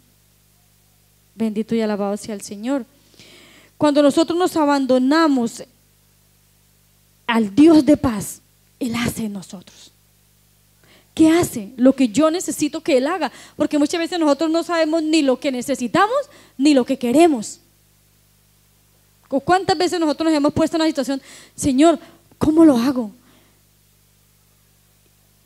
Bendito 1.36 1.76
y 1.76 1.82
alabado 1.82 2.16
sea 2.16 2.36
el 2.36 2.42
Señor. 2.42 2.86
Cuando 3.78 4.02
nosotros 4.02 4.40
nos 4.40 4.56
abandonamos 4.56 5.62
al 7.28 7.54
Dios 7.54 7.86
de 7.86 7.98
paz, 7.98 8.40
Él 8.80 8.96
hace 8.96 9.26
en 9.26 9.34
nosotros. 9.34 9.92
¿Qué 11.14 11.32
hace? 11.32 11.74
Lo 11.76 11.98
que 11.98 12.08
yo 12.08 12.32
necesito 12.32 12.80
que 12.80 12.98
Él 12.98 13.08
haga. 13.08 13.30
Porque 13.58 13.78
muchas 13.78 14.00
veces 14.00 14.18
nosotros 14.20 14.50
no 14.50 14.64
sabemos 14.64 15.04
ni 15.04 15.22
lo 15.22 15.38
que 15.38 15.52
necesitamos 15.52 16.16
ni 16.58 16.74
lo 16.74 16.86
que 16.86 16.98
queremos. 16.98 17.60
¿Cuántas 19.28 19.78
veces 19.78 20.00
nosotros 20.00 20.26
nos 20.26 20.38
hemos 20.38 20.54
puesto 20.54 20.78
en 20.78 20.82
una 20.82 20.90
situación, 20.90 21.22
Señor, 21.56 22.00
¿cómo 22.38 22.64
lo 22.64 22.78
hago? 22.78 23.12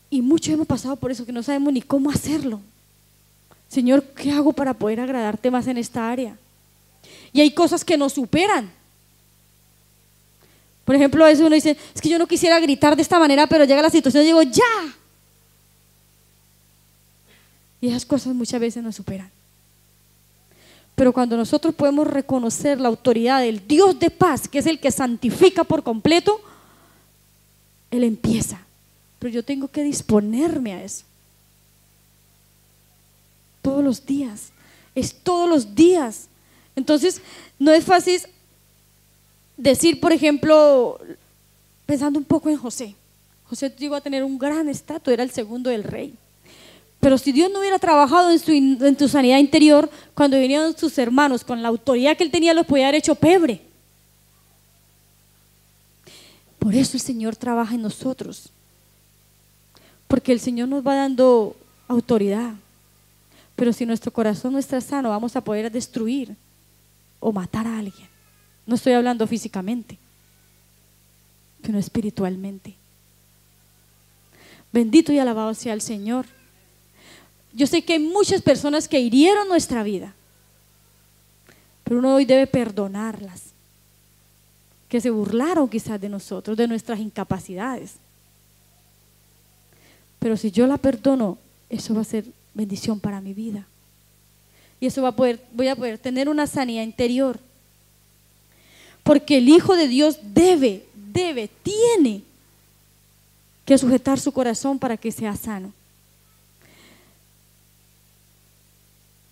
Y 0.10 0.22
muchos 0.22 0.54
hemos 0.54 0.68
pasado 0.68 0.96
por 0.96 1.12
eso, 1.12 1.26
que 1.26 1.32
no 1.32 1.44
sabemos 1.44 1.72
ni 1.72 1.82
cómo 1.82 2.10
hacerlo. 2.10 2.60
Señor, 3.70 4.04
¿qué 4.04 4.32
hago 4.32 4.52
para 4.52 4.74
poder 4.74 5.00
agradarte 5.00 5.52
más 5.52 5.68
en 5.68 5.78
esta 5.78 6.10
área? 6.10 6.36
Y 7.32 7.42
hay 7.42 7.52
cosas 7.52 7.86
que 7.86 7.98
nos 7.98 8.14
superan. 8.14 8.70
Por 10.84 10.96
ejemplo, 10.96 11.24
a 11.24 11.28
veces 11.28 11.46
uno 11.46 11.54
dice, 11.54 11.78
es 11.94 12.02
que 12.02 12.10
yo 12.10 12.18
no 12.18 12.26
quisiera 12.26 12.60
gritar 12.60 12.96
de 12.96 13.04
esta 13.04 13.20
manera, 13.20 13.46
pero 13.46 13.64
llega 13.64 13.82
la 13.82 13.92
situación 13.92 14.24
y 14.24 14.28
digo, 14.28 14.42
ya. 14.42 14.96
Y 17.80 17.90
esas 17.90 18.06
cosas 18.06 18.34
muchas 18.34 18.60
veces 18.60 18.84
nos 18.84 18.96
superan. 18.96 19.30
Pero 21.00 21.14
cuando 21.14 21.38
nosotros 21.38 21.74
podemos 21.74 22.06
reconocer 22.06 22.78
la 22.78 22.90
autoridad 22.90 23.40
del 23.40 23.66
Dios 23.66 23.98
de 23.98 24.10
paz, 24.10 24.50
que 24.50 24.60
es 24.60 24.66
el 24.66 24.82
que 24.82 24.92
santifica 24.92 25.64
por 25.64 25.82
completo, 25.82 26.42
Él 27.90 28.04
empieza. 28.04 28.60
Pero 29.18 29.32
yo 29.34 29.42
tengo 29.42 29.70
que 29.70 29.82
disponerme 29.82 30.74
a 30.74 30.84
eso. 30.84 31.06
Todos 33.62 33.82
los 33.82 34.06
días. 34.06 34.50
Es 34.94 35.16
todos 35.16 35.48
los 35.50 35.74
días. 35.74 36.28
Entonces, 36.76 37.22
no 37.58 37.72
es 37.72 37.86
fácil 37.86 38.20
decir, 39.56 40.02
por 40.02 40.12
ejemplo, 40.12 41.00
pensando 41.86 42.20
un 42.20 42.26
poco 42.26 42.50
en 42.50 42.58
José. 42.58 42.94
José 43.48 43.74
llegó 43.80 43.96
a 43.96 44.02
tener 44.02 44.26
un 44.26 44.38
gran 44.38 44.68
estatus, 44.68 45.14
era 45.14 45.24
el 45.24 45.32
segundo 45.32 45.70
del 45.70 45.86
rey. 45.86 46.14
Pero 47.00 47.18
si 47.18 47.32
Dios 47.32 47.50
no 47.52 47.60
hubiera 47.60 47.80
trabajado 47.80 48.30
en, 48.32 48.40
su, 48.40 48.96
tu 48.96 49.08
sanidad 49.08 49.38
interior, 49.38 49.90
cuando 50.14 50.40
vinieron 50.40 50.78
sus 50.78 50.98
hermanos, 50.98 51.44
con 51.44 51.62
la 51.62 51.70
autoridad 51.70 52.18
que 52.18 52.24
él 52.24 52.32
tenía, 52.32 52.54
los 52.54 52.66
podía 52.66 52.88
haber 52.88 53.00
hecho 53.00 53.16
pebre. 53.16 53.62
Por 56.60 56.76
eso 56.76 56.98
el 56.98 57.02
Señor 57.02 57.38
trabaja 57.38 57.76
en 57.76 57.82
nosotros. 57.82 58.50
Porque 60.08 60.34
el 60.34 60.42
Señor 60.42 60.68
nos 60.68 60.86
va 60.86 60.96
dando 60.96 61.56
autoridad. 61.88 62.54
Pero 63.56 63.72
si 63.72 63.86
nuestro 63.86 64.12
corazón 64.12 64.54
no 64.54 64.60
está 64.60 64.82
sano, 64.82 65.10
vamos 65.10 65.36
a 65.36 65.42
poder 65.42 65.72
destruir 65.72 66.36
o 67.20 67.32
matar 67.32 67.66
a 67.66 67.80
alguien. 67.80 68.10
No 68.66 68.76
estoy 68.76 68.94
hablando 68.94 69.26
físicamente, 69.26 69.98
sino 71.64 71.80
espiritualmente. 71.80 72.76
Bendito 74.72 75.12
y 75.12 75.20
alabado 75.20 75.54
sea 75.54 75.74
el 75.74 75.82
Señor. 75.82 76.26
Yo 77.54 77.68
sé 77.68 77.84
que 77.84 77.94
hay 77.94 78.00
muchas 78.00 78.42
personas 78.42 78.88
que 78.88 79.00
hirieron 79.00 79.48
nuestra 79.48 79.84
vida, 79.84 80.14
pero 81.84 82.00
uno 82.00 82.16
hoy 82.16 82.26
debe 82.26 82.48
perdonarlas, 82.48 83.42
que 84.88 85.02
se 85.02 85.10
burlaron 85.10 85.68
quizás 85.70 86.00
de 86.00 86.10
nosotros, 86.10 86.58
de 86.58 86.68
nuestras 86.68 87.00
incapacidades. 87.00 87.94
Pero 90.20 90.36
si 90.38 90.52
yo 90.52 90.68
la 90.68 90.78
perdono, 90.78 91.38
eso 91.70 91.94
va 91.96 92.02
a 92.02 92.06
ser 92.06 92.26
bendición 92.54 93.00
para 93.00 93.22
mi 93.22 93.34
vida. 93.34 93.66
Y 94.80 94.86
eso 94.86 95.02
va 95.02 95.10
a 95.10 95.16
poder, 95.16 95.40
voy 95.52 95.68
a 95.68 95.76
poder 95.76 95.98
tener 95.98 96.30
una 96.30 96.48
sanidad 96.48 96.84
interior. 96.84 97.40
Porque 99.04 99.38
el 99.38 99.50
Hijo 99.50 99.76
de 99.76 99.88
Dios 99.88 100.20
debe, 100.22 100.86
debe, 100.94 101.50
tiene 101.64 102.24
que 103.66 103.78
sujetar 103.78 104.20
su 104.20 104.32
corazón 104.32 104.80
para 104.80 104.98
que 104.98 105.12
sea 105.12 105.36
sano. 105.36 105.74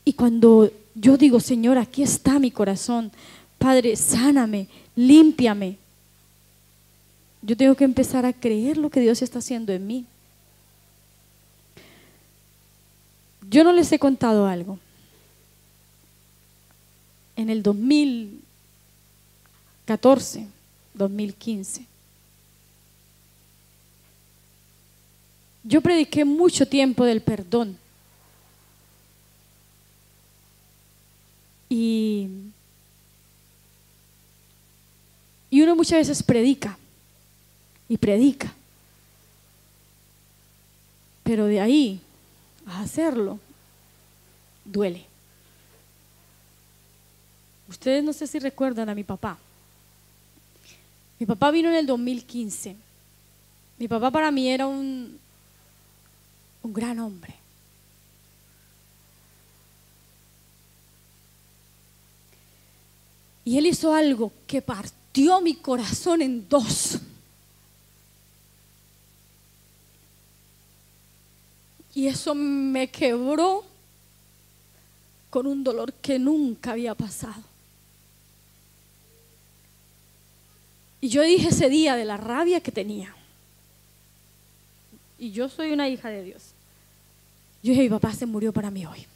Y 0.07 0.13
cuando 0.13 0.71
yo 0.95 1.17
digo, 1.17 1.41
Señor, 1.41 1.77
aquí 1.77 2.01
está 2.01 2.39
mi 2.39 2.49
corazón, 2.49 3.11
Padre, 3.57 3.97
sáname, 3.97 4.69
límpiame, 4.95 5.75
yo 7.41 7.57
tengo 7.57 7.75
que 7.75 7.83
empezar 7.83 8.25
a 8.25 8.31
creer 8.31 8.77
lo 8.77 8.89
que 8.89 9.01
Dios 9.01 9.21
está 9.21 9.39
haciendo 9.39 9.73
en 9.73 9.85
mí. 9.85 10.05
Yo 13.49 13.65
no 13.65 13.73
les 13.73 13.91
he 13.91 13.99
contado 13.99 14.47
algo. 14.47 14.79
En 17.35 17.49
el 17.49 17.61
2014, 17.61 20.47
2015, 20.93 21.85
yo 25.65 25.81
prediqué 25.81 26.23
mucho 26.23 26.65
tiempo 26.65 27.03
del 27.03 27.21
perdón 27.21 27.77
Y, 31.69 32.29
y 35.49 35.61
uno 35.61 35.75
muchas 35.75 35.99
veces 35.99 36.23
predica 36.23 36.77
y 37.89 37.97
predica. 37.97 38.53
Pero 41.23 41.45
de 41.45 41.59
ahí 41.59 42.01
a 42.65 42.81
hacerlo, 42.81 43.39
duele. 44.63 45.05
Ustedes 47.69 48.03
no 48.03 48.13
sé 48.13 48.27
si 48.27 48.39
recuerdan 48.39 48.89
a 48.89 48.95
mi 48.95 49.03
papá. 49.03 49.37
Mi 51.19 51.25
papá 51.25 51.51
vino 51.51 51.69
en 51.69 51.75
el 51.75 51.85
2015. 51.85 52.75
Mi 53.77 53.87
papá 53.87 54.11
para 54.11 54.31
mí 54.31 54.49
era 54.49 54.67
un, 54.67 55.19
un 56.63 56.73
gran 56.73 56.99
hombre. 56.99 57.36
Y 63.47 63.57
él 63.57 63.65
hizo 63.65 63.93
algo 63.93 64.33
que 64.45 64.61
partió 64.61 65.39
mi 65.39 65.55
corazón 65.55 66.21
en 66.21 66.49
dos. 66.49 66.99
Y 71.95 72.07
eso 72.07 72.35
me 72.35 72.89
quebró 72.89 73.63
con 75.29 75.47
un 75.47 75.63
dolor 75.63 75.93
que 75.93 76.19
nunca 76.19 76.71
había 76.71 76.93
pasado. 76.93 77.41
Y 80.99 81.07
yo 81.07 81.21
dije 81.21 81.47
ese 81.47 81.69
día 81.69 81.95
de 81.95 82.03
la 82.03 82.17
rabia 82.17 82.59
que 82.59 82.73
tenía. 82.73 83.15
Y 85.17 85.31
yo 85.31 85.47
soy 85.47 85.71
una 85.71 85.87
hija 85.87 86.09
de 86.09 86.21
Dios. 86.21 86.43
Yo 87.63 87.69
dije, 87.69 87.83
mi 87.83 87.89
papá 87.89 88.11
se 88.11 88.25
murió 88.25 88.51
para 88.51 88.71
mí 88.71 88.85
hoy. 88.85 89.07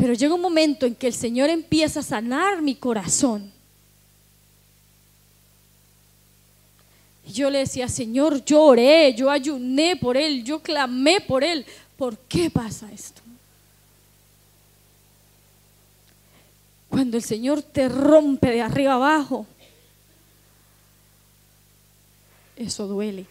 Pero 0.00 0.14
llega 0.14 0.34
un 0.34 0.40
momento 0.40 0.86
en 0.86 0.94
que 0.94 1.08
el 1.08 1.12
Señor 1.12 1.50
empieza 1.50 2.00
a 2.00 2.02
sanar 2.02 2.62
mi 2.62 2.74
corazón. 2.74 3.52
Y 7.26 7.32
yo 7.32 7.50
le 7.50 7.58
decía, 7.58 7.86
Señor, 7.86 8.42
yo 8.42 8.62
oré, 8.62 9.14
yo 9.14 9.30
ayuné 9.30 9.96
por 9.96 10.16
Él, 10.16 10.42
yo 10.42 10.60
clamé 10.60 11.20
por 11.20 11.44
Él. 11.44 11.66
¿Por 11.98 12.16
qué 12.16 12.48
pasa 12.48 12.90
esto? 12.90 13.20
Cuando 16.88 17.18
el 17.18 17.22
Señor 17.22 17.60
te 17.60 17.86
rompe 17.90 18.52
de 18.52 18.62
arriba 18.62 18.94
abajo, 18.94 19.46
eso 22.56 22.86
duele. 22.86 23.26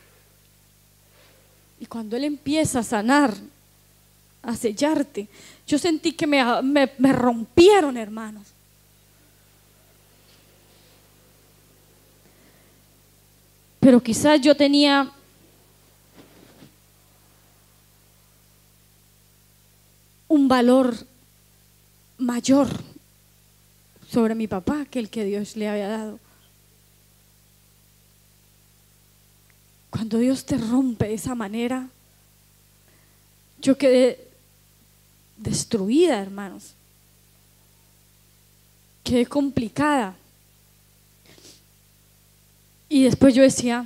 Y 1.79 1.87
cuando 1.87 2.15
Él 2.15 2.25
empieza 2.25 2.79
a 2.79 2.83
sanar, 2.83 3.35
a 4.43 4.55
sellarte, 4.55 5.27
yo 5.69 5.77
sentí 5.77 6.13
que 6.13 6.25
me, 6.25 6.43
me, 6.63 7.13
rompieron, 7.13 7.95
hermanos. 7.95 8.47
Pero 13.79 14.01
quizás 14.01 14.41
yo 14.41 14.57
tenía 14.57 15.11
un 20.27 20.47
valor 20.47 21.05
mayor 22.17 22.67
sobre 24.09 24.33
mi 24.33 24.47
papá 24.47 24.85
que 24.85 24.97
el 24.97 25.11
que 25.11 25.23
Dios 25.23 25.55
le 25.55 25.69
había 25.69 25.87
dado. 25.87 26.19
Cuando 29.91 30.17
Dios 30.17 30.43
te 30.47 30.57
rompe 30.57 31.09
de 31.09 31.13
esa 31.13 31.35
manera, 31.35 31.89
yo 33.61 33.77
quedé 33.77 34.28
destruida, 35.39 36.21
hermanos. 36.21 36.73
Quedé 39.03 39.25
complicada. 39.25 40.15
Y 42.87 43.03
después 43.03 43.33
yo 43.33 43.41
decía, 43.43 43.85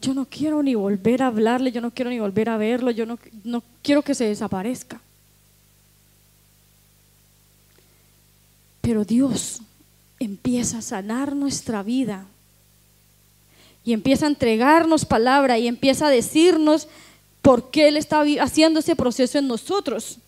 yo 0.00 0.14
no 0.14 0.26
quiero 0.26 0.62
ni 0.62 0.74
volver 0.74 1.22
a 1.22 1.28
hablarle, 1.28 1.72
yo 1.72 1.80
no 1.80 1.90
quiero 1.90 2.10
ni 2.10 2.18
volver 2.18 2.48
a 2.48 2.56
verlo, 2.56 2.90
yo 2.90 3.06
no, 3.06 3.18
no 3.44 3.62
quiero 3.82 4.02
que 4.02 4.14
se 4.14 4.24
desaparezca. 4.24 5.00
Pero 8.80 9.04
Dios 9.04 9.60
empieza 10.18 10.78
a 10.78 10.82
sanar 10.82 11.36
nuestra 11.36 11.82
vida 11.82 12.26
y 13.84 13.92
empieza 13.92 14.26
a 14.26 14.28
entregarnos 14.28 15.04
palabra 15.04 15.58
y 15.58 15.68
empieza 15.68 16.06
a 16.06 16.10
decirnos 16.10 16.88
por 17.42 17.70
qué 17.70 17.88
Él 17.88 17.96
está 17.96 18.24
haciendo 18.40 18.80
ese 18.80 18.96
proceso 18.96 19.38
en 19.38 19.48
nosotros. 19.48 20.18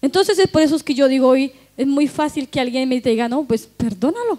Entonces 0.00 0.38
es 0.38 0.48
por 0.48 0.62
eso 0.62 0.78
que 0.78 0.94
yo 0.94 1.08
digo 1.08 1.28
hoy, 1.28 1.52
es 1.76 1.86
muy 1.86 2.08
fácil 2.08 2.48
que 2.48 2.60
alguien 2.60 2.88
me 2.88 3.00
diga, 3.00 3.28
no, 3.28 3.44
pues 3.44 3.66
perdónalo. 3.66 4.38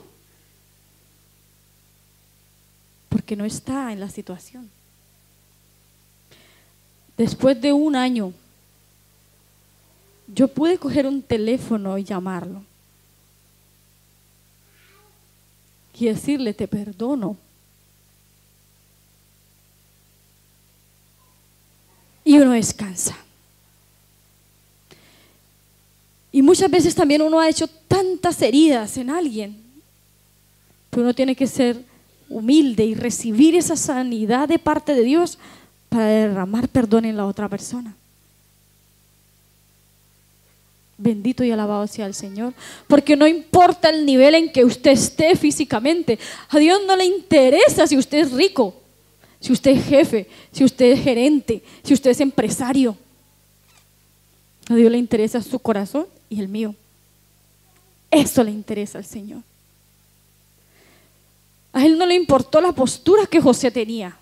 Porque 3.09 3.35
no 3.35 3.45
está 3.45 3.91
en 3.91 3.99
la 3.99 4.09
situación. 4.09 4.69
Después 7.17 7.59
de 7.59 7.73
un 7.73 7.95
año, 7.95 8.33
yo 10.27 10.47
pude 10.47 10.77
coger 10.77 11.07
un 11.07 11.21
teléfono 11.21 11.97
y 11.97 12.03
llamarlo. 12.03 12.63
Y 15.99 16.05
decirle, 16.05 16.53
te 16.53 16.67
perdono. 16.67 17.37
Y 22.23 22.37
uno 22.37 22.51
descansa. 22.51 23.17
Y 26.37 26.43
muchas 26.43 26.69
veces 26.69 26.93
también 26.93 27.23
uno 27.23 27.39
ha 27.39 27.49
hecho 27.49 27.65
tantas 27.87 28.39
heridas 28.43 28.95
en 28.97 29.09
alguien, 29.09 29.57
pero 30.91 31.01
uno 31.01 31.15
tiene 31.15 31.35
que 31.35 31.47
ser 31.47 31.83
humilde 32.29 32.85
y 32.85 32.93
recibir 32.93 33.55
esa 33.55 33.75
sanidad 33.75 34.47
de 34.47 34.59
parte 34.59 34.93
de 34.93 35.01
Dios 35.01 35.39
para 35.89 36.05
derramar 36.05 36.67
perdón 36.67 37.05
en 37.05 37.17
la 37.17 37.25
otra 37.25 37.49
persona. 37.49 37.95
Bendito 40.95 41.43
y 41.43 41.49
alabado 41.49 41.87
sea 41.87 42.05
el 42.05 42.13
Señor. 42.13 42.53
Porque 42.85 43.15
no 43.15 43.25
importa 43.25 43.89
el 43.89 44.05
nivel 44.05 44.35
en 44.35 44.51
que 44.51 44.63
usted 44.63 44.91
esté 44.91 45.35
físicamente, 45.35 46.19
a 46.49 46.59
Dios 46.59 46.81
no 46.85 46.95
le 46.95 47.05
interesa 47.05 47.87
si 47.87 47.97
usted 47.97 48.19
es 48.19 48.31
rico, 48.31 48.75
si 49.39 49.53
usted 49.53 49.71
es 49.71 49.85
jefe, 49.85 50.27
si 50.51 50.63
usted 50.63 50.91
es 50.91 51.03
gerente, 51.03 51.63
si 51.81 51.95
usted 51.95 52.11
es 52.11 52.21
empresario. 52.21 52.95
A 54.69 54.75
Dios 54.75 54.91
le 54.91 54.99
interesa 54.99 55.41
su 55.41 55.57
corazón 55.57 56.05
y 56.29 56.39
el 56.39 56.47
mío. 56.47 56.75
Eso 58.11 58.43
le 58.43 58.51
interesa 58.51 58.97
al 58.97 59.05
Señor. 59.05 59.41
A 61.73 61.85
él 61.85 61.97
no 61.97 62.05
le 62.05 62.15
importó 62.15 62.61
la 62.61 62.71
postura 62.71 63.25
que 63.27 63.41
José 63.41 63.69
tenía. 63.69 64.17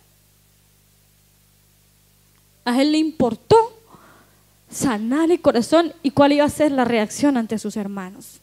A 2.65 2.81
él 2.81 2.91
le 2.91 2.97
importó 2.97 3.79
sanar 4.69 5.31
el 5.31 5.39
corazón 5.39 5.93
y 6.03 6.11
cuál 6.11 6.33
iba 6.33 6.43
a 6.43 6.49
ser 6.49 6.71
la 6.71 6.83
reacción 6.83 7.37
ante 7.37 7.57
sus 7.59 7.77
hermanos. 7.77 8.39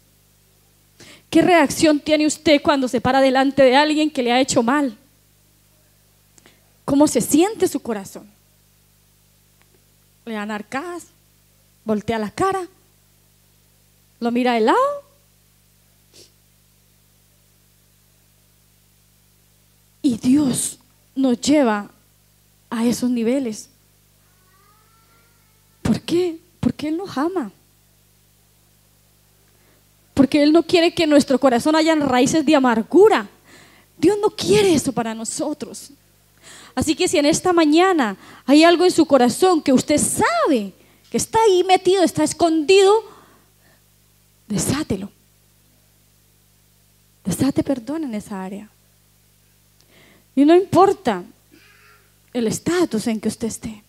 ¿Qué 1.28 1.42
reacción 1.42 2.00
tiene 2.00 2.26
usted 2.26 2.62
cuando 2.62 2.88
se 2.88 3.00
para 3.00 3.20
delante 3.20 3.62
de 3.62 3.76
alguien 3.76 4.10
que 4.10 4.22
le 4.22 4.32
ha 4.32 4.40
hecho 4.40 4.62
mal? 4.62 4.96
¿Cómo 6.84 7.06
se 7.06 7.20
siente 7.20 7.66
su 7.68 7.80
corazón? 7.80 8.30
¿Le 10.24 10.34
dan 10.34 10.50
arcadas? 10.50 11.06
¿Voltea 11.84 12.18
la 12.18 12.30
cara? 12.30 12.68
Lo 14.23 14.31
mira 14.31 14.55
de 14.55 14.61
lado. 14.61 15.03
Y 20.01 20.16
Dios 20.16 20.79
nos 21.14 21.41
lleva 21.41 21.91
a 22.70 22.87
esos 22.87 23.11
niveles. 23.11 23.68
¿Por 25.83 26.01
qué? 26.01 26.39
Porque 26.61 26.89
Él 26.89 26.97
nos 26.97 27.18
ama. 27.18 27.51
Porque 30.14 30.43
Él 30.43 30.53
no 30.53 30.62
quiere 30.62 30.95
que 30.95 31.03
en 31.03 31.11
nuestro 31.11 31.39
corazón 31.41 31.75
hayan 31.75 32.01
raíces 32.01 32.47
de 32.47 32.55
amargura. 32.55 33.29
Dios 33.99 34.16
no 34.20 34.31
quiere 34.31 34.73
eso 34.73 34.93
para 34.93 35.14
nosotros. 35.14 35.91
Así 36.77 36.95
que 36.95 37.09
si 37.09 37.18
en 37.18 37.27
esta 37.27 37.53
mañana 37.53 38.16
hay 38.47 38.62
algo 38.62 38.85
en 38.85 38.93
su 38.93 39.05
corazón 39.05 39.61
que 39.62 39.73
usted 39.73 39.99
sabe 39.99 40.73
que 41.11 41.16
está 41.16 41.41
ahí 41.43 41.64
metido, 41.64 42.03
está 42.03 42.25
escondido, 42.25 43.11
desátelo. 44.53 45.11
Desate 47.24 47.62
perdón 47.62 48.05
en 48.05 48.14
esa 48.14 48.42
área. 48.42 48.68
Y 50.34 50.44
no 50.44 50.55
importa 50.55 51.24
el 52.32 52.46
estatus 52.46 53.07
en 53.07 53.20
que 53.20 53.28
usted 53.28 53.48
esté. 53.48 53.82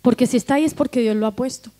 Porque 0.00 0.26
si 0.26 0.36
está 0.36 0.54
ahí 0.54 0.64
es 0.64 0.74
porque 0.74 1.00
Dios 1.00 1.16
lo 1.16 1.26
ha 1.26 1.30
puesto. 1.30 1.70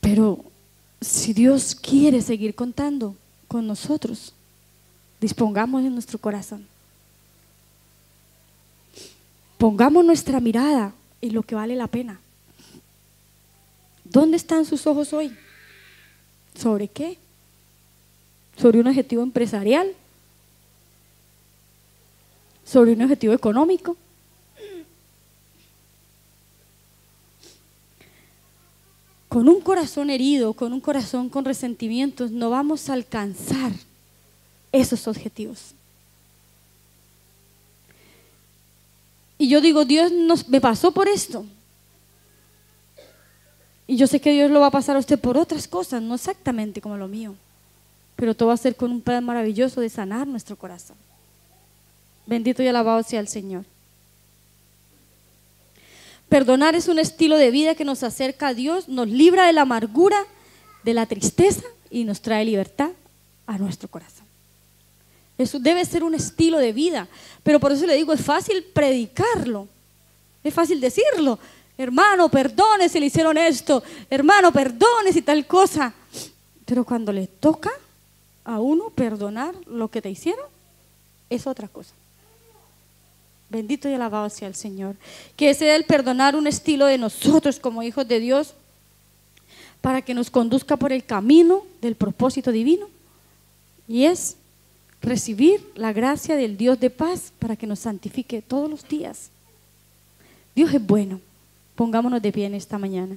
Pero 0.00 0.44
si 1.00 1.32
Dios 1.32 1.74
quiere 1.74 2.20
seguir 2.22 2.54
contando 2.54 3.14
con 3.46 3.66
nosotros, 3.66 4.32
dispongamos 5.20 5.84
en 5.84 5.92
nuestro 5.92 6.18
corazón. 6.18 6.66
Pongamos 9.56 10.04
nuestra 10.04 10.40
mirada 10.40 10.92
en 11.20 11.34
lo 11.34 11.42
que 11.42 11.54
vale 11.54 11.76
la 11.76 11.86
pena. 11.86 12.20
¿Dónde 14.04 14.36
están 14.36 14.64
sus 14.64 14.86
ojos 14.86 15.12
hoy? 15.12 15.36
¿Sobre 16.54 16.88
qué? 16.88 17.18
¿Sobre 18.56 18.80
un 18.80 18.86
objetivo 18.86 19.22
empresarial? 19.22 19.92
¿Sobre 22.64 22.92
un 22.92 23.02
objetivo 23.02 23.32
económico? 23.32 23.96
Con 29.28 29.48
un 29.48 29.60
corazón 29.60 30.08
herido, 30.10 30.54
con 30.54 30.72
un 30.72 30.80
corazón 30.80 31.28
con 31.28 31.44
resentimientos, 31.44 32.30
no 32.30 32.50
vamos 32.50 32.88
a 32.88 32.94
alcanzar 32.94 33.72
esos 34.72 35.06
objetivos. 35.06 35.74
Y 39.38 39.48
yo 39.48 39.60
digo, 39.60 39.84
Dios 39.84 40.12
me 40.48 40.60
pasó 40.60 40.90
por 40.90 41.08
esto. 41.08 41.46
Y 43.86 43.96
yo 43.96 44.06
sé 44.06 44.20
que 44.20 44.32
Dios 44.32 44.50
lo 44.50 44.60
va 44.60 44.66
a 44.66 44.72
pasar 44.72 44.96
a 44.96 44.98
usted 44.98 45.18
por 45.18 45.38
otras 45.38 45.66
cosas, 45.66 46.02
no 46.02 46.16
exactamente 46.16 46.80
como 46.80 46.96
lo 46.96 47.08
mío. 47.08 47.34
Pero 48.16 48.34
todo 48.34 48.48
va 48.48 48.54
a 48.54 48.58
ser 48.58 48.76
con 48.76 48.90
un 48.90 49.00
plan 49.00 49.24
maravilloso 49.24 49.80
de 49.80 49.88
sanar 49.88 50.26
nuestro 50.26 50.56
corazón. 50.56 50.96
Bendito 52.26 52.62
y 52.62 52.66
alabado 52.66 53.02
sea 53.02 53.20
el 53.20 53.28
Señor. 53.28 53.64
Perdonar 56.28 56.74
es 56.74 56.88
un 56.88 56.98
estilo 56.98 57.38
de 57.38 57.50
vida 57.50 57.74
que 57.74 57.86
nos 57.86 58.02
acerca 58.02 58.48
a 58.48 58.54
Dios, 58.54 58.88
nos 58.88 59.08
libra 59.08 59.46
de 59.46 59.54
la 59.54 59.62
amargura, 59.62 60.18
de 60.84 60.92
la 60.92 61.06
tristeza 61.06 61.64
y 61.90 62.04
nos 62.04 62.20
trae 62.20 62.44
libertad 62.44 62.90
a 63.46 63.56
nuestro 63.56 63.88
corazón. 63.88 64.17
Eso 65.38 65.60
debe 65.60 65.84
ser 65.84 66.02
un 66.02 66.16
estilo 66.16 66.58
de 66.58 66.72
vida, 66.72 67.06
pero 67.44 67.60
por 67.60 67.70
eso 67.70 67.86
le 67.86 67.94
digo, 67.94 68.12
es 68.12 68.20
fácil 68.20 68.64
predicarlo, 68.64 69.68
es 70.42 70.52
fácil 70.52 70.80
decirlo, 70.80 71.38
hermano, 71.78 72.28
perdone 72.28 72.88
si 72.88 72.98
le 72.98 73.06
hicieron 73.06 73.38
esto, 73.38 73.82
hermano, 74.10 74.52
perdone 74.52 75.12
si 75.12 75.22
tal 75.22 75.46
cosa. 75.46 75.94
Pero 76.64 76.84
cuando 76.84 77.12
le 77.12 77.28
toca 77.28 77.70
a 78.44 78.58
uno 78.58 78.90
perdonar 78.90 79.54
lo 79.66 79.88
que 79.88 80.02
te 80.02 80.10
hicieron, 80.10 80.44
es 81.30 81.46
otra 81.46 81.68
cosa. 81.68 81.94
Bendito 83.50 83.88
y 83.88 83.94
alabado 83.94 84.28
sea 84.28 84.48
el 84.48 84.54
Señor. 84.54 84.96
Que 85.36 85.54
sea 85.54 85.76
el 85.76 85.84
perdonar 85.84 86.36
un 86.36 86.46
estilo 86.46 86.86
de 86.86 86.98
nosotros 86.98 87.58
como 87.58 87.82
hijos 87.82 88.06
de 88.06 88.20
Dios 88.20 88.54
para 89.80 90.02
que 90.02 90.14
nos 90.14 90.30
conduzca 90.30 90.76
por 90.76 90.92
el 90.92 91.04
camino 91.04 91.64
del 91.80 91.94
propósito 91.94 92.52
divino. 92.52 92.88
Y 93.86 94.04
es 94.04 94.36
recibir 95.00 95.60
la 95.74 95.92
gracia 95.92 96.36
del 96.36 96.56
Dios 96.56 96.78
de 96.80 96.90
paz 96.90 97.32
para 97.38 97.56
que 97.56 97.66
nos 97.66 97.80
santifique 97.80 98.42
todos 98.42 98.68
los 98.68 98.86
días. 98.86 99.30
Dios 100.54 100.72
es 100.72 100.84
bueno. 100.84 101.20
Pongámonos 101.76 102.20
de 102.20 102.32
pie 102.32 102.46
en 102.46 102.54
esta 102.54 102.78
mañana. 102.78 103.16